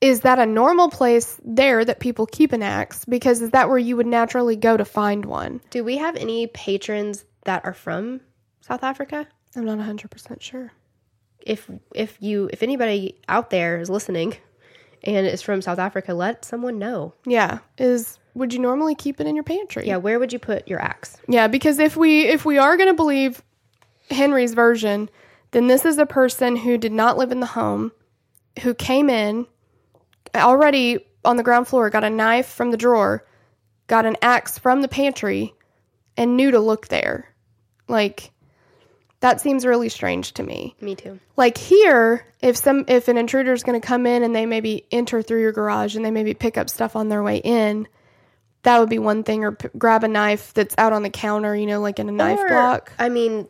is 0.00 0.20
that 0.20 0.38
a 0.38 0.46
normal 0.46 0.88
place 0.88 1.38
there 1.44 1.84
that 1.84 2.00
people 2.00 2.26
keep 2.26 2.52
an 2.52 2.62
axe? 2.62 3.04
Because 3.04 3.42
is 3.42 3.50
that 3.50 3.68
where 3.68 3.78
you 3.78 3.96
would 3.96 4.06
naturally 4.06 4.56
go 4.56 4.76
to 4.76 4.84
find 4.84 5.24
one? 5.26 5.60
Do 5.70 5.84
we 5.84 5.98
have 5.98 6.16
any 6.16 6.46
patrons 6.46 7.24
that 7.44 7.64
are 7.64 7.74
from 7.74 8.20
South 8.60 8.82
Africa? 8.82 9.26
I'm 9.56 9.64
not 9.64 9.78
100% 9.78 10.40
sure. 10.40 10.72
If 11.40 11.68
if 11.94 12.16
you 12.20 12.48
if 12.52 12.62
anybody 12.62 13.18
out 13.28 13.50
there 13.50 13.80
is 13.80 13.90
listening 13.90 14.36
and 15.02 15.26
is 15.26 15.42
from 15.42 15.62
South 15.62 15.78
Africa, 15.78 16.14
let 16.14 16.44
someone 16.44 16.78
know. 16.78 17.14
Yeah, 17.26 17.58
is 17.78 18.18
would 18.34 18.52
you 18.52 18.58
normally 18.58 18.94
keep 18.94 19.20
it 19.20 19.26
in 19.26 19.34
your 19.34 19.44
pantry? 19.44 19.86
Yeah, 19.86 19.96
where 19.96 20.18
would 20.18 20.32
you 20.32 20.38
put 20.38 20.68
your 20.68 20.80
axe? 20.80 21.16
Yeah, 21.28 21.48
because 21.48 21.78
if 21.78 21.96
we 21.96 22.26
if 22.26 22.44
we 22.44 22.58
are 22.58 22.76
going 22.76 22.88
to 22.88 22.94
believe 22.94 23.42
Henry's 24.10 24.54
version, 24.54 25.08
then 25.50 25.66
this 25.66 25.84
is 25.84 25.98
a 25.98 26.06
person 26.06 26.56
who 26.56 26.78
did 26.78 26.92
not 26.92 27.18
live 27.18 27.32
in 27.32 27.40
the 27.40 27.46
home, 27.46 27.92
who 28.62 28.74
came 28.74 29.10
in 29.10 29.46
already 30.34 31.06
on 31.24 31.36
the 31.36 31.42
ground 31.42 31.68
floor, 31.68 31.90
got 31.90 32.04
a 32.04 32.10
knife 32.10 32.46
from 32.46 32.70
the 32.70 32.76
drawer, 32.76 33.26
got 33.86 34.06
an 34.06 34.16
axe 34.22 34.58
from 34.58 34.82
the 34.82 34.88
pantry, 34.88 35.54
and 36.16 36.36
knew 36.36 36.50
to 36.50 36.60
look 36.60 36.88
there. 36.88 37.28
Like, 37.88 38.30
that 39.20 39.40
seems 39.40 39.66
really 39.66 39.88
strange 39.88 40.32
to 40.32 40.42
me. 40.42 40.74
Me 40.80 40.94
too. 40.94 41.18
Like 41.36 41.58
here, 41.58 42.26
if 42.40 42.56
some 42.56 42.84
if 42.88 43.08
an 43.08 43.18
intruder 43.18 43.52
is 43.52 43.62
going 43.62 43.78
to 43.78 43.86
come 43.86 44.06
in 44.06 44.22
and 44.22 44.34
they 44.34 44.46
maybe 44.46 44.86
enter 44.90 45.22
through 45.22 45.42
your 45.42 45.52
garage 45.52 45.94
and 45.94 46.04
they 46.04 46.10
maybe 46.10 46.32
pick 46.32 46.56
up 46.56 46.70
stuff 46.70 46.96
on 46.96 47.08
their 47.08 47.22
way 47.22 47.38
in, 47.38 47.86
that 48.62 48.78
would 48.78 48.88
be 48.90 48.98
one 48.98 49.22
thing. 49.22 49.44
Or 49.44 49.52
p- 49.52 49.68
grab 49.78 50.04
a 50.04 50.08
knife 50.08 50.52
that's 50.54 50.74
out 50.78 50.92
on 50.92 51.02
the 51.02 51.10
counter, 51.10 51.54
you 51.56 51.66
know, 51.66 51.80
like 51.80 51.98
in 51.98 52.08
a 52.08 52.12
knife 52.12 52.38
Or, 52.40 52.48
block. 52.48 52.92
I 52.98 53.08
mean, 53.08 53.48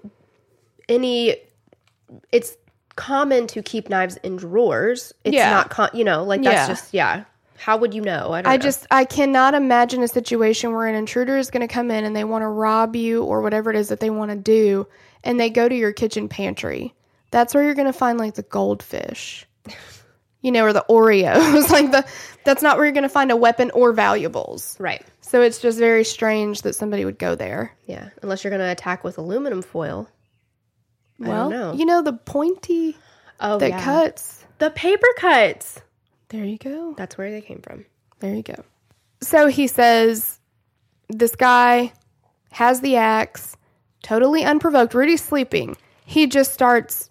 any. 0.88 1.36
It's 2.32 2.56
common 2.96 3.46
to 3.48 3.62
keep 3.62 3.88
knives 3.88 4.16
in 4.22 4.36
drawers. 4.36 5.12
It's 5.24 5.34
Yeah. 5.34 5.50
not, 5.50 5.70
con- 5.70 5.90
you 5.94 6.04
know, 6.04 6.24
like 6.24 6.42
that's 6.42 6.54
Yeah. 6.54 6.66
just 6.66 6.94
yeah. 6.94 7.24
How 7.56 7.76
would 7.76 7.92
you 7.94 8.00
know? 8.00 8.32
I 8.32 8.42
don't 8.42 8.52
I 8.52 8.56
know. 8.56 8.62
just 8.62 8.86
I 8.90 9.04
cannot 9.04 9.54
imagine 9.54 10.02
a 10.02 10.08
situation 10.08 10.72
where 10.72 10.86
an 10.86 10.94
intruder 10.94 11.36
is 11.36 11.50
going 11.50 11.66
to 11.66 11.72
come 11.72 11.90
in 11.90 12.04
and 12.04 12.16
they 12.16 12.24
want 12.24 12.42
to 12.42 12.46
rob 12.48 12.96
you 12.96 13.22
or 13.22 13.42
whatever 13.42 13.70
it 13.70 13.76
is 13.76 13.88
that 13.88 14.00
they 14.00 14.11
want 14.11 14.30
to 14.30 14.36
do, 14.36 14.86
and 15.24 15.38
they 15.38 15.50
go 15.50 15.68
to 15.68 15.74
your 15.74 15.92
kitchen 15.92 16.28
pantry. 16.28 16.94
That's 17.30 17.54
where 17.54 17.62
you're 17.62 17.74
going 17.74 17.86
to 17.86 17.92
find 17.92 18.18
like 18.18 18.34
the 18.34 18.42
goldfish, 18.42 19.46
you 20.43 20.53
know, 20.53 20.64
or 20.64 20.72
the 20.72 20.84
Oreos. 20.88 21.68
like 21.70 21.91
the 21.91 22.07
that's 22.45 22.62
not 22.62 22.76
where 22.76 22.86
you're 22.86 22.93
going 22.95 23.03
to 23.03 23.09
find 23.09 23.30
a 23.30 23.36
weapon 23.36 23.70
or 23.72 23.93
valuables. 23.93 24.76
right. 24.80 25.05
So 25.22 25.43
it's 25.43 25.61
just 25.61 25.78
very 25.78 26.03
strange 26.05 26.62
that 26.62 26.74
somebody 26.74 27.05
would 27.05 27.18
go 27.18 27.34
there. 27.36 27.76
Yeah, 27.86 28.09
unless 28.22 28.43
you're 28.43 28.51
gonna 28.51 28.72
attack 28.72 29.05
with 29.05 29.16
aluminum 29.16 29.62
foil. 29.62 30.09
I 31.22 31.28
Well, 31.28 31.51
don't 31.51 31.61
know. 31.61 31.72
you 31.74 31.84
know 31.84 32.03
the 32.03 32.14
pointy 32.14 32.97
Oh, 33.38 33.59
that 33.59 33.70
yeah. 33.70 33.84
cuts. 33.84 34.45
the 34.59 34.70
paper 34.70 35.07
cuts. 35.18 35.80
There 36.30 36.45
you 36.45 36.59
go. 36.59 36.95
That's 36.97 37.16
where 37.16 37.30
they 37.30 37.41
came 37.43 37.61
from. 37.61 37.84
There 38.18 38.34
you 38.34 38.43
go. 38.43 38.64
So 39.22 39.47
he 39.47 39.66
says 39.68 40.41
this 41.09 41.36
guy 41.36 41.93
has 42.51 42.80
the 42.80 42.97
axe, 42.97 43.57
totally 44.03 44.43
unprovoked. 44.45 44.95
Rudi's 44.95 45.22
sleeping. 45.22 45.76
He 46.07 46.26
just 46.26 46.53
starts 46.53 47.09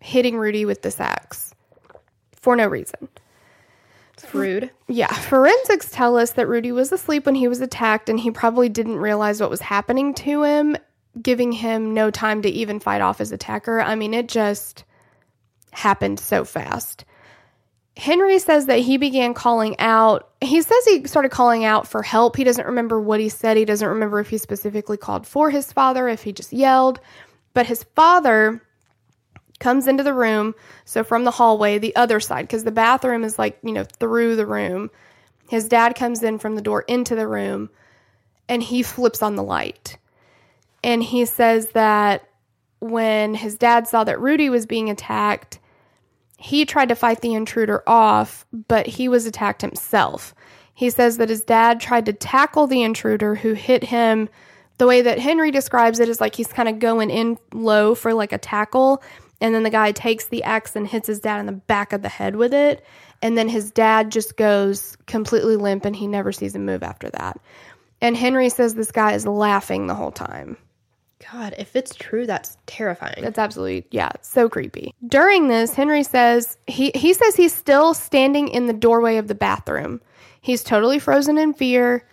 hitting 0.00 0.36
Rudi 0.36 0.64
with 0.64 0.82
this 0.82 0.98
axe 0.98 1.51
for 2.42 2.54
no 2.56 2.66
reason. 2.66 3.08
It's 4.14 4.34
rude. 4.34 4.70
Yeah, 4.88 5.12
forensics 5.12 5.90
tell 5.90 6.16
us 6.16 6.32
that 6.32 6.46
Rudi 6.46 6.72
was 6.72 6.92
asleep 6.92 7.24
when 7.24 7.34
he 7.34 7.48
was 7.48 7.60
attacked 7.60 8.08
and 8.08 8.20
he 8.20 8.30
probably 8.30 8.68
didn't 8.68 8.96
realize 8.96 9.40
what 9.40 9.50
was 9.50 9.60
happening 9.60 10.12
to 10.14 10.42
him, 10.42 10.76
giving 11.20 11.52
him 11.52 11.94
no 11.94 12.10
time 12.10 12.42
to 12.42 12.50
even 12.50 12.80
fight 12.80 13.00
off 13.00 13.18
his 13.18 13.32
attacker. 13.32 13.80
I 13.80 13.94
mean, 13.94 14.12
it 14.12 14.28
just 14.28 14.84
happened 15.70 16.20
so 16.20 16.44
fast. 16.44 17.04
Henry 17.96 18.38
says 18.38 18.66
that 18.66 18.80
he 18.80 18.96
began 18.96 19.34
calling 19.34 19.78
out. 19.78 20.30
He 20.40 20.62
says 20.62 20.84
he 20.84 21.06
started 21.06 21.30
calling 21.30 21.64
out 21.64 21.86
for 21.86 22.02
help. 22.02 22.36
He 22.36 22.44
doesn't 22.44 22.66
remember 22.66 23.00
what 23.00 23.20
he 23.20 23.28
said. 23.28 23.56
He 23.56 23.64
doesn't 23.64 23.86
remember 23.86 24.18
if 24.18 24.30
he 24.30 24.38
specifically 24.38 24.96
called 24.96 25.26
for 25.26 25.50
his 25.50 25.72
father, 25.72 26.08
if 26.08 26.22
he 26.22 26.32
just 26.32 26.52
yelled. 26.52 27.00
But 27.54 27.66
his 27.66 27.84
father 27.94 28.62
comes 29.62 29.86
into 29.86 30.02
the 30.02 30.12
room, 30.12 30.54
so 30.84 31.02
from 31.04 31.24
the 31.24 31.30
hallway, 31.30 31.78
the 31.78 31.96
other 31.96 32.20
side, 32.20 32.42
because 32.42 32.64
the 32.64 32.72
bathroom 32.72 33.24
is 33.24 33.38
like, 33.38 33.58
you 33.62 33.72
know, 33.72 33.84
through 33.84 34.36
the 34.36 34.46
room. 34.46 34.90
His 35.48 35.68
dad 35.68 35.94
comes 35.94 36.22
in 36.22 36.38
from 36.38 36.56
the 36.56 36.62
door 36.62 36.82
into 36.82 37.14
the 37.14 37.28
room 37.28 37.70
and 38.48 38.62
he 38.62 38.82
flips 38.82 39.22
on 39.22 39.36
the 39.36 39.42
light. 39.42 39.98
And 40.82 41.02
he 41.02 41.24
says 41.24 41.68
that 41.68 42.28
when 42.80 43.34
his 43.34 43.56
dad 43.56 43.86
saw 43.86 44.02
that 44.04 44.20
Rudi 44.20 44.50
was 44.50 44.66
being 44.66 44.90
attacked, 44.90 45.60
he 46.36 46.64
tried 46.64 46.88
to 46.88 46.96
fight 46.96 47.20
the 47.20 47.34
intruder 47.34 47.84
off, 47.86 48.44
but 48.52 48.86
he 48.86 49.08
was 49.08 49.26
attacked 49.26 49.62
himself. 49.62 50.34
He 50.74 50.90
says 50.90 51.18
that 51.18 51.28
his 51.28 51.44
dad 51.44 51.80
tried 51.80 52.06
to 52.06 52.12
tackle 52.12 52.66
the 52.66 52.82
intruder 52.82 53.36
who 53.36 53.52
hit 53.52 53.84
him. 53.84 54.28
The 54.78 54.88
way 54.88 55.02
that 55.02 55.20
Henry 55.20 55.52
describes 55.52 56.00
it 56.00 56.08
is 56.08 56.20
like 56.20 56.34
he's 56.34 56.52
kind 56.52 56.68
of 56.68 56.80
going 56.80 57.10
in 57.10 57.38
low 57.52 57.94
for 57.94 58.12
like 58.12 58.32
a 58.32 58.38
tackle, 58.38 59.02
and 59.42 59.54
then 59.54 59.64
the 59.64 59.70
guy 59.70 59.90
takes 59.90 60.26
the 60.26 60.44
axe 60.44 60.76
and 60.76 60.86
hits 60.86 61.08
his 61.08 61.20
dad 61.20 61.40
in 61.40 61.46
the 61.46 61.52
back 61.52 61.92
of 61.92 62.00
the 62.00 62.08
head 62.08 62.36
with 62.36 62.54
it, 62.54 62.84
and 63.20 63.36
then 63.36 63.48
his 63.48 63.72
dad 63.72 64.10
just 64.10 64.36
goes 64.36 64.96
completely 65.06 65.56
limp 65.56 65.84
and 65.84 65.96
he 65.96 66.06
never 66.06 66.32
sees 66.32 66.54
him 66.54 66.64
move 66.64 66.82
after 66.82 67.10
that. 67.10 67.40
And 68.00 68.16
Henry 68.16 68.48
says 68.48 68.74
this 68.74 68.92
guy 68.92 69.12
is 69.12 69.26
laughing 69.26 69.86
the 69.86 69.94
whole 69.94 70.12
time. 70.12 70.56
God, 71.32 71.54
if 71.58 71.76
it's 71.76 71.94
true, 71.94 72.26
that's 72.26 72.56
terrifying. 72.66 73.22
That's 73.22 73.38
absolutely 73.38 73.86
yeah, 73.90 74.10
it's 74.14 74.28
so 74.28 74.48
creepy. 74.48 74.94
During 75.06 75.48
this, 75.48 75.74
Henry 75.74 76.02
says 76.04 76.56
he 76.66 76.92
he 76.94 77.12
says 77.12 77.34
he's 77.36 77.54
still 77.54 77.94
standing 77.94 78.48
in 78.48 78.66
the 78.66 78.72
doorway 78.72 79.16
of 79.16 79.28
the 79.28 79.34
bathroom. 79.34 80.00
He's 80.40 80.64
totally 80.64 80.98
frozen 80.98 81.38
in 81.38 81.52
fear. 81.52 82.06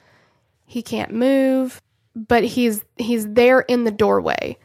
He 0.65 0.81
can't 0.81 1.11
move, 1.11 1.81
but 2.15 2.43
he's 2.43 2.83
he's 2.97 3.27
there 3.27 3.61
in 3.61 3.83
the 3.83 3.91
doorway. 3.91 4.57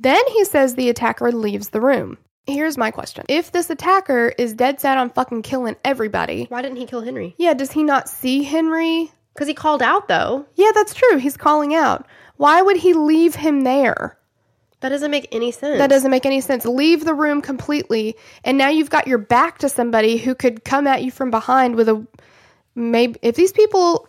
Then 0.00 0.22
he 0.28 0.44
says 0.44 0.74
the 0.74 0.88
attacker 0.88 1.30
leaves 1.30 1.68
the 1.68 1.80
room. 1.80 2.18
Here's 2.46 2.78
my 2.78 2.90
question. 2.90 3.26
If 3.28 3.52
this 3.52 3.70
attacker 3.70 4.32
is 4.36 4.54
dead 4.54 4.80
set 4.80 4.96
on 4.98 5.10
fucking 5.10 5.42
killing 5.42 5.76
everybody, 5.84 6.46
Why 6.48 6.62
didn't 6.62 6.78
he 6.78 6.86
kill 6.86 7.02
Henry? 7.02 7.34
yeah, 7.38 7.54
does 7.54 7.70
he 7.70 7.82
not 7.84 8.08
see 8.08 8.42
Henry? 8.42 9.12
Because 9.34 9.46
he 9.46 9.54
called 9.54 9.82
out, 9.82 10.08
though. 10.08 10.46
Yeah, 10.56 10.70
that's 10.74 10.94
true. 10.94 11.18
He's 11.18 11.36
calling 11.36 11.74
out. 11.74 12.06
Why 12.36 12.60
would 12.60 12.78
he 12.78 12.94
leave 12.94 13.34
him 13.34 13.60
there? 13.62 14.18
That 14.80 14.88
doesn't 14.88 15.10
make 15.10 15.28
any 15.30 15.52
sense. 15.52 15.78
That 15.78 15.90
doesn't 15.90 16.10
make 16.10 16.24
any 16.24 16.40
sense. 16.40 16.64
Leave 16.64 17.04
the 17.04 17.14
room 17.14 17.42
completely, 17.42 18.16
and 18.42 18.56
now 18.56 18.70
you've 18.70 18.88
got 18.90 19.06
your 19.06 19.18
back 19.18 19.58
to 19.58 19.68
somebody 19.68 20.16
who 20.16 20.34
could 20.34 20.64
come 20.64 20.86
at 20.86 21.02
you 21.04 21.10
from 21.10 21.30
behind 21.30 21.76
with 21.76 21.88
a 21.90 22.06
maybe. 22.74 23.18
If 23.22 23.34
these 23.36 23.52
people, 23.52 24.08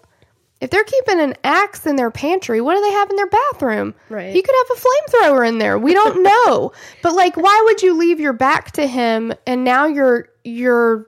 if 0.62 0.70
they're 0.70 0.84
keeping 0.86 1.20
an 1.20 1.34
axe 1.44 1.86
in 1.86 1.96
their 1.98 2.12
pantry, 2.12 2.62
what 2.62 2.76
do 2.76 2.82
they 2.82 2.92
have 2.92 3.10
in 3.10 3.16
their 3.18 3.28
bathroom? 3.28 3.94
Right. 4.10 4.34
He 4.34 4.42
could 4.42 4.56
have 4.56 4.78
a 4.78 4.82
flamethrower 4.82 5.48
in 5.48 5.58
there. 5.58 5.78
We 5.78 5.94
don't 5.94 6.24
know. 6.48 6.72
but 7.02 7.14
like, 7.14 7.36
why 7.36 7.62
would 7.66 7.82
you 7.82 7.98
leave 7.98 8.20
your 8.20 8.34
back 8.34 8.72
to 8.74 8.88
him, 8.88 9.34
and 9.46 9.64
now 9.64 9.88
you're 9.88 10.30
you're 10.44 11.08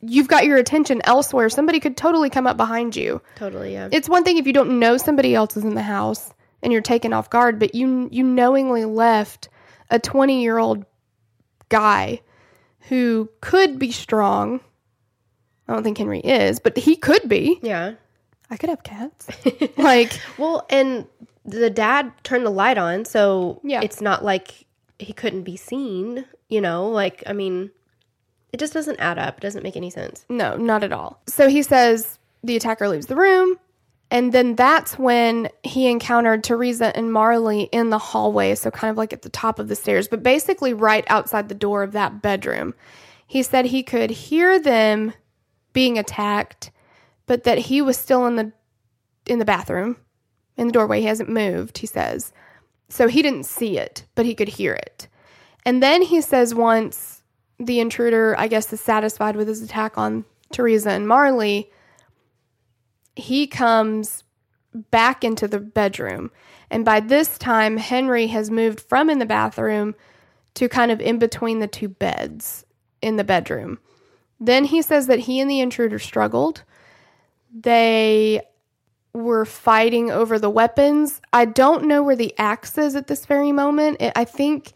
you've 0.00 0.28
got 0.28 0.44
your 0.44 0.58
attention 0.58 1.00
elsewhere? 1.04 1.48
Somebody 1.48 1.80
could 1.80 1.96
totally 1.96 2.30
come 2.30 2.46
up 2.46 2.56
behind 2.56 2.94
you. 2.94 3.20
Totally, 3.36 3.72
yeah. 3.72 3.88
It's 3.90 4.08
one 4.08 4.22
thing 4.24 4.36
if 4.36 4.46
you 4.46 4.52
don't 4.52 4.78
know 4.78 4.96
somebody 4.98 5.34
else 5.34 5.56
is 5.56 5.64
in 5.64 5.74
the 5.74 5.82
house 5.82 6.32
and 6.62 6.72
you're 6.72 6.82
taken 6.82 7.12
off 7.12 7.30
guard, 7.30 7.58
but 7.58 7.74
you 7.74 8.08
you 8.12 8.22
knowingly 8.24 8.84
left 8.84 9.48
a 9.90 9.98
20 9.98 10.42
year 10.42 10.58
old 10.58 10.84
guy 11.70 12.20
who 12.88 13.30
could 13.40 13.78
be 13.78 13.90
strong. 13.90 14.60
I 15.66 15.72
don't 15.72 15.82
think 15.82 15.96
Henry 15.96 16.20
is, 16.20 16.58
but 16.60 16.76
he 16.76 16.96
could 16.96 17.26
be. 17.28 17.58
yeah. 17.62 17.94
I 18.54 18.56
could 18.56 18.70
have 18.70 18.84
cats. 18.84 19.26
like, 19.76 20.12
Well, 20.38 20.64
and 20.70 21.06
the 21.44 21.70
dad 21.70 22.12
turned 22.22 22.46
the 22.46 22.50
light 22.50 22.78
on, 22.78 23.04
so 23.04 23.60
Yeah. 23.64 23.80
it's 23.82 24.00
not 24.00 24.24
like 24.24 24.64
he 25.00 25.12
couldn't 25.12 25.42
be 25.42 25.56
seen, 25.56 26.24
you 26.48 26.60
know? 26.60 26.88
Like, 26.88 27.24
I 27.26 27.32
mean, 27.32 27.72
it 28.52 28.60
just 28.60 28.72
doesn't 28.72 29.00
add 29.00 29.18
up. 29.18 29.38
It 29.38 29.40
doesn't 29.40 29.64
make 29.64 29.76
any 29.76 29.90
sense. 29.90 30.24
no, 30.28 30.56
not 30.56 30.84
at 30.84 30.92
all. 30.92 31.20
So 31.26 31.48
he 31.48 31.64
says 31.64 32.20
the 32.44 32.54
attacker 32.54 32.88
leaves 32.88 33.06
the 33.06 33.16
room. 33.16 33.58
And 34.12 34.32
then 34.32 34.54
that's 34.54 34.96
when 35.00 35.48
he 35.64 35.88
encountered 35.88 36.44
Teresa 36.44 36.96
and 36.96 37.12
Marli 37.12 37.62
in 37.72 37.90
the 37.90 37.98
hallway. 37.98 38.54
So, 38.54 38.70
kind 38.70 38.92
of 38.92 38.96
like 38.96 39.12
at 39.12 39.22
the 39.22 39.28
top 39.30 39.58
of 39.58 39.66
the 39.66 39.74
stairs, 39.74 40.06
but 40.06 40.22
basically 40.22 40.72
right 40.72 41.04
outside 41.08 41.48
the 41.48 41.54
door 41.56 41.82
of 41.82 41.90
that 41.92 42.22
bedroom. 42.22 42.74
He 43.26 43.42
said 43.42 43.64
he 43.64 43.82
could 43.82 44.10
hear 44.10 44.60
them 44.60 45.14
being 45.72 45.98
attacked, 45.98 46.70
but 47.26 47.44
that 47.44 47.58
he 47.58 47.80
was 47.82 47.96
still 47.96 48.26
in 48.26 48.36
the 48.36 48.52
in 49.26 49.38
the 49.38 49.44
bathroom, 49.44 49.96
in 50.56 50.66
the 50.66 50.72
doorway. 50.72 51.00
He 51.00 51.06
hasn't 51.06 51.30
moved, 51.30 51.78
he 51.78 51.86
says. 51.86 52.32
So 52.88 53.08
he 53.08 53.22
didn't 53.22 53.46
see 53.46 53.78
it, 53.78 54.04
but 54.14 54.26
he 54.26 54.34
could 54.34 54.48
hear 54.48 54.74
it. 54.74 55.08
And 55.64 55.82
then 55.82 56.02
he 56.02 56.20
says 56.20 56.54
once 56.54 57.22
the 57.58 57.80
intruder, 57.80 58.34
I 58.38 58.48
guess, 58.48 58.72
is 58.72 58.80
satisfied 58.80 59.36
with 59.36 59.48
his 59.48 59.62
attack 59.62 59.96
on 59.96 60.24
Teresa 60.52 60.90
and 60.90 61.08
Marli, 61.08 61.70
he 63.16 63.46
comes 63.46 64.24
back 64.74 65.24
into 65.24 65.48
the 65.48 65.60
bedroom. 65.60 66.30
And 66.70 66.84
by 66.84 67.00
this 67.00 67.38
time, 67.38 67.76
Henry 67.76 68.26
has 68.28 68.50
moved 68.50 68.80
from 68.80 69.08
in 69.08 69.18
the 69.18 69.26
bathroom 69.26 69.94
to 70.54 70.68
kind 70.68 70.90
of 70.90 71.00
in 71.00 71.18
between 71.18 71.60
the 71.60 71.66
two 71.66 71.88
beds 71.88 72.64
in 73.00 73.16
the 73.16 73.24
bedroom. 73.24 73.78
Then 74.40 74.64
he 74.64 74.82
says 74.82 75.06
that 75.06 75.20
he 75.20 75.40
and 75.40 75.50
the 75.50 75.60
intruder 75.60 75.98
struggled. 75.98 76.64
They 77.54 78.42
were 79.14 79.44
fighting 79.44 80.10
over 80.10 80.38
the 80.38 80.50
weapons. 80.50 81.20
I 81.32 81.44
don't 81.44 81.84
know 81.84 82.02
where 82.02 82.16
the 82.16 82.34
axe 82.36 82.76
is 82.76 82.96
at 82.96 83.06
this 83.06 83.26
very 83.26 83.52
moment. 83.52 83.98
It, 84.00 84.12
I 84.16 84.24
think 84.24 84.72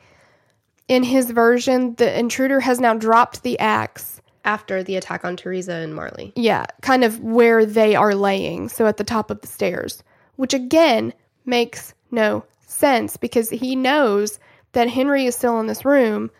in 0.86 1.02
his 1.02 1.30
version, 1.30 1.96
the 1.96 2.18
intruder 2.18 2.60
has 2.60 2.80
now 2.80 2.94
dropped 2.94 3.42
the 3.42 3.58
axe. 3.58 4.22
After 4.44 4.82
the 4.82 4.96
attack 4.96 5.26
on 5.26 5.36
Teresa 5.36 5.72
and 5.72 5.94
Marli. 5.94 6.32
Yeah, 6.34 6.64
kind 6.80 7.04
of 7.04 7.20
where 7.20 7.66
they 7.66 7.94
are 7.94 8.14
laying. 8.14 8.70
So 8.70 8.86
at 8.86 8.96
the 8.96 9.04
top 9.04 9.30
of 9.30 9.42
the 9.42 9.46
stairs, 9.46 10.02
which 10.36 10.54
again 10.54 11.12
makes 11.44 11.92
no 12.10 12.44
sense 12.60 13.18
because 13.18 13.50
he 13.50 13.76
knows 13.76 14.38
that 14.72 14.88
Henry 14.88 15.26
is 15.26 15.34
still 15.34 15.60
in 15.60 15.66
this 15.66 15.84
room 15.84 16.30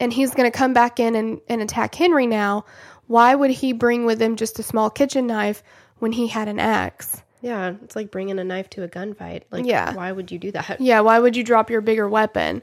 and 0.00 0.12
he's 0.12 0.34
going 0.34 0.50
to 0.50 0.56
come 0.56 0.72
back 0.72 0.98
in 0.98 1.14
and, 1.14 1.40
and 1.48 1.62
attack 1.62 1.94
Henry 1.94 2.26
now. 2.26 2.64
Why 3.06 3.34
would 3.34 3.50
he 3.50 3.72
bring 3.72 4.06
with 4.06 4.20
him 4.20 4.34
just 4.34 4.58
a 4.58 4.64
small 4.64 4.90
kitchen 4.90 5.28
knife 5.28 5.62
when 6.02 6.10
he 6.10 6.26
had 6.26 6.48
an 6.48 6.58
axe? 6.58 7.22
Yeah, 7.42 7.74
it's 7.84 7.94
like 7.94 8.10
bringing 8.10 8.40
a 8.40 8.44
knife 8.44 8.68
to 8.70 8.82
a 8.82 8.88
gunfight. 8.88 9.42
Like, 9.52 9.64
Yeah. 9.64 9.94
why 9.94 10.10
would 10.10 10.32
you 10.32 10.38
do 10.40 10.50
that? 10.50 10.80
Yeah, 10.80 10.98
why 10.98 11.20
would 11.20 11.36
you 11.36 11.44
drop 11.44 11.70
your 11.70 11.80
bigger 11.80 12.08
weapon? 12.08 12.60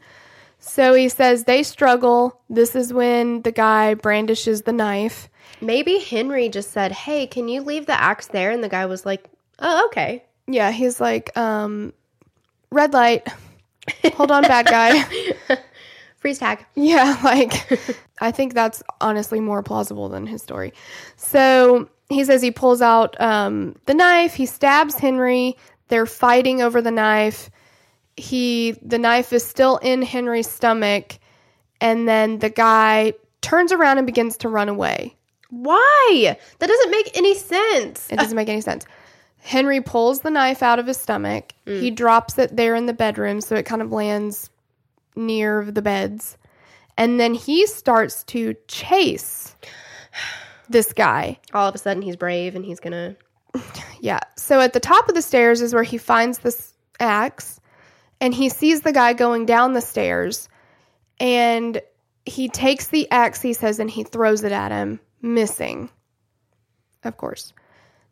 So 0.59 0.93
he 0.93 1.07
says 1.07 1.45
they 1.45 1.63
struggle. 1.63 2.41
This 2.49 2.75
is 2.75 2.91
when 2.91 3.41
the 3.43 3.53
guy 3.53 3.93
brandishes 3.93 4.63
the 4.63 4.73
knife. 4.73 5.29
Maybe 5.61 5.99
Henry 5.99 6.49
just 6.49 6.71
said, 6.71 6.91
"Hey, 6.91 7.27
can 7.27 7.47
you 7.47 7.61
leave 7.61 7.85
the 7.85 7.97
axe 7.99 8.27
there?" 8.27 8.51
And 8.51 8.61
the 8.61 8.67
guy 8.67 8.85
was 8.87 9.05
like, 9.05 9.29
"Oh, 9.59 9.85
okay." 9.85 10.25
Yeah, 10.47 10.71
he's 10.71 10.99
like, 10.99 11.35
um, 11.37 11.93
red 12.71 12.91
light. 12.91 13.25
Hold 14.15 14.31
on, 14.31 14.43
bad 14.43 14.65
guy. 14.65 15.05
Freeze 16.17 16.39
tag. 16.39 16.65
Yeah, 16.75 17.17
like 17.23 17.53
I 18.19 18.31
think 18.31 18.53
that's 18.53 18.83
honestly 18.99 19.39
more 19.39 19.63
plausible 19.63 20.09
than 20.09 20.27
his 20.27 20.41
story. 20.43 20.73
So 21.15 21.87
he 22.09 22.23
says 22.23 22.41
he 22.41 22.51
pulls 22.51 22.81
out 22.81 23.19
um, 23.21 23.75
the 23.85 23.93
knife. 23.93 24.33
He 24.33 24.47
stabs 24.47 24.95
Henry. 24.95 25.55
They're 25.87 26.07
fighting 26.07 26.61
over 26.61 26.81
the 26.81 26.91
knife. 26.91 27.49
He 28.17 28.71
the 28.81 28.97
knife 28.97 29.31
is 29.31 29.45
still 29.45 29.77
in 29.77 30.01
Henry's 30.01 30.49
stomach, 30.49 31.19
and 31.79 32.07
then 32.07 32.39
the 32.39 32.49
guy 32.49 33.13
turns 33.41 33.71
around 33.71 33.99
and 33.99 34.07
begins 34.07 34.37
to 34.37 34.49
run 34.49 34.67
away. 34.67 35.15
Why? 35.51 36.37
That 36.59 36.67
doesn't 36.67 36.91
make 36.91 37.17
any 37.17 37.35
sense. 37.35 38.07
It 38.11 38.17
doesn't 38.17 38.35
make 38.35 38.49
any 38.49 38.61
sense. 38.61 38.85
Henry 39.37 39.81
pulls 39.81 40.19
the 40.19 40.29
knife 40.29 40.61
out 40.61 40.79
of 40.79 40.87
his 40.87 40.97
stomach. 40.97 41.53
He 41.79 41.91
drops 41.91 42.37
it 42.37 42.55
there 42.55 42.75
in 42.75 42.87
the 42.87 42.93
bedroom, 42.93 43.39
so 43.39 43.55
it 43.55 43.65
kind 43.65 43.81
of 43.81 43.91
lands 43.91 44.49
near 45.15 45.63
the 45.63 45.81
beds. 45.81 46.37
And 46.97 47.19
then 47.19 47.33
he 47.33 47.65
starts 47.65 48.23
to 48.25 48.55
chase 48.67 49.55
this 50.69 50.93
guy. 50.93 51.39
All 51.53 51.67
of 51.67 51.75
a 51.75 51.77
sudden, 51.77 52.01
he's 52.01 52.15
brave 52.15 52.55
and 52.55 52.65
he's 52.65 52.79
gonna. 52.79 53.15
Yeah. 54.01 54.21
So 54.37 54.61
at 54.61 54.71
the 54.71 54.79
top 54.79 55.09
of 55.09 55.15
the 55.15 55.21
stairs 55.21 55.59
is 55.59 55.73
where 55.73 55.83
he 55.83 55.97
finds 55.97 56.39
this 56.39 56.73
axe, 57.01 57.59
and 58.21 58.33
he 58.33 58.47
sees 58.47 58.79
the 58.79 58.93
guy 58.93 59.11
going 59.11 59.45
down 59.45 59.73
the 59.73 59.81
stairs, 59.81 60.47
and 61.19 61.81
he 62.25 62.47
takes 62.47 62.87
the 62.87 63.11
axe, 63.11 63.41
he 63.41 63.51
says, 63.51 63.79
and 63.79 63.89
he 63.89 64.03
throws 64.03 64.43
it 64.43 64.53
at 64.53 64.71
him, 64.71 65.01
missing. 65.21 65.89
Of 67.03 67.17
course. 67.17 67.51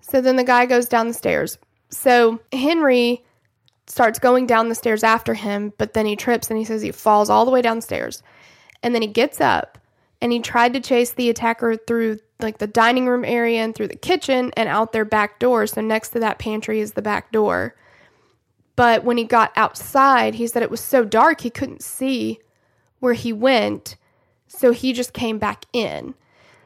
So 0.01 0.21
then 0.21 0.35
the 0.35 0.43
guy 0.43 0.65
goes 0.65 0.87
down 0.87 1.07
the 1.07 1.13
stairs. 1.13 1.57
So 1.89 2.39
Henry 2.51 3.23
starts 3.87 4.19
going 4.19 4.45
down 4.45 4.69
the 4.69 4.75
stairs 4.75 5.03
after 5.03 5.33
him, 5.33 5.73
but 5.77 5.93
then 5.93 6.05
he 6.05 6.15
trips 6.15 6.49
and 6.49 6.57
he 6.57 6.65
says 6.65 6.81
he 6.81 6.91
falls 6.91 7.29
all 7.29 7.45
the 7.45 7.51
way 7.51 7.61
downstairs. 7.61 8.23
And 8.83 8.93
then 8.93 9.01
he 9.01 9.07
gets 9.07 9.41
up 9.41 9.77
and 10.21 10.31
he 10.31 10.39
tried 10.39 10.73
to 10.73 10.79
chase 10.79 11.11
the 11.11 11.29
attacker 11.29 11.75
through 11.75 12.19
like 12.39 12.59
the 12.59 12.67
dining 12.67 13.07
room 13.07 13.25
area 13.25 13.61
and 13.61 13.73
through 13.73 13.87
the 13.87 13.95
kitchen 13.95 14.51
and 14.55 14.69
out 14.69 14.91
their 14.91 15.05
back 15.05 15.39
door. 15.39 15.67
So 15.67 15.81
next 15.81 16.09
to 16.09 16.19
that 16.19 16.39
pantry 16.39 16.79
is 16.79 16.93
the 16.93 17.01
back 17.01 17.31
door. 17.31 17.75
But 18.75 19.03
when 19.03 19.17
he 19.17 19.23
got 19.23 19.51
outside, 19.55 20.35
he 20.35 20.47
said 20.47 20.61
it 20.61 20.69
was 20.69 20.81
so 20.81 21.03
dark 21.03 21.41
he 21.41 21.49
couldn't 21.49 21.81
see 21.81 22.39
where 22.99 23.13
he 23.13 23.33
went. 23.33 23.95
So 24.47 24.71
he 24.71 24.93
just 24.93 25.13
came 25.13 25.39
back 25.39 25.65
in. 25.73 26.13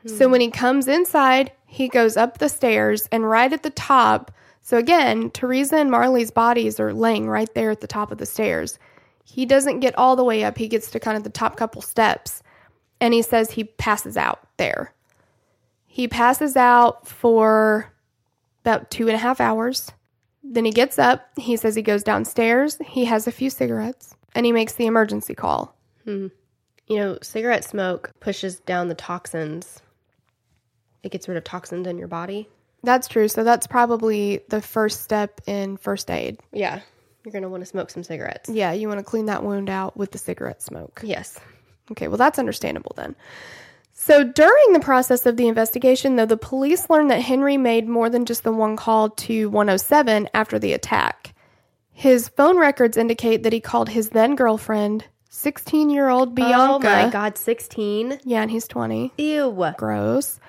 So 0.05 0.27
when 0.27 0.41
he 0.41 0.49
comes 0.49 0.87
inside, 0.87 1.51
he 1.67 1.87
goes 1.87 2.17
up 2.17 2.39
the 2.39 2.49
stairs 2.49 3.07
and 3.11 3.29
right 3.29 3.53
at 3.53 3.61
the 3.61 3.69
top. 3.69 4.31
So 4.63 4.77
again, 4.77 5.29
Teresa 5.29 5.77
and 5.77 5.91
Marli's 5.91 6.31
bodies 6.31 6.79
are 6.79 6.93
laying 6.93 7.29
right 7.29 7.51
there 7.53 7.69
at 7.69 7.81
the 7.81 7.87
top 7.87 8.11
of 8.11 8.17
the 8.17 8.25
stairs. 8.25 8.79
He 9.23 9.45
doesn't 9.45 9.79
get 9.79 9.97
all 9.97 10.15
the 10.15 10.23
way 10.23 10.43
up. 10.43 10.57
He 10.57 10.67
gets 10.67 10.89
to 10.91 10.99
kind 10.99 11.17
of 11.17 11.23
the 11.23 11.29
top 11.29 11.55
couple 11.55 11.81
steps 11.81 12.41
and 12.99 13.13
he 13.13 13.21
says 13.21 13.51
he 13.51 13.63
passes 13.63 14.17
out 14.17 14.47
there. 14.57 14.93
He 15.93 16.07
passes 16.07 16.55
out 16.55 17.05
for 17.05 17.91
about 18.63 18.89
two 18.89 19.09
and 19.09 19.15
a 19.15 19.17
half 19.17 19.41
hours. 19.41 19.91
Then 20.41 20.63
he 20.63 20.71
gets 20.71 20.97
up. 20.97 21.27
He 21.35 21.57
says 21.57 21.75
he 21.75 21.81
goes 21.81 22.01
downstairs. 22.01 22.77
He 22.85 23.03
has 23.03 23.27
a 23.27 23.31
few 23.31 23.49
cigarettes 23.49 24.15
and 24.33 24.45
he 24.45 24.53
makes 24.53 24.71
the 24.71 24.85
emergency 24.85 25.35
call. 25.35 25.75
Hmm. 26.05 26.27
You 26.87 26.95
know, 26.95 27.17
cigarette 27.21 27.65
smoke 27.65 28.09
pushes 28.21 28.61
down 28.61 28.87
the 28.87 28.95
toxins. 28.95 29.81
It 31.03 31.11
gets 31.11 31.27
rid 31.27 31.35
of 31.35 31.43
toxins 31.43 31.85
in 31.85 31.97
your 31.97 32.07
body. 32.07 32.47
That's 32.83 33.09
true. 33.09 33.27
So 33.27 33.43
that's 33.43 33.67
probably 33.67 34.45
the 34.47 34.61
first 34.61 35.01
step 35.01 35.41
in 35.45 35.75
first 35.75 36.09
aid. 36.09 36.39
Yeah, 36.53 36.79
you're 37.25 37.33
gonna 37.33 37.49
want 37.49 37.63
to 37.63 37.67
smoke 37.67 37.89
some 37.89 38.05
cigarettes. 38.05 38.49
Yeah, 38.49 38.71
you 38.71 38.87
want 38.87 39.01
to 39.01 39.03
clean 39.03 39.25
that 39.25 39.43
wound 39.43 39.69
out 39.69 39.97
with 39.97 40.11
the 40.11 40.17
cigarette 40.17 40.61
smoke. 40.61 41.01
Yes. 41.03 41.37
Okay, 41.91 42.07
well, 42.07 42.15
that's 42.15 42.39
understandable 42.39 42.93
then. 42.95 43.13
So 44.03 44.23
during 44.23 44.73
the 44.73 44.79
process 44.79 45.27
of 45.27 45.37
the 45.37 45.47
investigation, 45.47 46.15
though, 46.15 46.25
the 46.25 46.35
police 46.35 46.89
learned 46.89 47.11
that 47.11 47.21
Henry 47.21 47.55
made 47.55 47.87
more 47.87 48.09
than 48.09 48.25
just 48.25 48.43
the 48.43 48.51
one 48.51 48.75
call 48.75 49.11
to 49.11 49.47
107 49.51 50.27
after 50.33 50.57
the 50.57 50.73
attack. 50.73 51.35
His 51.91 52.27
phone 52.29 52.57
records 52.57 52.97
indicate 52.97 53.43
that 53.43 53.53
he 53.53 53.59
called 53.59 53.89
his 53.89 54.09
then 54.09 54.35
girlfriend, 54.35 55.05
16 55.29 55.91
year 55.91 56.09
old 56.09 56.33
Bianca. 56.33 56.57
Oh 56.57 56.79
my 56.79 57.11
God, 57.11 57.37
sixteen. 57.37 58.19
Yeah, 58.23 58.41
and 58.41 58.49
he's 58.49 58.67
20. 58.67 59.13
Ew. 59.19 59.73
Gross. 59.77 60.39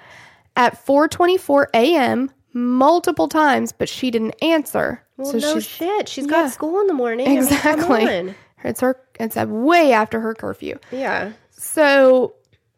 At 0.57 0.83
4:24 0.87 1.67
a.m. 1.75 2.31
multiple 2.55 3.29
times, 3.29 3.73
but 3.73 3.87
she 3.89 4.11
didn't 4.11 4.35
answer. 4.41 5.05
Well, 5.19 5.31
so 5.31 5.39
no 5.39 5.55
she's 5.57 5.67
shit. 5.67 6.09
She's 6.09 6.25
Yeah. 6.25 6.31
got 6.31 6.53
school 6.53 6.81
in 6.81 6.87
the 6.87 6.95
morning. 6.95 7.27
I 7.27 7.31
mean, 7.31 7.39
exactly. 7.43 8.35
It's 8.65 8.81
her. 8.81 8.99
It's 9.21 9.37
way 9.37 9.93
after 9.93 10.21
her 10.21 10.35
curfew. 10.35 10.79
Yeah. 10.91 11.33
So 11.51 12.35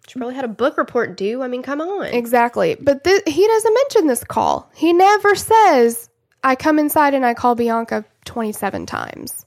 She 0.08 0.18
probably 0.18 0.34
had 0.34 0.44
a 0.44 0.48
book 0.48 0.76
report 0.76 1.16
due. 1.16 1.42
I 1.42 1.48
mean, 1.48 1.62
come 1.62 1.80
on. 1.80 2.06
Exactly. 2.06 2.76
But 2.78 3.04
th- 3.04 3.22
he 3.26 3.46
doesn't 3.46 3.74
mention 3.74 4.06
this 4.06 4.22
call. 4.22 4.70
He 4.74 4.92
never 4.92 5.34
says, 5.34 6.10
I 6.42 6.56
come 6.56 6.78
inside 6.78 7.14
and 7.14 7.24
I 7.24 7.34
call 7.34 7.54
Bianca 7.54 8.04
27 8.26 8.86
times. 8.86 9.46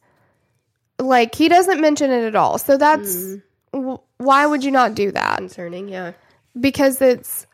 Like, 1.00 1.36
he 1.36 1.48
doesn't 1.48 1.80
mention 1.80 2.10
it 2.12 2.24
at 2.24 2.36
all. 2.36 2.58
So 2.58 2.78
that's 2.78 3.16
hmm. 3.16 3.36
w- 3.72 4.00
why 4.18 4.48
would 4.48 4.64
you 4.64 4.72
not 4.72 4.96
do 4.96 5.12
that? 5.12 5.38
Concerning, 5.38 5.90
yeah. 5.90 6.14
Because 6.60 7.02
it's 7.02 7.46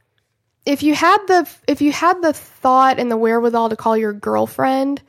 if 0.65 0.81
you 0.81 0.95
had 0.95 1.17
the 1.27 1.49
if 1.67 1.81
you 1.81 1.91
had 1.91 2.21
the 2.21 2.31
thought 2.31 2.99
and 2.99 3.11
the 3.11 3.17
wherewithal 3.17 3.69
to 3.69 3.75
call 3.75 3.97
your 3.97 4.13
girlfriend, 4.13 5.01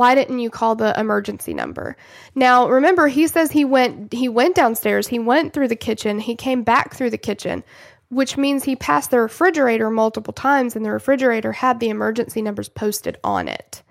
why 0.00 0.14
didn't 0.14 0.38
you 0.38 0.48
call 0.48 0.76
the 0.76 0.98
emergency 0.98 1.52
number? 1.52 1.94
Now, 2.34 2.66
remember 2.66 3.06
he 3.06 3.26
says 3.26 3.50
he 3.50 3.66
went 3.66 4.14
he 4.14 4.30
went 4.30 4.56
downstairs, 4.56 5.08
he 5.08 5.18
went 5.18 5.52
through 5.52 5.68
the 5.68 5.76
kitchen, 5.76 6.18
he 6.18 6.36
came 6.36 6.62
back 6.62 6.94
through 6.94 7.10
the 7.10 7.18
kitchen, 7.18 7.62
which 8.08 8.38
means 8.38 8.64
he 8.64 8.76
passed 8.76 9.10
the 9.10 9.20
refrigerator 9.20 9.90
multiple 9.90 10.32
times 10.32 10.74
and 10.74 10.86
the 10.86 10.90
refrigerator 10.90 11.52
had 11.52 11.80
the 11.80 11.90
emergency 11.90 12.40
numbers 12.40 12.70
posted 12.70 13.18
on 13.22 13.46
it. 13.46 13.82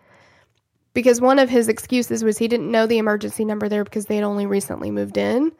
Because 0.95 1.21
one 1.21 1.37
of 1.37 1.47
his 1.47 1.67
excuses 1.67 2.23
was 2.23 2.39
he 2.39 2.47
didn't 2.47 2.71
know 2.71 2.87
the 2.87 2.97
emergency 2.97 3.45
number 3.45 3.69
there 3.69 3.83
because 3.83 4.07
they 4.07 4.15
had 4.15 4.23
only 4.23 4.47
recently 4.47 4.89
moved 4.89 5.15
in, 5.15 5.51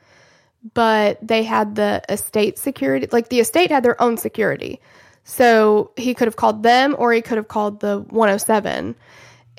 but 0.74 1.20
they 1.22 1.44
had 1.44 1.76
the 1.76 2.02
estate 2.10 2.58
security, 2.58 3.08
like 3.12 3.30
the 3.30 3.40
estate 3.40 3.70
had 3.70 3.84
their 3.84 4.02
own 4.02 4.18
security. 4.18 4.82
So 5.26 5.92
he 5.96 6.16
could 6.16 6.28
have 6.28 6.38
called 6.38 6.64
them 6.64 6.96
or 6.98 7.14
he 7.14 7.22
could 7.22 7.38
have 7.38 7.50
called 7.50 7.82
the 7.82 8.00
107 8.10 8.96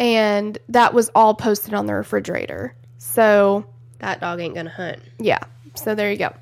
and 0.00 0.58
that 0.70 0.94
was 0.94 1.10
all 1.14 1.34
posted 1.34 1.74
on 1.74 1.86
the 1.86 1.94
refrigerator. 1.94 2.74
So, 2.98 3.66
That 3.98 4.20
dog 4.20 4.40
ain't 4.40 4.54
gonna 4.54 4.70
hunt. 4.70 4.98
yeah. 5.18 5.38
So 5.74 5.94
there 5.94 6.10
you 6.10 6.18
go. 6.18 6.34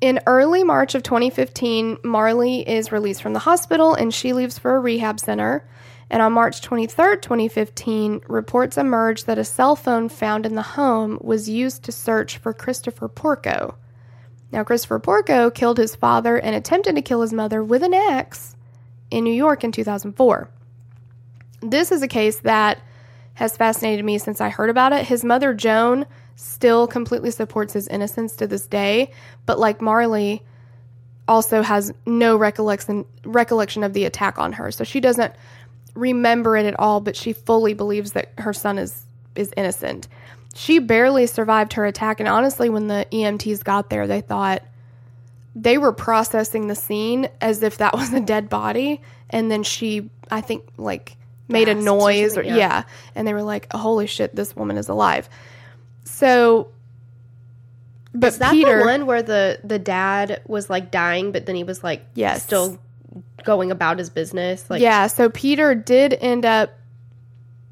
In 0.00 0.18
early 0.26 0.64
March 0.64 0.94
of 0.94 1.02
2015, 1.04 1.98
Marli 2.02 2.68
is 2.68 2.90
released 2.90 3.22
from 3.22 3.34
the 3.34 3.38
hospital 3.38 3.94
and 3.94 4.12
she 4.12 4.32
leaves 4.32 4.58
for 4.58 4.74
a 4.74 4.80
rehab 4.80 5.20
center. 5.20 5.64
And 6.10 6.20
on 6.22 6.32
March 6.32 6.60
23rd, 6.60 7.22
2015, 7.22 8.22
reports 8.26 8.76
emerged 8.76 9.26
that 9.26 9.38
a 9.38 9.44
cell 9.44 9.76
phone 9.76 10.08
found 10.08 10.44
in 10.44 10.54
the 10.54 10.62
home 10.62 11.18
was 11.22 11.48
used 11.48 11.84
to 11.84 11.92
search 11.92 12.36
for 12.38 12.52
Christopher 12.52 13.08
Porco. 13.08 13.76
Now, 14.52 14.64
Christopher 14.64 14.98
Porco 14.98 15.50
killed 15.50 15.78
his 15.78 15.94
father 15.96 16.36
and 16.36 16.54
attempted 16.54 16.94
to 16.96 17.02
kill 17.02 17.22
his 17.22 17.32
mother 17.32 17.62
with 17.64 17.82
an 17.82 17.94
axe 17.94 18.54
in 19.10 19.24
New 19.24 19.32
York 19.32 19.64
in 19.64 19.72
2004. 19.72 20.50
This 21.60 21.92
is 21.92 22.02
a 22.02 22.08
case 22.08 22.40
that 22.40 22.80
has 23.34 23.56
fascinated 23.56 24.04
me 24.04 24.18
since 24.18 24.40
I 24.40 24.48
heard 24.48 24.70
about 24.70 24.92
it. 24.92 25.06
His 25.06 25.24
mother, 25.24 25.54
Joan, 25.54 26.06
still 26.36 26.86
completely 26.86 27.30
supports 27.30 27.72
his 27.72 27.88
innocence 27.88 28.36
to 28.36 28.46
this 28.46 28.66
day, 28.66 29.10
but 29.46 29.58
like 29.58 29.80
Marli, 29.80 30.42
also 31.26 31.62
has 31.62 31.92
no 32.06 32.36
recollection 32.36 33.04
recollection 33.24 33.82
of 33.82 33.92
the 33.92 34.04
attack 34.04 34.38
on 34.38 34.52
her. 34.52 34.70
So 34.70 34.84
she 34.84 35.00
doesn't 35.00 35.34
remember 35.94 36.56
it 36.56 36.66
at 36.66 36.78
all, 36.78 37.00
but 37.00 37.16
she 37.16 37.32
fully 37.32 37.74
believes 37.74 38.12
that 38.12 38.32
her 38.38 38.52
son 38.52 38.78
is 38.78 39.04
is 39.34 39.52
innocent. 39.56 40.08
She 40.54 40.78
barely 40.78 41.26
survived 41.26 41.72
her 41.72 41.86
attack, 41.86 42.20
and 42.20 42.28
honestly, 42.28 42.68
when 42.68 42.86
the 42.86 43.06
EMTs 43.10 43.64
got 43.64 43.90
there, 43.90 44.06
they 44.06 44.20
thought 44.20 44.62
they 45.56 45.78
were 45.78 45.92
processing 45.92 46.66
the 46.66 46.74
scene 46.74 47.28
as 47.40 47.62
if 47.62 47.78
that 47.78 47.94
was 47.94 48.12
a 48.12 48.20
dead 48.20 48.48
body, 48.48 49.00
and 49.30 49.50
then 49.50 49.62
she, 49.62 50.10
I 50.30 50.40
think, 50.40 50.64
like 50.76 51.16
made 51.48 51.68
a 51.68 51.74
noise 51.74 52.36
or 52.36 52.42
yeah. 52.42 52.56
yeah. 52.56 52.82
and 53.14 53.26
they 53.26 53.34
were 53.34 53.42
like, 53.42 53.72
"Holy 53.72 54.06
shit, 54.06 54.34
this 54.34 54.54
woman 54.56 54.76
is 54.76 54.88
alive." 54.88 55.28
So, 56.04 56.68
but 58.14 58.28
Is 58.28 58.38
that 58.38 58.52
Peter, 58.52 58.80
the 58.80 58.84
one 58.84 59.06
where 59.06 59.22
the 59.22 59.60
the 59.64 59.78
dad 59.78 60.42
was 60.46 60.70
like 60.70 60.90
dying, 60.90 61.32
but 61.32 61.46
then 61.46 61.56
he 61.56 61.64
was 61.64 61.82
like 61.82 62.04
Yes. 62.14 62.42
still 62.42 62.78
going 63.44 63.70
about 63.70 63.98
his 63.98 64.10
business? 64.10 64.68
Like 64.70 64.80
yeah, 64.80 65.06
so 65.06 65.28
Peter 65.30 65.74
did 65.74 66.14
end 66.14 66.44
up 66.44 66.70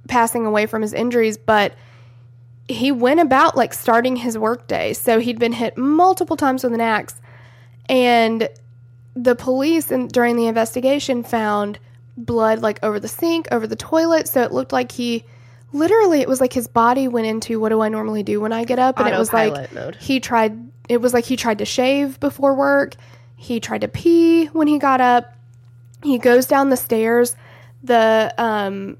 passing 0.08 0.46
away 0.46 0.66
from 0.66 0.82
his 0.82 0.92
injuries, 0.92 1.38
but 1.38 1.74
he 2.68 2.92
went 2.92 3.20
about 3.20 3.56
like 3.56 3.72
starting 3.72 4.16
his 4.16 4.36
workday. 4.36 4.92
So 4.92 5.18
he'd 5.20 5.38
been 5.38 5.52
hit 5.52 5.76
multiple 5.76 6.36
times 6.36 6.64
with 6.64 6.74
an 6.74 6.80
axe, 6.80 7.14
and 7.88 8.48
the 9.14 9.34
police 9.34 9.90
and 9.90 10.10
during 10.10 10.36
the 10.36 10.46
investigation 10.46 11.22
found 11.22 11.78
blood 12.16 12.60
like 12.60 12.78
over 12.82 13.00
the 13.00 13.08
sink, 13.08 13.48
over 13.50 13.66
the 13.66 13.76
toilet. 13.76 14.28
So 14.28 14.42
it 14.42 14.52
looked 14.52 14.72
like 14.72 14.92
he 14.92 15.24
literally 15.72 16.20
it 16.20 16.28
was 16.28 16.40
like 16.40 16.52
his 16.52 16.68
body 16.68 17.08
went 17.08 17.26
into 17.26 17.58
what 17.58 17.70
do 17.70 17.80
I 17.80 17.88
normally 17.88 18.22
do 18.22 18.40
when 18.40 18.52
I 18.52 18.64
get 18.64 18.78
up, 18.78 18.98
and 18.98 19.08
it 19.08 19.18
was 19.18 19.32
like 19.32 19.52
Autopilot 19.52 19.72
mode. 19.72 19.96
he 19.96 20.20
tried. 20.20 20.58
It 20.88 21.00
was 21.00 21.14
like 21.14 21.24
he 21.24 21.36
tried 21.36 21.58
to 21.58 21.64
shave 21.64 22.20
before 22.20 22.54
work. 22.54 22.96
He 23.36 23.58
tried 23.60 23.80
to 23.80 23.88
pee 23.88 24.46
when 24.46 24.66
he 24.66 24.78
got 24.78 25.00
up. 25.00 25.34
He 26.02 26.18
goes 26.18 26.46
down 26.46 26.70
the 26.70 26.76
stairs. 26.76 27.34
The 27.82 28.34
um 28.38 28.96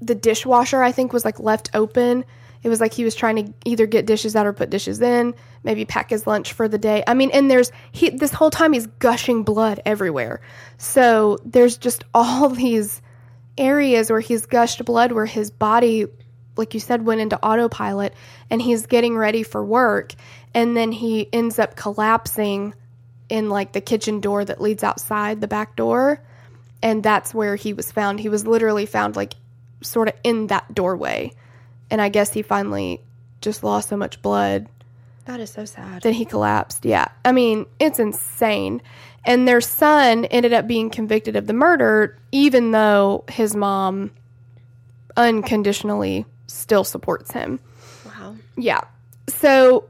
the 0.00 0.14
dishwasher 0.14 0.82
I 0.82 0.92
think 0.92 1.12
was 1.12 1.24
like 1.24 1.38
left 1.40 1.70
open. 1.74 2.24
It 2.68 2.70
was 2.70 2.80
like 2.80 2.92
he 2.92 3.04
was 3.04 3.14
trying 3.14 3.36
to 3.36 3.54
either 3.64 3.86
get 3.86 4.04
dishes 4.04 4.36
out 4.36 4.46
or 4.46 4.52
put 4.52 4.68
dishes 4.68 5.00
in, 5.00 5.34
maybe 5.64 5.86
pack 5.86 6.10
his 6.10 6.26
lunch 6.26 6.52
for 6.52 6.68
the 6.68 6.76
day. 6.76 7.02
I 7.06 7.14
mean, 7.14 7.30
and 7.32 7.50
there's 7.50 7.72
he 7.92 8.10
this 8.10 8.30
whole 8.30 8.50
time 8.50 8.74
he's 8.74 8.86
gushing 8.86 9.42
blood 9.42 9.80
everywhere. 9.86 10.42
So 10.76 11.38
there's 11.46 11.78
just 11.78 12.04
all 12.14 12.50
these 12.50 13.00
areas 13.56 14.10
where 14.10 14.20
he's 14.20 14.44
gushed 14.44 14.84
blood 14.84 15.12
where 15.12 15.24
his 15.24 15.50
body 15.50 16.04
like 16.56 16.74
you 16.74 16.80
said 16.80 17.06
went 17.06 17.22
into 17.22 17.42
autopilot 17.42 18.12
and 18.50 18.60
he's 18.60 18.84
getting 18.84 19.16
ready 19.16 19.42
for 19.42 19.64
work 19.64 20.12
and 20.52 20.76
then 20.76 20.92
he 20.92 21.26
ends 21.32 21.58
up 21.58 21.74
collapsing 21.74 22.74
in 23.30 23.48
like 23.48 23.72
the 23.72 23.80
kitchen 23.80 24.20
door 24.20 24.44
that 24.44 24.60
leads 24.60 24.84
outside 24.84 25.40
the 25.40 25.48
back 25.48 25.74
door 25.74 26.22
and 26.82 27.02
that's 27.02 27.34
where 27.34 27.56
he 27.56 27.72
was 27.72 27.90
found 27.90 28.20
he 28.20 28.28
was 28.28 28.46
literally 28.46 28.86
found 28.86 29.16
like 29.16 29.34
sort 29.80 30.06
of 30.06 30.14
in 30.22 30.46
that 30.48 30.72
doorway 30.74 31.32
and 31.90 32.00
i 32.00 32.08
guess 32.08 32.32
he 32.32 32.42
finally 32.42 33.00
just 33.40 33.62
lost 33.62 33.88
so 33.88 33.96
much 33.96 34.20
blood 34.22 34.66
That 35.26 35.40
is 35.40 35.50
so 35.50 35.64
sad. 35.66 36.02
Then 36.02 36.14
he 36.14 36.24
collapsed. 36.24 36.84
Yeah. 36.86 37.06
I 37.24 37.32
mean, 37.32 37.66
it's 37.78 37.98
insane. 37.98 38.80
And 39.26 39.46
their 39.46 39.60
son 39.60 40.24
ended 40.24 40.54
up 40.54 40.66
being 40.66 40.88
convicted 40.90 41.36
of 41.36 41.46
the 41.46 41.52
murder, 41.52 42.16
even 42.32 42.70
though 42.70 43.24
his 43.28 43.54
mom 43.54 44.10
unconditionally 45.16 46.24
still 46.46 46.82
supports 46.82 47.30
him. 47.32 47.60
Wow. 48.06 48.36
Yeah. 48.56 48.80
So 49.28 49.84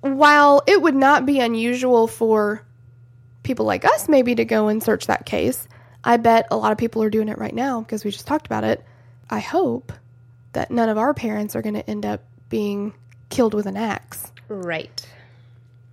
while 0.00 0.62
it 0.66 0.80
would 0.80 0.94
not 0.94 1.26
be 1.26 1.40
unusual 1.40 2.06
for 2.06 2.64
people 3.42 3.66
like 3.66 3.84
us 3.84 4.08
maybe 4.08 4.34
to 4.36 4.44
go 4.44 4.68
and 4.68 4.82
search 4.82 5.06
that 5.08 5.26
case, 5.26 5.66
I 6.04 6.16
bet 6.16 6.46
a 6.50 6.56
lot 6.56 6.72
of 6.72 6.78
people 6.78 7.02
are 7.02 7.10
doing 7.10 7.28
it 7.28 7.38
right 7.38 7.54
now 7.54 7.80
because 7.80 8.04
we 8.04 8.10
just 8.10 8.26
talked 8.26 8.46
about 8.46 8.64
it. 8.64 8.84
I 9.28 9.40
hope 9.40 9.92
that 10.52 10.70
none 10.70 10.88
of 10.88 10.98
our 10.98 11.14
parents 11.14 11.54
are 11.56 11.62
going 11.62 11.74
to 11.74 11.88
end 11.88 12.04
up 12.06 12.22
being 12.48 12.92
killed 13.28 13.54
with 13.54 13.66
an 13.66 13.76
axe 13.76 14.32
Right. 14.48 15.06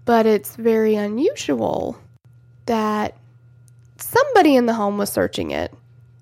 but 0.05 0.26
it's 0.26 0.55
very 0.55 0.95
unusual 0.95 1.97
that 2.66 3.16
somebody 3.97 4.55
in 4.55 4.66
the 4.66 4.74
home 4.74 4.97
was 4.97 5.12
searching 5.12 5.51
it. 5.51 5.74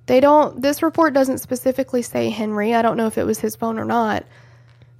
They 0.07 0.19
don't, 0.19 0.61
this 0.61 0.83
report 0.83 1.13
doesn't 1.13 1.39
specifically 1.39 2.01
say 2.01 2.29
Henry. 2.29 2.73
I 2.75 2.81
don't 2.81 2.97
know 2.97 3.07
if 3.07 3.17
it 3.17 3.23
was 3.25 3.39
his 3.39 3.55
phone 3.55 3.79
or 3.79 3.85
not. 3.85 4.25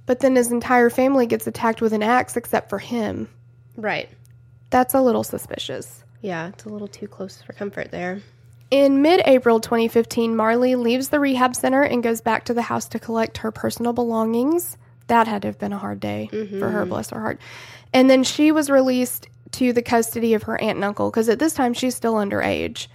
But 0.06 0.20
then 0.20 0.34
his 0.36 0.50
entire 0.52 0.90
family 0.90 1.26
gets 1.26 1.46
attacked 1.46 1.80
with 1.80 1.92
an 1.92 2.02
axe 2.02 2.36
except 2.36 2.70
for 2.70 2.78
him. 2.78 3.28
Right. 3.76 4.08
That's 4.70 4.94
a 4.94 5.00
little 5.00 5.22
suspicious. 5.24 6.02
Yeah, 6.22 6.48
it's 6.48 6.64
a 6.64 6.68
little 6.68 6.88
too 6.88 7.06
close 7.08 7.40
for 7.42 7.52
comfort 7.52 7.90
there. 7.90 8.20
In 8.70 9.00
mid 9.00 9.22
April 9.26 9.60
2015, 9.60 10.34
Marli 10.34 10.74
leaves 10.74 11.08
the 11.08 11.20
rehab 11.20 11.54
center 11.54 11.82
and 11.82 12.02
goes 12.02 12.20
back 12.20 12.44
to 12.46 12.54
the 12.54 12.62
house 12.62 12.88
to 12.88 12.98
collect 12.98 13.38
her 13.38 13.52
personal 13.52 13.92
belongings. 13.92 14.76
That 15.06 15.28
had 15.28 15.42
to 15.42 15.48
have 15.48 15.58
been 15.58 15.72
a 15.72 15.78
hard 15.78 16.00
day 16.00 16.28
for 16.30 16.36
her, 16.36 16.80
mm-hmm. 16.80 16.88
bless 16.88 17.10
her 17.10 17.20
heart. 17.20 17.40
And 17.92 18.10
then 18.10 18.24
she 18.24 18.50
was 18.50 18.68
released 18.68 19.28
to 19.52 19.72
the 19.72 19.82
custody 19.82 20.34
of 20.34 20.44
her 20.44 20.60
aunt 20.60 20.76
and 20.76 20.84
uncle 20.84 21.10
because 21.10 21.28
at 21.28 21.38
this 21.38 21.54
time 21.54 21.74
she's 21.74 21.94
still 21.94 22.14
underage. 22.14 22.88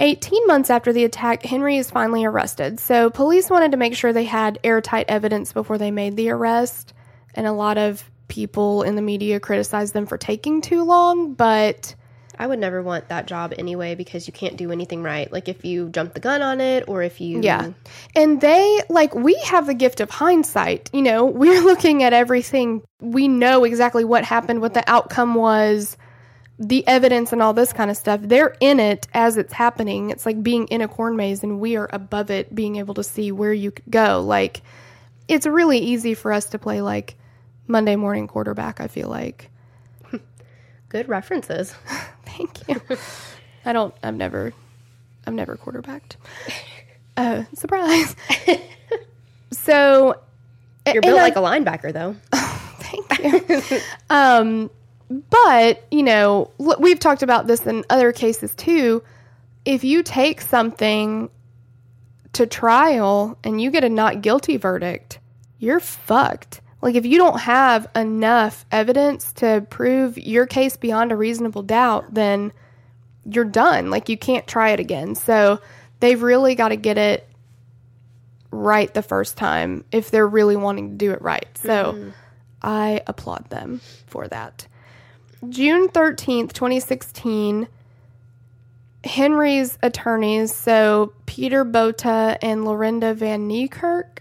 18 0.00 0.46
months 0.48 0.68
after 0.68 0.92
the 0.92 1.04
attack, 1.04 1.44
Henry 1.44 1.76
is 1.76 1.90
finally 1.90 2.24
arrested. 2.24 2.80
So 2.80 3.08
police 3.08 3.50
wanted 3.50 3.70
to 3.70 3.76
make 3.76 3.94
sure 3.94 4.12
they 4.12 4.24
had 4.24 4.58
airtight 4.64 5.06
evidence 5.08 5.52
before 5.52 5.78
they 5.78 5.92
made 5.92 6.16
the 6.16 6.30
arrest. 6.30 6.92
And 7.34 7.46
a 7.46 7.52
lot 7.52 7.78
of 7.78 8.10
people 8.26 8.82
in 8.82 8.96
the 8.96 9.02
media 9.02 9.38
criticized 9.38 9.94
them 9.94 10.06
for 10.06 10.18
taking 10.18 10.60
too 10.60 10.82
long, 10.82 11.34
but. 11.34 11.94
I 12.38 12.46
would 12.46 12.58
never 12.58 12.82
want 12.82 13.08
that 13.08 13.26
job 13.26 13.52
anyway 13.58 13.94
because 13.94 14.26
you 14.26 14.32
can't 14.32 14.56
do 14.56 14.72
anything 14.72 15.02
right. 15.02 15.30
Like 15.30 15.48
if 15.48 15.64
you 15.64 15.88
jump 15.90 16.14
the 16.14 16.20
gun 16.20 16.42
on 16.42 16.60
it 16.60 16.84
or 16.88 17.02
if 17.02 17.20
you 17.20 17.40
Yeah. 17.40 17.72
And 18.16 18.40
they, 18.40 18.80
like, 18.88 19.14
we 19.14 19.34
have 19.44 19.66
the 19.66 19.74
gift 19.74 20.00
of 20.00 20.10
hindsight. 20.10 20.90
You 20.92 21.02
know, 21.02 21.24
we're 21.42 21.60
looking 21.60 22.02
at 22.02 22.12
everything. 22.12 22.82
We 23.00 23.28
know 23.28 23.64
exactly 23.64 24.04
what 24.04 24.24
happened, 24.24 24.60
what 24.60 24.74
the 24.74 24.88
outcome 24.90 25.34
was, 25.34 25.96
the 26.58 26.86
evidence, 26.86 27.32
and 27.32 27.42
all 27.42 27.52
this 27.52 27.72
kind 27.72 27.90
of 27.90 27.96
stuff. 27.96 28.20
They're 28.22 28.56
in 28.60 28.80
it 28.80 29.08
as 29.14 29.36
it's 29.36 29.52
happening. 29.52 30.10
It's 30.10 30.24
like 30.26 30.42
being 30.42 30.66
in 30.68 30.80
a 30.80 30.88
corn 30.88 31.16
maze, 31.16 31.42
and 31.42 31.60
we 31.60 31.76
are 31.76 31.88
above 31.92 32.30
it, 32.30 32.54
being 32.54 32.76
able 32.76 32.94
to 32.94 33.02
see 33.02 33.32
where 33.32 33.52
you 33.52 33.70
could 33.70 33.90
go. 33.90 34.20
Like, 34.20 34.62
it's 35.28 35.46
really 35.46 35.78
easy 35.78 36.14
for 36.14 36.32
us 36.32 36.46
to 36.46 36.58
play, 36.58 36.80
like, 36.80 37.16
Monday 37.66 37.96
morning 37.96 38.26
quarterback, 38.26 38.80
I 38.80 38.88
feel 38.88 39.08
like. 39.08 39.50
good 40.88 41.08
references. 41.08 41.74
Thank 42.36 42.68
you. 42.68 42.96
I 43.64 43.72
don't. 43.72 43.94
I've 44.02 44.14
never. 44.16 44.52
I've 45.26 45.34
never 45.34 45.56
quarterbacked. 45.56 46.16
Uh, 47.16 47.44
surprise. 47.54 48.16
so 49.52 50.18
You're 50.92 51.02
built 51.02 51.18
I- 51.18 51.22
like 51.22 51.36
a 51.36 51.40
linebacker 51.40 51.92
though. 51.92 52.16
Thank 52.32 53.70
you. 53.70 53.78
um, 54.10 54.70
but 55.30 55.84
you 55.90 56.02
know, 56.02 56.50
we've 56.58 56.98
talked 56.98 57.22
about 57.22 57.46
this 57.46 57.66
in 57.66 57.84
other 57.90 58.12
cases 58.12 58.54
too. 58.54 59.02
If 59.64 59.84
you 59.84 60.02
take 60.02 60.40
something 60.40 61.30
to 62.32 62.46
trial 62.46 63.38
and 63.44 63.60
you 63.60 63.70
get 63.70 63.84
a 63.84 63.88
not 63.90 64.22
guilty 64.22 64.56
verdict, 64.56 65.18
you're 65.58 65.80
fucked. 65.80 66.61
Like 66.82 66.96
if 66.96 67.06
you 67.06 67.16
don't 67.16 67.40
have 67.40 67.88
enough 67.94 68.66
evidence 68.72 69.32
to 69.34 69.64
prove 69.70 70.18
your 70.18 70.46
case 70.46 70.76
beyond 70.76 71.12
a 71.12 71.16
reasonable 71.16 71.62
doubt, 71.62 72.12
then 72.12 72.52
you're 73.24 73.44
done. 73.44 73.88
Like 73.90 74.08
you 74.08 74.18
can't 74.18 74.46
try 74.46 74.70
it 74.70 74.80
again. 74.80 75.14
So 75.14 75.60
they've 76.00 76.20
really 76.20 76.56
got 76.56 76.68
to 76.68 76.76
get 76.76 76.98
it 76.98 77.28
right 78.50 78.92
the 78.92 79.02
first 79.02 79.36
time 79.36 79.84
if 79.92 80.10
they're 80.10 80.26
really 80.26 80.56
wanting 80.56 80.90
to 80.90 80.96
do 80.96 81.12
it 81.12 81.22
right. 81.22 81.46
So 81.54 81.92
mm-hmm. 81.92 82.10
I 82.60 83.00
applaud 83.06 83.48
them 83.48 83.80
for 84.08 84.26
that. 84.28 84.66
June 85.48 85.88
13th, 85.88 86.52
2016, 86.52 87.66
Henry's 89.04 89.78
attorneys, 89.82 90.54
so 90.54 91.12
Peter 91.26 91.64
Botha 91.64 92.38
and 92.40 92.64
Lorinda 92.64 93.14
Van 93.14 93.48
Niekerk, 93.48 94.18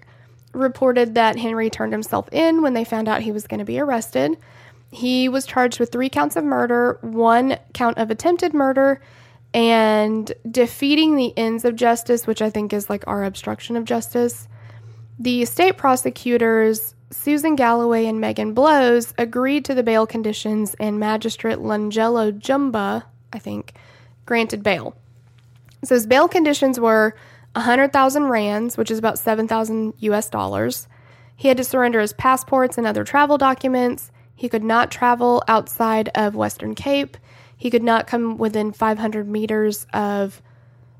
reported 0.53 1.15
that 1.15 1.37
Henry 1.37 1.69
turned 1.69 1.93
himself 1.93 2.27
in 2.31 2.61
when 2.61 2.73
they 2.73 2.83
found 2.83 3.07
out 3.07 3.21
he 3.21 3.31
was 3.31 3.47
going 3.47 3.59
to 3.59 3.65
be 3.65 3.79
arrested. 3.79 4.37
He 4.91 5.29
was 5.29 5.45
charged 5.45 5.79
with 5.79 5.91
three 5.91 6.09
counts 6.09 6.35
of 6.35 6.43
murder, 6.43 6.97
one 7.01 7.57
count 7.73 7.97
of 7.97 8.11
attempted 8.11 8.53
murder, 8.53 9.01
and 9.53 10.31
defeating 10.49 11.15
the 11.15 11.37
ends 11.37 11.65
of 11.65 11.75
justice, 11.75 12.27
which 12.27 12.41
I 12.41 12.49
think 12.49 12.73
is 12.73 12.89
like 12.89 13.05
our 13.07 13.23
obstruction 13.23 13.75
of 13.75 13.85
justice. 13.85 14.47
The 15.19 15.45
state 15.45 15.77
prosecutors, 15.77 16.95
Susan 17.11 17.55
Galloway 17.55 18.05
and 18.05 18.19
Megan 18.19 18.53
Blows, 18.53 19.13
agreed 19.17 19.65
to 19.65 19.75
the 19.75 19.83
bail 19.83 20.07
conditions, 20.07 20.75
and 20.79 20.99
Magistrate 20.99 21.59
Langelo 21.59 22.31
Jumba, 22.37 23.03
I 23.31 23.39
think, 23.39 23.73
granted 24.25 24.63
bail. 24.63 24.95
So 25.83 25.95
his 25.95 26.05
bail 26.05 26.27
conditions 26.27 26.79
were 26.79 27.15
100,000 27.53 28.25
rands, 28.25 28.77
which 28.77 28.91
is 28.91 28.99
about 28.99 29.19
7,000 29.19 29.93
US 29.99 30.29
dollars. 30.29 30.87
He 31.35 31.47
had 31.47 31.57
to 31.57 31.63
surrender 31.63 31.99
his 31.99 32.13
passports 32.13 32.77
and 32.77 32.85
other 32.85 33.03
travel 33.03 33.37
documents. 33.37 34.11
He 34.35 34.47
could 34.49 34.63
not 34.63 34.91
travel 34.91 35.43
outside 35.47 36.09
of 36.15 36.35
Western 36.35 36.75
Cape. 36.75 37.17
He 37.57 37.69
could 37.69 37.83
not 37.83 38.07
come 38.07 38.37
within 38.37 38.71
500 38.71 39.27
meters 39.27 39.85
of 39.93 40.41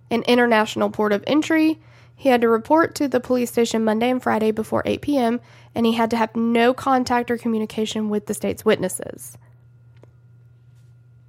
an 0.09 0.23
international 0.23 0.89
port 0.89 1.13
of 1.13 1.23
entry. 1.25 1.79
He 2.15 2.29
had 2.29 2.41
to 2.41 2.49
report 2.49 2.93
to 2.95 3.07
the 3.07 3.19
police 3.19 3.49
station 3.49 3.83
Monday 3.83 4.09
and 4.09 4.21
Friday 4.21 4.51
before 4.51 4.83
8 4.85 5.01
p.m., 5.01 5.41
and 5.73 5.85
he 5.85 5.93
had 5.93 6.11
to 6.11 6.17
have 6.17 6.35
no 6.35 6.73
contact 6.73 7.31
or 7.31 7.37
communication 7.37 8.09
with 8.09 8.27
the 8.27 8.33
state's 8.33 8.65
witnesses. 8.65 9.37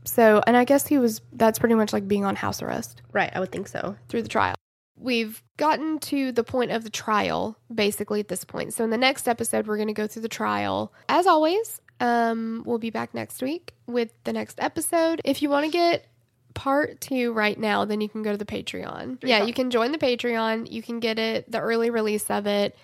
So, 0.04 0.42
and 0.46 0.56
I 0.56 0.64
guess 0.64 0.86
he 0.86 0.98
was, 0.98 1.22
that's 1.32 1.58
pretty 1.58 1.76
much 1.76 1.92
like 1.92 2.08
being 2.08 2.24
on 2.24 2.36
house 2.36 2.60
arrest 2.60 3.00
Right, 3.12 3.30
I 3.34 3.40
would 3.40 3.52
think 3.52 3.68
so. 3.68 3.96
through 4.08 4.22
the 4.22 4.28
trial. 4.28 4.56
We've 4.96 5.42
gotten 5.56 5.98
to 5.98 6.32
the 6.32 6.44
point 6.44 6.70
of 6.70 6.84
the 6.84 6.90
trial 6.90 7.56
basically 7.72 8.20
at 8.20 8.28
this 8.28 8.44
point. 8.44 8.74
So 8.74 8.84
in 8.84 8.90
the 8.90 8.98
next 8.98 9.28
episode, 9.28 9.66
we're 9.66 9.76
going 9.76 9.88
to 9.88 9.94
go 9.94 10.06
through 10.06 10.22
the 10.22 10.28
trial. 10.28 10.92
As 11.08 11.26
always, 11.26 11.80
um, 12.00 12.62
we'll 12.66 12.78
be 12.78 12.90
back 12.90 13.14
next 13.14 13.42
week 13.42 13.74
with 13.86 14.12
the 14.24 14.32
next 14.32 14.60
episode. 14.60 15.20
If 15.24 15.42
you 15.42 15.48
want 15.48 15.66
to 15.66 15.72
get 15.72 16.06
part 16.54 17.00
two 17.00 17.32
right 17.32 17.58
now, 17.58 17.84
then 17.84 18.00
you 18.00 18.08
can 18.08 18.22
go 18.22 18.32
to 18.32 18.38
the 18.38 18.44
Patreon. 18.44 19.18
Yeah, 19.22 19.44
you 19.44 19.52
can 19.52 19.70
join 19.70 19.92
the 19.92 19.98
Patreon. 19.98 20.70
You 20.70 20.82
can 20.82 21.00
get 21.00 21.18
it, 21.18 21.50
the 21.50 21.60
early 21.60 21.90
release 21.90 22.30
of 22.30 22.46
it, 22.46 22.76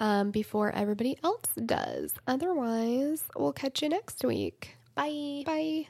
um, 0.00 0.30
before 0.30 0.70
everybody 0.72 1.18
else 1.22 1.48
does. 1.64 2.14
Otherwise, 2.26 3.22
we'll 3.36 3.52
catch 3.52 3.82
you 3.82 3.88
next 3.88 4.24
week. 4.24 4.76
Bye. 4.94 5.42
Bye. 5.46 5.88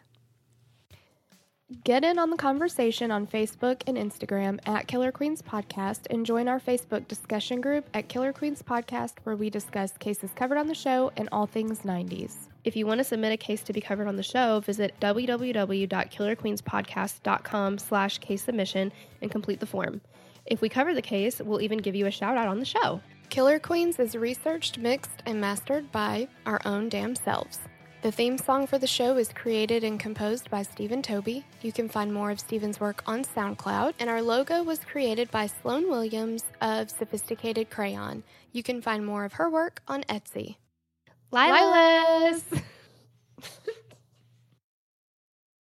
Get 1.83 2.05
in 2.05 2.19
on 2.19 2.29
the 2.31 2.37
conversation 2.37 3.11
on 3.11 3.27
Facebook 3.27 3.83
and 3.87 3.97
Instagram 3.97 4.61
at 4.67 4.87
Killer 4.87 5.11
Queens 5.11 5.41
Podcast 5.43 6.03
and 6.11 6.25
join 6.25 6.47
our 6.47 6.61
Facebook 6.61 7.09
discussion 7.09 7.61
group 7.61 7.89
at 7.95 8.09
Killer 8.09 8.33
Queens 8.33 8.63
Podcast 8.63 9.15
where 9.25 9.35
we 9.35 9.51
discuss 9.51 9.91
cases 9.99 10.31
covered 10.37 10.59
on 10.59 10.69
the 10.69 10.75
show 10.75 11.11
and 11.17 11.29
all 11.33 11.47
things 11.47 11.81
90s. 11.81 12.49
If 12.65 12.77
you 12.77 12.87
want 12.87 12.99
to 12.99 13.05
submit 13.05 13.33
a 13.33 13.37
case 13.37 13.63
to 13.65 13.73
be 13.73 13.81
covered 13.81 14.07
on 14.07 14.15
the 14.17 14.23
show, 14.23 14.61
visit 14.61 14.95
www.killerqueenspodcast.com 15.01 17.79
slash 17.79 18.19
case 18.19 18.45
submission 18.45 18.93
and 19.21 19.31
complete 19.31 19.61
the 19.61 19.67
form. 19.67 20.01
If 20.47 20.61
we 20.61 20.69
cover 20.69 20.95
the 20.95 21.03
case, 21.03 21.41
we'll 21.41 21.63
even 21.63 21.79
give 21.79 21.95
you 21.95 22.07
a 22.07 22.11
shout 22.11 22.37
out 22.37 22.49
on 22.49 22.59
the 22.61 22.65
show. 22.65 23.01
Killer 23.31 23.59
Queens 23.59 23.99
is 23.99 24.15
researched, 24.15 24.79
mixed, 24.79 25.23
and 25.27 25.41
mastered 25.41 25.91
by 25.91 26.29
our 26.47 26.61
own 26.65 26.89
damn 26.89 27.17
selves. 27.17 27.59
The 28.05 28.13
theme 28.13 28.37
song 28.37 28.67
for 28.67 28.77
the 28.77 28.87
show 28.87 29.17
is 29.17 29.33
created 29.33 29.83
and 29.83 29.99
composed 29.99 30.51
by 30.51 30.63
Stephen 30.63 31.01
Toby. 31.01 31.43
You 31.63 31.73
can 31.73 31.89
find 31.89 32.13
more 32.13 32.31
of 32.31 32.39
Stephen's 32.39 32.79
work 32.79 33.03
on 33.07 33.25
SoundCloud, 33.25 33.95
and 33.99 34.11
our 34.11 34.21
logo 34.21 34.63
was 34.63 34.79
created 34.81 35.31
by 35.31 35.47
Sloan 35.47 35.89
Williams 35.89 36.45
of 36.61 36.91
Sophisticated 36.91 37.71
Crayon. 37.71 38.23
You 38.53 38.63
can 38.63 38.83
find 38.83 39.07
more 39.07 39.25
of 39.25 39.33
her 39.33 39.49
work 39.49 39.81
on 39.89 40.03
Etsy. 40.03 40.57
Lilas! 41.33 42.43